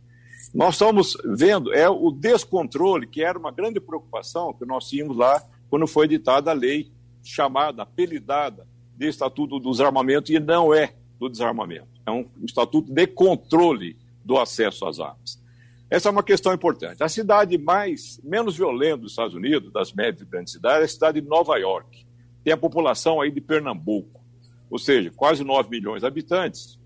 Nós 0.59 0.75
estamos 0.75 1.17
vendo, 1.25 1.73
é 1.73 1.89
o 1.89 2.11
descontrole, 2.11 3.07
que 3.07 3.23
era 3.23 3.39
uma 3.39 3.53
grande 3.53 3.79
preocupação 3.79 4.53
que 4.53 4.65
nós 4.67 4.89
tínhamos 4.89 5.17
lá 5.17 5.41
quando 5.71 5.87
foi 5.87 6.07
editada 6.07 6.51
a 6.51 6.53
lei 6.53 6.91
chamada, 7.23 7.85
apelidada, 7.85 8.67
de 8.97 9.07
Estatuto 9.07 9.61
dos 9.61 9.81
Armamentos, 9.81 10.33
e 10.33 10.41
não 10.41 10.75
é 10.75 10.95
do 11.17 11.29
desarmamento. 11.29 11.87
É 12.05 12.11
um 12.11 12.29
estatuto 12.43 12.93
de 12.93 13.07
controle 13.07 13.97
do 14.25 14.37
acesso 14.37 14.85
às 14.85 14.99
armas. 14.99 15.41
Essa 15.89 16.09
é 16.09 16.11
uma 16.11 16.25
questão 16.25 16.53
importante. 16.53 17.05
A 17.05 17.09
cidade 17.09 17.57
mais 17.57 18.21
menos 18.25 18.57
violenta 18.57 18.97
dos 18.97 19.13
Estados 19.13 19.37
Unidos, 19.37 19.73
das 19.73 19.93
médias 19.93 20.23
e 20.23 20.25
grandes 20.25 20.55
cidades, 20.55 20.81
é 20.81 20.85
a 20.87 20.89
cidade 20.89 21.21
de 21.21 21.29
Nova 21.29 21.57
York. 21.57 22.05
Tem 22.43 22.53
a 22.53 22.57
população 22.57 23.21
aí 23.21 23.31
de 23.31 23.41
Pernambuco, 23.41 24.21
ou 24.69 24.79
seja, 24.81 25.13
quase 25.15 25.45
9 25.45 25.71
milhões 25.71 26.01
de 26.01 26.09
habitantes. 26.09 26.81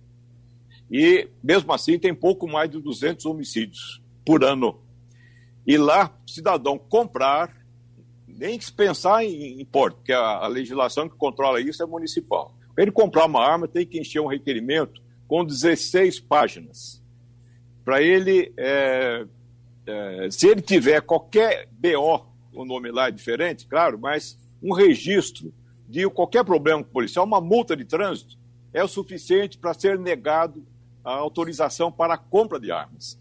E, 0.93 1.27
mesmo 1.43 1.73
assim, 1.73 1.99
tem 1.99 2.15
pouco 2.15 2.47
mais 2.47 2.71
de 2.71 2.79
200 2.79 3.25
homicídios 3.25 4.03
por 4.27 4.45
ano. 4.45 4.79
E 5.67 5.79
lá, 5.79 6.15
cidadão 6.27 6.79
comprar, 6.79 7.51
nem 8.29 8.59
pensar 8.77 9.25
em, 9.25 9.59
em 9.59 9.65
porte, 9.65 9.97
porque 9.97 10.13
a, 10.13 10.45
a 10.45 10.47
legislação 10.47 11.09
que 11.09 11.17
controla 11.17 11.63
isso 11.63 11.83
é 11.83 11.87
municipal. 11.87 12.55
Para 12.75 12.85
ele 12.85 12.93
comprar 12.93 13.25
uma 13.25 13.43
arma, 13.43 13.67
tem 13.67 13.87
que 13.87 13.99
encher 13.99 14.21
um 14.21 14.27
requerimento 14.27 15.01
com 15.27 15.43
16 15.43 16.21
páginas 16.21 17.03
para 17.85 18.03
ele, 18.03 18.53
é, 18.57 19.27
é, 19.87 20.29
se 20.31 20.47
ele 20.47 20.61
tiver 20.61 21.01
qualquer 21.01 21.69
BO, 21.73 22.27
o 22.53 22.65
nome 22.65 22.91
lá 22.91 23.09
é 23.09 23.11
diferente, 23.11 23.67
claro, 23.67 23.99
mas 23.99 24.39
um 24.63 24.73
registro 24.73 25.53
de 25.89 26.09
qualquer 26.11 26.45
problema 26.45 26.83
com 26.83 26.91
o 26.91 26.93
policial, 26.93 27.25
uma 27.25 27.41
multa 27.41 27.77
de 27.77 27.85
trânsito, 27.85 28.37
é 28.73 28.83
o 28.85 28.89
suficiente 28.89 29.59
para 29.59 29.75
ser 29.75 29.99
negado 29.99 30.65
a 31.05 31.13
autorização 31.13 31.91
para 31.91 32.15
a 32.15 32.19
compra 32.19 32.59
de 32.59 32.71
armas. 32.71 33.19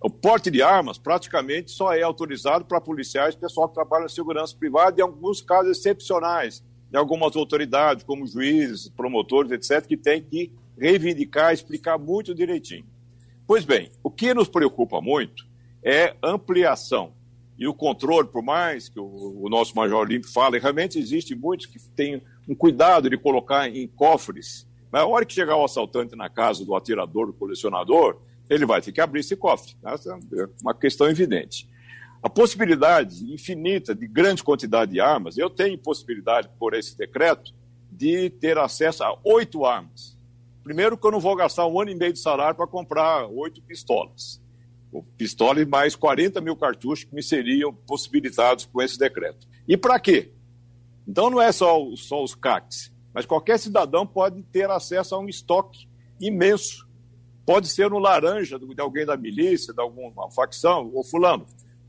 O 0.00 0.08
porte 0.08 0.50
de 0.50 0.62
armas 0.62 0.96
praticamente 0.96 1.70
só 1.70 1.92
é 1.92 2.02
autorizado 2.02 2.64
para 2.64 2.80
policiais, 2.80 3.34
pessoal 3.34 3.68
que 3.68 3.74
trabalha 3.74 4.04
na 4.04 4.08
segurança 4.08 4.56
privada, 4.56 5.00
em 5.00 5.02
alguns 5.02 5.42
casos 5.42 5.76
excepcionais, 5.76 6.62
de 6.90 6.96
algumas 6.96 7.34
autoridades, 7.36 8.04
como 8.04 8.26
juízes, 8.26 8.88
promotores, 8.88 9.50
etc., 9.50 9.86
que 9.86 9.96
tem 9.96 10.22
que 10.22 10.52
reivindicar, 10.78 11.52
explicar 11.52 11.98
muito 11.98 12.34
direitinho. 12.34 12.86
Pois 13.46 13.64
bem, 13.64 13.90
o 14.02 14.10
que 14.10 14.32
nos 14.32 14.48
preocupa 14.48 15.00
muito 15.00 15.46
é 15.82 16.14
ampliação 16.22 17.12
e 17.58 17.66
o 17.66 17.74
controle, 17.74 18.28
por 18.28 18.42
mais 18.42 18.88
que 18.88 19.00
o, 19.00 19.42
o 19.42 19.48
nosso 19.48 19.74
Major 19.74 19.98
Olímpio 19.98 20.30
fale, 20.30 20.60
realmente 20.60 20.96
existe 20.96 21.34
muitos 21.34 21.66
que 21.66 21.80
têm 21.96 22.22
um 22.48 22.54
cuidado 22.54 23.10
de 23.10 23.18
colocar 23.18 23.68
em 23.68 23.88
cofres. 23.88 24.67
Mas 24.90 25.02
a 25.02 25.06
hora 25.06 25.24
que 25.24 25.32
chegar 25.32 25.56
o 25.56 25.64
assaltante 25.64 26.16
na 26.16 26.28
casa 26.28 26.64
do 26.64 26.74
atirador, 26.74 27.26
do 27.26 27.32
colecionador, 27.32 28.18
ele 28.48 28.64
vai 28.64 28.80
ter 28.80 28.92
que 28.92 29.00
abrir 29.00 29.20
esse 29.20 29.36
cofre. 29.36 29.76
Essa 29.84 30.12
é 30.12 30.48
uma 30.62 30.74
questão 30.74 31.08
evidente. 31.08 31.68
A 32.22 32.28
possibilidade 32.28 33.32
infinita 33.32 33.94
de 33.94 34.06
grande 34.08 34.42
quantidade 34.42 34.92
de 34.92 35.00
armas, 35.00 35.38
eu 35.38 35.48
tenho 35.48 35.78
possibilidade, 35.78 36.48
por 36.58 36.74
esse 36.74 36.96
decreto, 36.96 37.54
de 37.90 38.30
ter 38.30 38.58
acesso 38.58 39.04
a 39.04 39.16
oito 39.24 39.64
armas. 39.64 40.16
Primeiro 40.64 40.98
que 40.98 41.06
eu 41.06 41.12
não 41.12 41.20
vou 41.20 41.36
gastar 41.36 41.66
um 41.66 41.80
ano 41.80 41.90
e 41.90 41.94
meio 41.94 42.12
de 42.12 42.18
salário 42.18 42.56
para 42.56 42.66
comprar 42.66 43.26
oito 43.26 43.62
pistolas. 43.62 44.40
Pistola 45.16 45.60
e 45.60 45.66
mais 45.66 45.94
40 45.94 46.40
mil 46.40 46.56
cartuchos 46.56 47.04
que 47.04 47.14
me 47.14 47.22
seriam 47.22 47.72
possibilitados 47.72 48.64
com 48.66 48.82
esse 48.82 48.98
decreto. 48.98 49.46
E 49.66 49.76
para 49.76 50.00
quê? 50.00 50.32
Então 51.06 51.30
não 51.30 51.40
é 51.40 51.52
só, 51.52 51.78
só 51.96 52.22
os 52.22 52.34
CACs, 52.34 52.92
mas 53.18 53.26
qualquer 53.26 53.58
cidadão 53.58 54.06
pode 54.06 54.44
ter 54.44 54.70
acesso 54.70 55.16
a 55.16 55.18
um 55.18 55.28
estoque 55.28 55.88
imenso. 56.20 56.88
Pode 57.44 57.66
ser 57.66 57.90
no 57.90 57.98
laranja 57.98 58.60
de 58.60 58.80
alguém 58.80 59.04
da 59.04 59.16
milícia, 59.16 59.74
de 59.74 59.80
alguma 59.80 60.30
facção, 60.30 60.88
ou 60.94 61.02
fulano. 61.02 61.44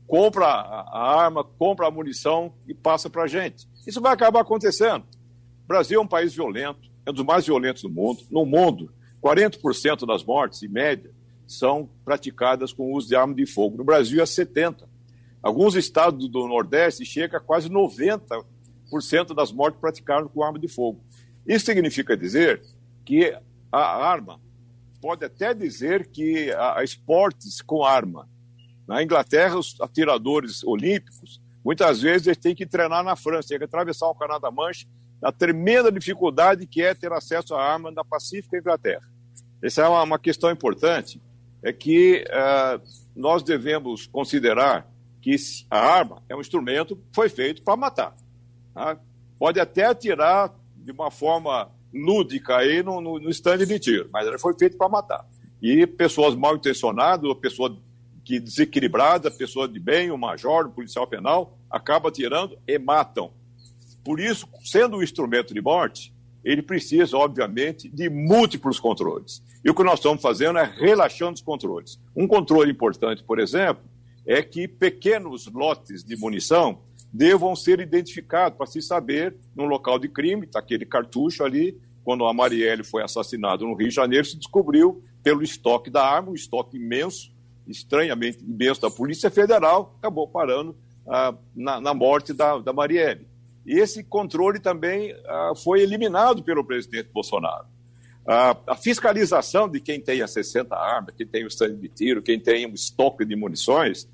Compra 0.08 0.46
a 0.46 1.22
arma, 1.22 1.44
compra 1.44 1.86
a 1.86 1.90
munição 1.90 2.52
e 2.66 2.74
passa 2.74 3.08
para 3.08 3.22
a 3.22 3.26
gente. 3.28 3.68
Isso 3.86 4.00
vai 4.00 4.12
acabar 4.12 4.40
acontecendo. 4.40 5.04
O 5.64 5.68
Brasil 5.68 6.00
é 6.00 6.02
um 6.02 6.06
país 6.08 6.34
violento 6.34 6.90
é 7.06 7.10
um 7.10 7.14
dos 7.14 7.24
mais 7.24 7.46
violentos 7.46 7.82
do 7.82 7.88
mundo. 7.88 8.24
No 8.28 8.44
mundo, 8.44 8.92
40% 9.22 10.04
das 10.04 10.24
mortes, 10.24 10.64
em 10.64 10.68
média, 10.68 11.12
são 11.46 11.88
praticadas 12.04 12.72
com 12.72 12.90
o 12.90 12.96
uso 12.96 13.06
de 13.06 13.14
arma 13.14 13.34
de 13.34 13.46
fogo. 13.46 13.76
No 13.76 13.84
Brasil, 13.84 14.20
é 14.20 14.24
70%. 14.24 14.88
Alguns 15.40 15.76
estados 15.76 16.28
do 16.28 16.48
Nordeste 16.48 17.04
chega 17.04 17.36
a 17.36 17.40
quase 17.40 17.70
90% 17.70 18.42
das 19.32 19.52
mortes 19.52 19.80
praticadas 19.80 20.28
com 20.32 20.42
arma 20.42 20.58
de 20.58 20.66
fogo. 20.66 21.00
Isso 21.46 21.66
significa 21.66 22.16
dizer 22.16 22.62
que 23.04 23.36
a 23.72 23.80
arma 23.80 24.40
pode 25.00 25.24
até 25.24 25.54
dizer 25.54 26.06
que 26.06 26.52
há 26.52 26.82
esportes 26.84 27.62
com 27.62 27.84
arma. 27.84 28.28
Na 28.86 29.02
Inglaterra, 29.02 29.56
os 29.56 29.80
atiradores 29.80 30.62
olímpicos, 30.64 31.40
muitas 31.64 32.02
vezes, 32.02 32.26
eles 32.26 32.38
têm 32.38 32.54
que 32.54 32.66
treinar 32.66 33.02
na 33.02 33.16
França, 33.16 33.48
têm 33.48 33.58
que 33.58 33.64
atravessar 33.64 34.08
o 34.08 34.14
Canal 34.14 34.40
da 34.40 34.50
Mancha 34.50 34.86
da 35.20 35.30
tremenda 35.30 35.92
dificuldade 35.92 36.66
que 36.66 36.82
é 36.82 36.94
ter 36.94 37.12
acesso 37.12 37.54
à 37.54 37.62
arma 37.62 37.90
na 37.90 38.02
Pacífica 38.02 38.56
Inglaterra. 38.56 39.06
Essa 39.62 39.82
é 39.82 39.88
uma, 39.88 40.02
uma 40.02 40.18
questão 40.18 40.50
importante, 40.50 41.20
é 41.62 41.72
que 41.72 42.24
uh, 42.24 42.80
nós 43.14 43.42
devemos 43.42 44.06
considerar 44.06 44.90
que 45.20 45.36
a 45.70 45.78
arma 45.78 46.22
é 46.28 46.34
um 46.34 46.40
instrumento 46.40 46.96
que 46.96 47.02
foi 47.14 47.28
feito 47.28 47.62
para 47.62 47.76
matar. 47.76 48.16
Tá? 48.72 48.98
Pode 49.38 49.60
até 49.60 49.84
atirar 49.84 50.54
de 50.90 50.98
uma 50.98 51.10
forma 51.10 51.70
lúdica 51.92 52.56
aí 52.56 52.82
no, 52.82 53.00
no, 53.00 53.18
no 53.18 53.30
estande 53.30 53.64
de 53.64 53.78
tiro, 53.78 54.08
mas 54.12 54.26
ela 54.26 54.38
foi 54.38 54.54
feita 54.58 54.76
para 54.76 54.88
matar. 54.88 55.24
E 55.62 55.86
pessoas 55.86 56.34
mal 56.34 56.56
intencionadas, 56.56 57.24
ou 57.24 57.34
pessoa 57.34 57.76
que 58.24 58.40
desequilibrada, 58.40 59.30
pessoa 59.30 59.68
de 59.68 59.78
bem, 59.78 60.10
o 60.10 60.18
major, 60.18 60.66
o 60.66 60.70
policial 60.70 61.06
penal, 61.06 61.58
acaba 61.70 62.08
atirando 62.08 62.58
e 62.66 62.78
matam. 62.78 63.30
Por 64.04 64.20
isso, 64.20 64.48
sendo 64.64 64.96
um 64.96 65.02
instrumento 65.02 65.52
de 65.52 65.60
morte, 65.60 66.12
ele 66.42 66.62
precisa, 66.62 67.16
obviamente, 67.16 67.88
de 67.88 68.08
múltiplos 68.08 68.80
controles. 68.80 69.42
E 69.64 69.70
o 69.70 69.74
que 69.74 69.82
nós 69.82 69.98
estamos 69.98 70.22
fazendo 70.22 70.58
é 70.58 70.64
relaxando 70.64 71.34
os 71.34 71.42
controles. 71.42 72.00
Um 72.16 72.26
controle 72.26 72.70
importante, 72.70 73.22
por 73.22 73.38
exemplo, 73.38 73.84
é 74.26 74.42
que 74.42 74.66
pequenos 74.66 75.46
lotes 75.46 76.02
de 76.02 76.16
munição 76.16 76.78
devam 77.12 77.56
ser 77.56 77.80
identificados 77.80 78.56
para 78.56 78.66
se 78.66 78.80
saber, 78.80 79.36
no 79.54 79.64
local 79.64 79.98
de 79.98 80.08
crime, 80.08 80.46
está 80.46 80.60
aquele 80.60 80.86
cartucho 80.86 81.44
ali, 81.44 81.78
quando 82.04 82.24
a 82.24 82.32
Marielle 82.32 82.84
foi 82.84 83.02
assassinada 83.02 83.64
no 83.64 83.74
Rio 83.74 83.88
de 83.88 83.94
Janeiro, 83.94 84.24
se 84.24 84.36
descobriu 84.36 85.02
pelo 85.22 85.42
estoque 85.42 85.90
da 85.90 86.04
arma, 86.04 86.30
um 86.30 86.34
estoque 86.34 86.76
imenso, 86.76 87.32
estranhamente 87.66 88.38
imenso 88.42 88.80
da 88.80 88.90
Polícia 88.90 89.30
Federal, 89.30 89.94
acabou 89.98 90.26
parando 90.26 90.76
ah, 91.06 91.34
na, 91.54 91.80
na, 91.80 91.94
morte 91.94 92.32
da, 92.32 92.58
da 92.58 92.72
Marielle. 92.72 93.26
E 93.66 93.78
esse 93.78 94.02
controle 94.02 94.58
também 94.58 95.14
ah, 95.26 95.52
foi 95.62 95.82
eliminado 95.82 96.42
pelo 96.42 96.64
presidente 96.64 97.10
Bolsonaro. 97.12 97.66
Ah, 98.26 98.56
a 98.66 98.76
fiscalização 98.76 99.68
de 99.68 99.80
quem 99.80 100.02
as 100.22 100.30
60 100.30 100.74
armas, 100.74 101.14
quem 101.16 101.26
tem 101.26 101.44
o 101.44 101.48
stand 101.48 101.76
de 101.76 101.88
tiro, 101.88 102.22
quem 102.22 102.38
tem 102.40 102.66
um 102.66 102.74
estoque 102.74 103.24
de 103.24 103.36
munições, 103.36 104.08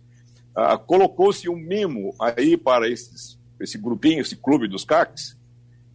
ah, 0.56 0.78
colocou-se 0.78 1.48
um 1.48 1.56
mimo 1.56 2.14
aí 2.18 2.56
para 2.56 2.88
esses 2.88 3.36
esse 3.60 3.78
grupinho, 3.78 4.20
esse 4.20 4.36
clube 4.36 4.68
dos 4.68 4.84
CACs, 4.84 5.36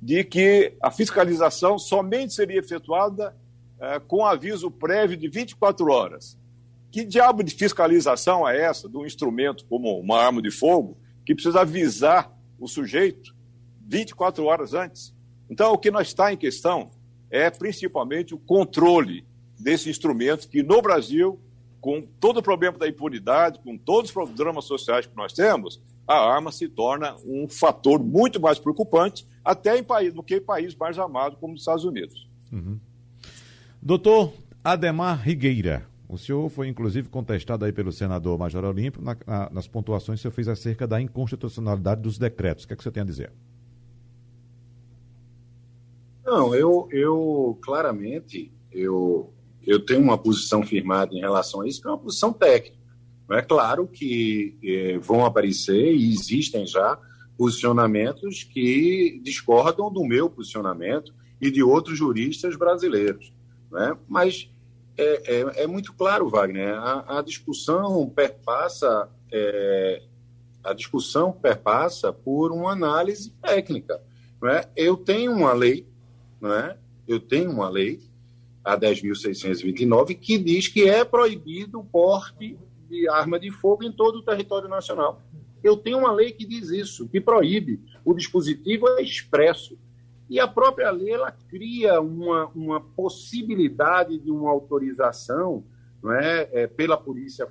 de 0.01 0.23
que 0.23 0.73
a 0.81 0.89
fiscalização 0.89 1.77
somente 1.77 2.33
seria 2.33 2.59
efetuada 2.59 3.35
é, 3.79 3.99
com 3.99 4.25
aviso 4.25 4.71
prévio 4.71 5.17
de 5.17 5.27
24 5.27 5.91
horas. 5.91 6.37
Que 6.91 7.05
diabo 7.05 7.43
de 7.43 7.53
fiscalização 7.53 8.47
é 8.47 8.59
essa 8.61 8.89
de 8.89 8.97
um 8.97 9.05
instrumento 9.05 9.65
como 9.65 9.99
uma 9.99 10.19
arma 10.19 10.41
de 10.41 10.51
fogo 10.51 10.97
que 11.25 11.33
precisa 11.33 11.61
avisar 11.61 12.31
o 12.59 12.67
sujeito 12.67 13.35
24 13.87 14.43
horas 14.45 14.73
antes? 14.73 15.13
Então, 15.49 15.71
o 15.71 15.77
que 15.77 15.91
nós 15.91 16.07
está 16.07 16.33
em 16.33 16.37
questão 16.37 16.89
é 17.29 17.49
principalmente 17.49 18.33
o 18.33 18.39
controle 18.39 19.25
desse 19.57 19.89
instrumento 19.89 20.49
que 20.49 20.63
no 20.63 20.81
Brasil, 20.81 21.39
com 21.81 22.01
todo 22.19 22.37
o 22.37 22.43
problema 22.43 22.77
da 22.77 22.87
impunidade, 22.87 23.59
com 23.59 23.75
todos 23.75 24.15
os 24.15 24.29
dramas 24.29 24.65
sociais 24.65 25.07
que 25.07 25.15
nós 25.15 25.33
temos, 25.33 25.81
a 26.07 26.15
arma 26.15 26.51
se 26.51 26.69
torna 26.69 27.15
um 27.25 27.49
fator 27.49 28.01
muito 28.01 28.39
mais 28.39 28.59
preocupante 28.59 29.27
até 29.43 29.77
em 29.77 29.83
país, 29.83 30.13
do 30.13 30.21
que 30.21 30.35
em 30.35 30.41
países 30.41 30.75
mais 30.75 30.97
amados 30.99 31.37
como 31.39 31.55
os 31.55 31.61
Estados 31.61 31.83
Unidos. 31.83 32.29
Uhum. 32.51 32.79
Doutor 33.81 34.31
Ademar 34.63 35.19
Rigueira, 35.19 35.87
o 36.07 36.17
senhor 36.17 36.47
foi 36.49 36.67
inclusive 36.67 37.09
contestado 37.09 37.65
aí 37.65 37.71
pelo 37.71 37.91
senador 37.91 38.37
Major 38.37 38.63
Olímpio 38.63 39.01
na, 39.01 39.17
na, 39.25 39.49
nas 39.49 39.67
pontuações 39.67 40.19
que 40.19 40.27
o 40.27 40.29
senhor 40.29 40.33
fez 40.33 40.47
acerca 40.47 40.85
da 40.85 41.01
inconstitucionalidade 41.01 42.01
dos 42.01 42.19
decretos. 42.19 42.63
O 42.63 42.67
que 42.67 42.73
é 42.73 42.75
que 42.75 42.81
o 42.81 42.83
senhor 42.83 42.93
tem 42.93 43.01
a 43.01 43.05
dizer? 43.05 43.31
Não, 46.23 46.53
eu, 46.53 46.87
eu 46.91 47.57
claramente 47.61 48.51
eu, 48.71 49.33
eu 49.65 49.79
tenho 49.85 50.01
uma 50.01 50.17
posição 50.17 50.63
firmada 50.63 51.13
em 51.13 51.19
relação 51.19 51.61
a 51.61 51.67
isso, 51.67 51.81
que 51.81 51.87
é 51.87 51.91
uma 51.91 51.97
posição 51.97 52.33
técnica. 52.33 52.77
É 53.31 53.41
claro 53.41 53.87
que 53.87 54.57
eh, 54.61 54.97
vão 54.99 55.23
aparecer 55.23 55.93
e 55.93 56.11
existem 56.11 56.67
já 56.67 56.99
posicionamentos 57.37 58.43
que 58.43 59.21
discordam 59.23 59.91
do 59.91 60.03
meu 60.03 60.29
posicionamento 60.29 61.13
e 61.39 61.49
de 61.49 61.63
outros 61.63 61.97
juristas 61.97 62.57
brasileiros. 62.57 63.33
Né? 63.71 63.97
Mas 64.07 64.49
é, 64.97 65.37
é, 65.39 65.63
é 65.63 65.67
muito 65.67 65.93
claro, 65.93 66.29
Wagner, 66.29 66.75
a, 66.75 67.19
a 67.19 67.21
discussão 67.21 68.07
perpassa 68.09 69.09
é, 69.31 70.03
a 70.63 70.73
discussão 70.73 71.31
perpassa 71.31 72.13
por 72.13 72.51
uma 72.51 72.71
análise 72.71 73.31
técnica. 73.41 74.01
Né? 74.41 74.65
Eu 74.75 74.95
tenho 74.97 75.31
uma 75.31 75.53
lei, 75.53 75.87
né? 76.39 76.77
eu 77.07 77.19
tenho 77.19 77.51
uma 77.51 77.69
lei, 77.69 77.99
a 78.63 78.77
10.629, 78.77 80.17
que 80.17 80.37
diz 80.37 80.67
que 80.67 80.87
é 80.87 81.03
proibido 81.03 81.79
o 81.79 81.85
porte 81.85 82.57
de 82.89 83.07
arma 83.09 83.39
de 83.39 83.51
fogo 83.51 83.83
em 83.83 83.91
todo 83.91 84.17
o 84.17 84.23
território 84.23 84.69
nacional. 84.69 85.21
Eu 85.63 85.77
tenho 85.77 85.99
uma 85.99 86.11
lei 86.11 86.31
que 86.31 86.45
diz 86.45 86.69
isso, 86.69 87.07
que 87.07 87.21
proíbe. 87.21 87.79
O 88.03 88.13
dispositivo 88.13 88.87
é 88.89 89.01
expresso. 89.01 89.77
E 90.29 90.39
a 90.39 90.47
própria 90.47 90.89
lei 90.91 91.13
ela 91.13 91.31
cria 91.31 91.99
uma, 91.99 92.47
uma 92.47 92.81
possibilidade 92.81 94.17
de 94.17 94.31
uma 94.31 94.49
autorização 94.49 95.63
não 96.01 96.13
é, 96.13 96.49
é, 96.51 96.67
pela 96.67 96.97
Polícia 96.97 97.47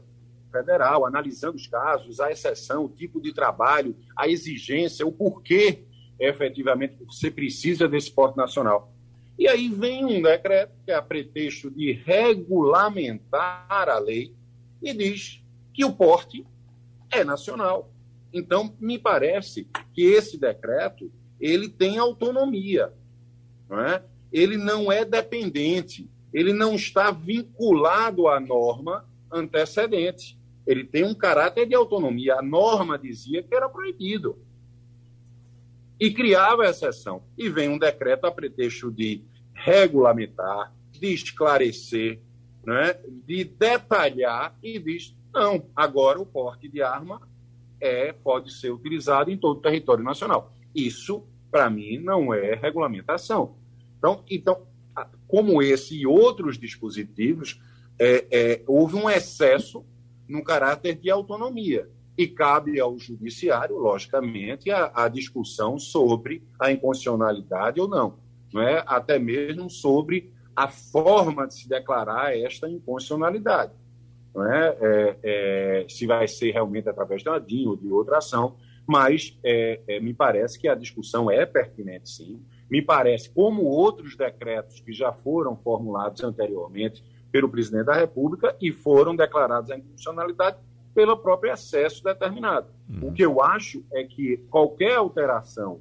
Federal, 0.50 1.06
analisando 1.06 1.56
os 1.56 1.66
casos, 1.66 2.18
a 2.18 2.32
exceção, 2.32 2.84
o 2.84 2.88
tipo 2.88 3.20
de 3.20 3.32
trabalho, 3.32 3.94
a 4.16 4.28
exigência, 4.28 5.06
o 5.06 5.12
porquê 5.12 5.84
efetivamente 6.18 6.96
você 7.04 7.30
precisa 7.30 7.88
desse 7.88 8.10
porte 8.10 8.36
nacional. 8.36 8.92
E 9.40 9.48
aí 9.48 9.70
vem 9.70 10.04
um 10.04 10.20
decreto 10.20 10.74
que 10.84 10.90
é 10.90 10.94
a 10.94 11.00
pretexto 11.00 11.70
de 11.70 11.92
regulamentar 11.92 13.88
a 13.88 13.98
lei 13.98 14.34
e 14.82 14.92
diz 14.92 15.42
que 15.72 15.82
o 15.82 15.94
porte 15.94 16.46
é 17.10 17.24
nacional. 17.24 17.90
Então, 18.34 18.76
me 18.78 18.98
parece 18.98 19.66
que 19.94 20.02
esse 20.02 20.36
decreto 20.36 21.10
ele 21.40 21.70
tem 21.70 21.96
autonomia, 21.96 22.92
não 23.66 23.80
é? 23.80 24.04
ele 24.30 24.58
não 24.58 24.92
é 24.92 25.06
dependente, 25.06 26.06
ele 26.34 26.52
não 26.52 26.74
está 26.74 27.10
vinculado 27.10 28.28
à 28.28 28.38
norma 28.38 29.08
antecedente. 29.32 30.38
Ele 30.66 30.84
tem 30.84 31.02
um 31.02 31.14
caráter 31.14 31.66
de 31.66 31.74
autonomia. 31.74 32.34
A 32.34 32.42
norma 32.42 32.98
dizia 32.98 33.42
que 33.42 33.54
era 33.54 33.70
proibido. 33.70 34.38
E 35.98 36.12
criava 36.12 36.66
exceção. 36.66 37.22
E 37.38 37.48
vem 37.48 37.70
um 37.70 37.78
decreto 37.78 38.26
a 38.26 38.30
pretexto 38.30 38.92
de 38.92 39.24
regulamentar, 39.54 40.72
de 40.92 41.12
esclarecer, 41.12 42.20
né, 42.64 42.94
de 43.26 43.44
detalhar 43.44 44.56
e 44.62 44.78
diz: 44.78 45.16
não, 45.32 45.66
agora 45.74 46.20
o 46.20 46.26
porte 46.26 46.68
de 46.68 46.82
arma 46.82 47.20
é, 47.80 48.12
pode 48.12 48.52
ser 48.52 48.70
utilizado 48.70 49.30
em 49.30 49.36
todo 49.36 49.58
o 49.58 49.62
território 49.62 50.04
nacional. 50.04 50.52
Isso, 50.74 51.24
para 51.50 51.70
mim, 51.70 51.98
não 51.98 52.32
é 52.34 52.54
regulamentação. 52.54 53.56
Então, 53.98 54.24
então, 54.30 54.66
como 55.26 55.62
esse 55.62 55.96
e 55.96 56.06
outros 56.06 56.58
dispositivos, 56.58 57.60
é, 57.98 58.26
é, 58.30 58.62
houve 58.66 58.96
um 58.96 59.08
excesso 59.08 59.84
no 60.28 60.42
caráter 60.42 60.96
de 60.96 61.10
autonomia. 61.10 61.88
E 62.16 62.26
cabe 62.26 62.78
ao 62.78 62.98
judiciário, 62.98 63.78
logicamente, 63.78 64.70
a, 64.70 64.92
a 64.94 65.08
discussão 65.08 65.78
sobre 65.78 66.42
a 66.58 66.70
inconstitucionalidade 66.70 67.80
ou 67.80 67.88
não. 67.88 68.18
Não 68.52 68.62
é? 68.62 68.82
Até 68.86 69.18
mesmo 69.18 69.68
sobre 69.70 70.32
a 70.54 70.68
forma 70.68 71.46
de 71.46 71.54
se 71.54 71.68
declarar 71.68 72.36
esta 72.36 72.68
inconstitucionalidade. 72.68 73.72
Não 74.34 74.46
é? 74.46 74.76
é, 75.22 75.86
se 75.88 76.06
vai 76.06 76.28
ser 76.28 76.52
realmente 76.52 76.88
através 76.88 77.22
de 77.22 77.28
uma 77.28 77.40
DIN 77.40 77.66
ou 77.66 77.76
de 77.76 77.88
outra 77.88 78.18
ação, 78.18 78.56
mas 78.86 79.38
é, 79.44 79.80
é, 79.86 80.00
me 80.00 80.12
parece 80.12 80.58
que 80.58 80.68
a 80.68 80.74
discussão 80.74 81.30
é 81.30 81.46
pertinente, 81.46 82.10
sim. 82.10 82.40
Me 82.70 82.80
parece, 82.82 83.30
como 83.30 83.62
outros 83.64 84.16
decretos 84.16 84.80
que 84.80 84.92
já 84.92 85.12
foram 85.12 85.56
formulados 85.56 86.22
anteriormente 86.22 87.04
pelo 87.30 87.48
presidente 87.48 87.86
da 87.86 87.94
República 87.94 88.56
e 88.60 88.72
foram 88.72 89.14
declarados 89.14 89.70
a 89.70 89.76
inconstitucionalidade 89.76 90.58
pelo 90.94 91.16
próprio 91.16 91.52
excesso 91.52 92.02
determinado. 92.02 92.68
Uhum. 92.88 93.08
O 93.08 93.12
que 93.12 93.24
eu 93.24 93.40
acho 93.40 93.84
é 93.92 94.04
que 94.04 94.38
qualquer 94.50 94.96
alteração 94.96 95.80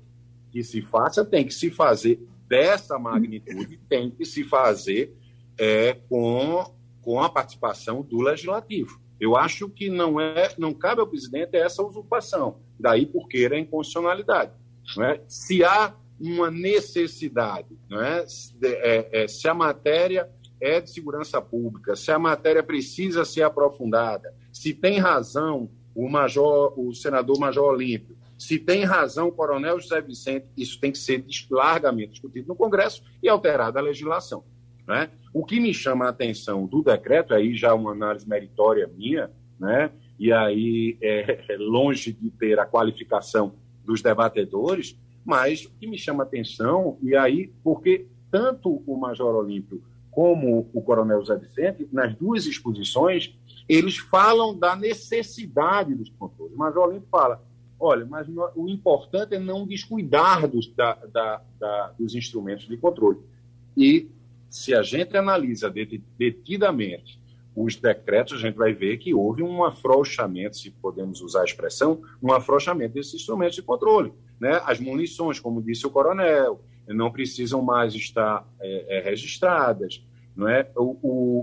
que 0.51 0.63
se 0.63 0.81
faça 0.81 1.25
tem 1.25 1.45
que 1.45 1.53
se 1.53 1.69
fazer 1.69 2.19
dessa 2.49 2.97
magnitude 2.97 3.79
tem 3.87 4.09
que 4.09 4.25
se 4.25 4.43
fazer 4.43 5.15
é, 5.57 5.93
com, 6.09 6.65
com 7.01 7.21
a 7.21 7.29
participação 7.29 8.01
do 8.01 8.19
legislativo. 8.19 8.99
Eu 9.19 9.37
acho 9.37 9.69
que 9.69 9.89
não 9.89 10.19
é, 10.19 10.53
não 10.57 10.73
cabe 10.73 11.01
ao 11.01 11.07
presidente 11.07 11.55
essa 11.55 11.83
usurpação, 11.83 12.59
daí 12.79 13.05
porque 13.05 13.39
era 13.39 13.59
inconstitucionalidade. 13.59 14.51
É? 14.99 15.21
Se 15.27 15.63
há 15.63 15.93
uma 16.19 16.49
necessidade, 16.49 17.77
é? 17.91 18.25
É, 18.63 19.23
é? 19.23 19.27
se 19.27 19.47
a 19.47 19.53
matéria 19.53 20.29
é 20.59 20.81
de 20.81 20.89
segurança 20.89 21.41
pública, 21.41 21.95
se 21.95 22.11
a 22.11 22.17
matéria 22.17 22.63
precisa 22.63 23.23
ser 23.23 23.43
aprofundada, 23.43 24.33
se 24.51 24.73
tem 24.73 24.97
razão 24.97 25.69
o 25.93 26.09
major, 26.09 26.73
o 26.77 26.93
senador 26.93 27.39
Major 27.39 27.73
Olímpio, 27.73 28.17
se 28.39 28.57
tem 28.57 28.85
razão 28.85 29.27
o 29.27 29.31
coronel 29.33 29.77
José 29.79 29.99
Vicente, 29.99 30.47
isso 30.55 30.79
tem 30.79 30.93
que 30.93 30.97
ser 30.97 31.25
largamente 31.51 32.13
discutido 32.13 32.47
no 32.47 32.55
Congresso 32.55 33.03
e 33.21 33.27
alterada 33.27 33.79
a 33.79 33.83
legislação. 33.83 34.45
Né? 34.87 35.09
O 35.33 35.45
que 35.45 35.59
me 35.59 35.73
chama 35.73 36.05
a 36.05 36.09
atenção 36.09 36.65
do 36.65 36.81
decreto, 36.81 37.33
aí 37.33 37.53
já 37.53 37.73
uma 37.73 37.91
análise 37.91 38.27
meritória 38.27 38.89
minha, 38.95 39.29
né? 39.59 39.91
e 40.17 40.31
aí 40.31 40.97
é, 41.01 41.43
é 41.49 41.57
longe 41.57 42.13
de 42.13 42.31
ter 42.31 42.57
a 42.59 42.65
qualificação 42.65 43.53
dos 43.83 44.01
debatedores, 44.01 44.97
mas 45.25 45.65
o 45.65 45.71
que 45.71 45.85
me 45.85 45.97
chama 45.97 46.23
a 46.23 46.25
atenção, 46.25 46.97
e 47.03 47.17
aí, 47.17 47.53
porque 47.61 48.07
tanto 48.31 48.81
o 48.87 48.97
Major 48.97 49.35
Olímpio 49.35 49.83
como 50.09 50.69
o 50.73 50.81
Coronel 50.81 51.19
José 51.19 51.37
Vicente, 51.37 51.87
nas 51.91 52.15
duas 52.15 52.45
exposições, 52.45 53.37
eles 53.67 53.97
falam 53.97 54.57
da 54.57 54.75
necessidade 54.75 55.93
dos 55.93 56.09
controles. 56.09 56.55
O 56.55 56.57
Major 56.57 56.87
Olímpio 56.87 57.07
fala, 57.11 57.43
Olha, 57.79 58.05
mas 58.05 58.27
o 58.55 58.67
importante 58.67 59.35
é 59.35 59.39
não 59.39 59.65
descuidar 59.65 60.47
dos, 60.47 60.67
da, 60.73 60.95
da, 60.95 61.41
da, 61.57 61.93
dos 61.97 62.13
instrumentos 62.13 62.67
de 62.67 62.75
controle. 62.75 63.19
E 63.77 64.09
se 64.49 64.73
a 64.73 64.81
gente 64.81 65.15
analisa 65.15 65.73
detidamente 66.17 67.19
os 67.55 67.75
decretos, 67.75 68.33
a 68.33 68.37
gente 68.37 68.55
vai 68.55 68.73
ver 68.73 68.97
que 68.97 69.13
houve 69.13 69.43
um 69.43 69.63
afrouxamento, 69.63 70.57
se 70.57 70.71
podemos 70.71 71.21
usar 71.21 71.41
a 71.41 71.45
expressão, 71.45 72.01
um 72.21 72.33
afrouxamento 72.33 72.93
desses 72.93 73.15
instrumentos 73.15 73.55
de 73.55 73.61
controle. 73.61 74.13
Né? 74.39 74.61
As 74.65 74.79
munições, 74.79 75.39
como 75.39 75.61
disse 75.61 75.85
o 75.87 75.89
coronel, 75.89 76.61
não 76.87 77.11
precisam 77.11 77.61
mais 77.61 77.93
estar 77.93 78.47
é, 78.59 78.97
é, 78.97 79.01
registradas. 79.01 80.03
Não 80.35 80.47
é? 80.47 80.69
O, 80.75 80.97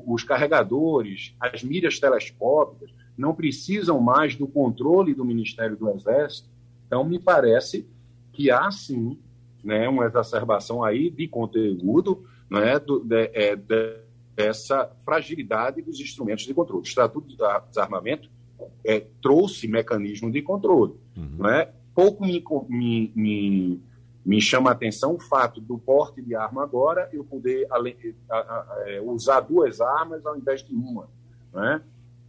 o, 0.06 0.14
os 0.14 0.24
carregadores, 0.24 1.34
as 1.38 1.62
milhas 1.62 1.98
telescópicas, 1.98 2.90
não 3.16 3.34
precisam 3.34 4.00
mais 4.00 4.34
do 4.34 4.46
controle 4.46 5.14
do 5.14 5.24
Ministério 5.24 5.76
do 5.76 5.90
Exército. 5.90 6.48
Então, 6.86 7.04
me 7.04 7.18
parece 7.18 7.86
que 8.32 8.50
há 8.50 8.70
sim 8.70 9.18
né, 9.64 9.88
uma 9.88 10.04
exacerbação 10.04 10.84
aí 10.84 11.10
de 11.10 11.26
conteúdo 11.26 12.24
né, 12.50 12.78
do, 12.78 13.00
de, 13.00 13.30
é, 13.32 13.56
de, 13.56 13.96
dessa 14.34 14.90
fragilidade 15.04 15.82
dos 15.82 15.98
instrumentos 15.98 16.44
de 16.44 16.54
controle. 16.54 16.82
O 16.82 16.86
Estatuto 16.86 17.34
do 17.34 17.44
Desarmamento 17.68 18.30
é, 18.84 19.00
trouxe 19.22 19.66
mecanismo 19.66 20.30
de 20.30 20.42
controle. 20.42 20.94
Uhum. 21.16 21.38
Né? 21.38 21.68
pouco 21.96 22.26
me, 22.26 22.44
me, 22.68 23.12
me, 23.16 23.82
me, 24.24 24.40
chama 24.40 24.68
a 24.68 24.74
atenção 24.74 25.14
o 25.14 25.18
fato 25.18 25.62
do 25.62 25.78
porte 25.78 26.20
de 26.20 26.34
arma 26.34 26.62
agora 26.62 27.08
eu 27.10 27.24
poder 27.24 27.66
é, 28.84 29.00
usar 29.00 29.40
duas 29.40 29.80
armas 29.80 30.26
ao 30.26 30.36
invés 30.36 30.62
de 30.62 30.74
uma. 30.74 31.08
Né? 31.54 31.80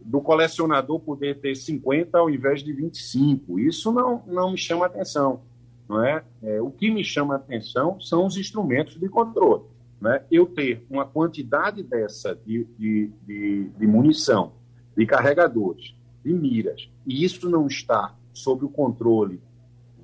Do 0.08 0.22
colecionador 0.22 0.98
poder 1.00 1.38
ter 1.38 1.54
50 1.54 2.16
ao 2.16 2.30
invés 2.30 2.62
de 2.62 2.72
25. 2.72 3.60
Isso 3.60 3.92
não, 3.92 4.22
não 4.26 4.52
me 4.52 4.56
chama 4.56 4.86
atenção. 4.86 5.42
Não 5.86 6.02
é? 6.02 6.24
é? 6.42 6.60
o 6.62 6.70
que 6.70 6.90
me 6.90 7.04
chama 7.04 7.36
atenção 7.36 8.00
são 8.00 8.24
os 8.24 8.38
instrumentos 8.38 8.98
de 8.98 9.06
controle. 9.06 9.64
Né? 10.00 10.22
Eu 10.30 10.46
ter 10.46 10.86
uma 10.88 11.04
quantidade 11.04 11.82
dessa 11.82 12.34
de, 12.34 12.66
de, 12.78 13.10
de, 13.26 13.64
de 13.68 13.86
munição, 13.86 14.52
de 14.96 15.04
carregadores, 15.04 15.94
de 16.24 16.32
miras, 16.32 16.88
e 17.06 17.22
isso 17.22 17.48
não 17.50 17.66
está 17.66 18.14
sob 18.32 18.64
o 18.64 18.68
controle 18.68 19.40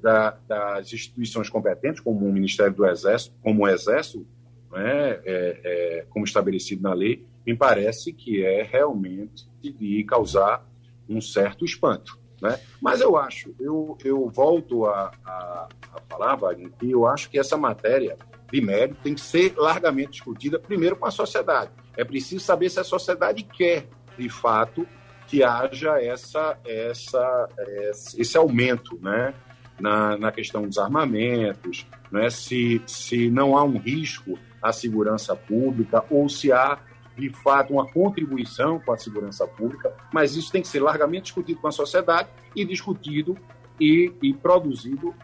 da, 0.03 0.37
das 0.47 0.93
instituições 0.93 1.49
competentes, 1.49 2.01
como 2.01 2.27
o 2.27 2.33
Ministério 2.33 2.75
do 2.75 2.87
Exército, 2.87 3.35
como 3.43 3.65
o 3.65 3.69
Exército, 3.69 4.27
né, 4.71 5.21
é, 5.25 5.25
é, 5.25 6.07
como 6.11 6.27
estabelecido 6.27 6.83
na 6.83 6.93
lei, 6.93 7.25
me 7.47 7.57
parece 7.57 8.13
que 8.13 8.45
é 8.45 8.63
realmente 8.63 9.49
de 9.63 10.05
causar 10.05 10.67
um 11.09 11.21
certo 11.21 11.65
espanto. 11.65 12.19
Né? 12.41 12.59
Mas 12.81 13.01
eu 13.01 13.17
acho, 13.17 13.55
eu, 13.59 13.97
eu 14.05 14.29
volto 14.29 14.87
a, 14.87 15.13
a, 15.25 15.69
a 15.95 16.01
falar, 16.09 16.37
Wagner, 16.37 16.71
que 16.79 16.91
eu 16.91 17.07
acho 17.07 17.31
que 17.31 17.39
essa 17.39 17.57
matéria 17.57 18.19
de 18.53 18.61
mérito 18.61 19.01
tem 19.03 19.15
que 19.15 19.21
ser 19.21 19.55
largamente 19.57 20.13
discutida 20.13 20.59
primeiro 20.59 20.97
com 20.97 21.07
a 21.07 21.11
sociedade. 21.11 21.71
É 21.97 22.05
preciso 22.05 22.45
saber 22.45 22.71
se 22.71 22.81
a 22.81 22.85
sociedade 22.85 23.43
quer, 23.43 23.89
de 24.19 24.29
fato, 24.29 24.87
que 25.27 25.43
haja 25.43 26.01
essa, 26.03 26.59
essa, 26.65 27.49
esse 28.17 28.37
aumento 28.37 28.99
né, 29.01 29.35
na, 29.81 30.17
na 30.17 30.31
questão 30.31 30.67
dos 30.67 30.79
armamentos, 30.79 31.87
né, 32.11 32.31
se, 32.31 32.83
se 32.87 33.31
não 33.31 33.57
há 33.57 33.65
um 33.65 33.79
risco 33.79 34.39
à 34.63 34.73
segurança 34.73 35.35
pública 35.35 36.05
ou 36.11 36.29
se 36.29 36.53
há, 36.53 36.79
de 37.17 37.31
fato, 37.31 37.73
uma 37.73 37.87
contribuição 37.87 38.81
com 38.81 38.93
a 38.93 38.97
segurança 38.97 39.47
pública, 39.47 39.93
mas 40.13 40.35
isso 40.35 40.51
tem 40.51 40.63
que 40.63 40.69
ser 40.69 40.81
largamente 40.81 41.25
discutido 41.25 41.61
com 41.61 41.69
a 41.69 41.73
sociedade 41.73 42.29
e 42.55 42.65
discutido 42.65 43.37
e, 43.81 44.13
e 44.23 44.33
produzido 44.35 45.15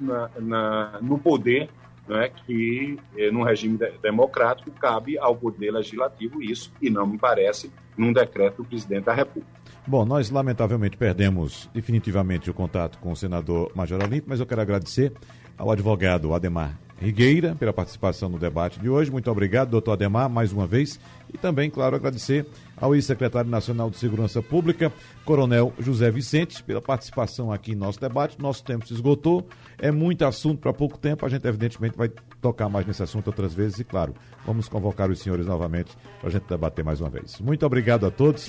na, 0.00 0.30
na, 0.38 0.98
no 1.02 1.18
poder 1.18 1.68
né, 2.08 2.30
que, 2.44 2.98
eh, 3.16 3.30
num 3.30 3.42
regime 3.42 3.78
de, 3.78 3.90
democrático, 3.98 4.70
cabe 4.72 5.18
ao 5.18 5.34
Poder 5.34 5.70
Legislativo 5.70 6.42
isso, 6.42 6.72
e 6.80 6.90
não 6.90 7.06
me 7.06 7.18
parece 7.18 7.72
num 7.96 8.12
decreto 8.12 8.58
do 8.62 8.68
presidente 8.68 9.04
da 9.04 9.14
República. 9.14 9.50
Bom, 9.86 10.04
nós 10.04 10.30
lamentavelmente 10.30 10.96
perdemos 10.96 11.68
definitivamente 11.72 12.50
o 12.50 12.54
contato 12.54 12.98
com 12.98 13.12
o 13.12 13.16
senador 13.16 13.70
Major 13.74 14.02
Olímpio, 14.02 14.24
mas 14.26 14.40
eu 14.40 14.46
quero 14.46 14.60
agradecer 14.60 15.12
ao 15.56 15.70
advogado 15.70 16.34
Ademar 16.34 16.78
Rigueira 17.00 17.54
pela 17.54 17.72
participação 17.72 18.28
no 18.28 18.38
debate 18.38 18.78
de 18.80 18.88
hoje. 18.88 19.10
Muito 19.10 19.30
obrigado, 19.30 19.70
doutor 19.70 19.92
Ademar, 19.92 20.28
mais 20.28 20.52
uma 20.52 20.66
vez. 20.66 20.98
E 21.32 21.36
também, 21.36 21.68
claro, 21.68 21.96
agradecer 21.96 22.46
ao 22.76 22.94
ex-secretário 22.94 23.50
nacional 23.50 23.90
de 23.90 23.96
Segurança 23.96 24.40
Pública, 24.40 24.92
Coronel 25.24 25.72
José 25.78 26.10
Vicente, 26.10 26.62
pela 26.62 26.80
participação 26.80 27.52
aqui 27.52 27.72
em 27.72 27.74
nosso 27.74 28.00
debate. 28.00 28.40
Nosso 28.40 28.62
tempo 28.62 28.86
se 28.86 28.94
esgotou, 28.94 29.46
é 29.78 29.90
muito 29.90 30.24
assunto 30.24 30.60
para 30.60 30.72
pouco 30.72 30.96
tempo. 30.96 31.26
A 31.26 31.28
gente, 31.28 31.46
evidentemente, 31.46 31.96
vai 31.96 32.10
tocar 32.40 32.68
mais 32.68 32.86
nesse 32.86 33.02
assunto 33.02 33.26
outras 33.26 33.52
vezes 33.52 33.80
e, 33.80 33.84
claro, 33.84 34.14
vamos 34.46 34.68
convocar 34.68 35.10
os 35.10 35.18
senhores 35.18 35.46
novamente 35.46 35.96
para 36.20 36.28
a 36.28 36.32
gente 36.32 36.46
debater 36.48 36.84
mais 36.84 37.00
uma 37.00 37.10
vez. 37.10 37.40
Muito 37.40 37.66
obrigado 37.66 38.06
a 38.06 38.10
todos. 38.10 38.48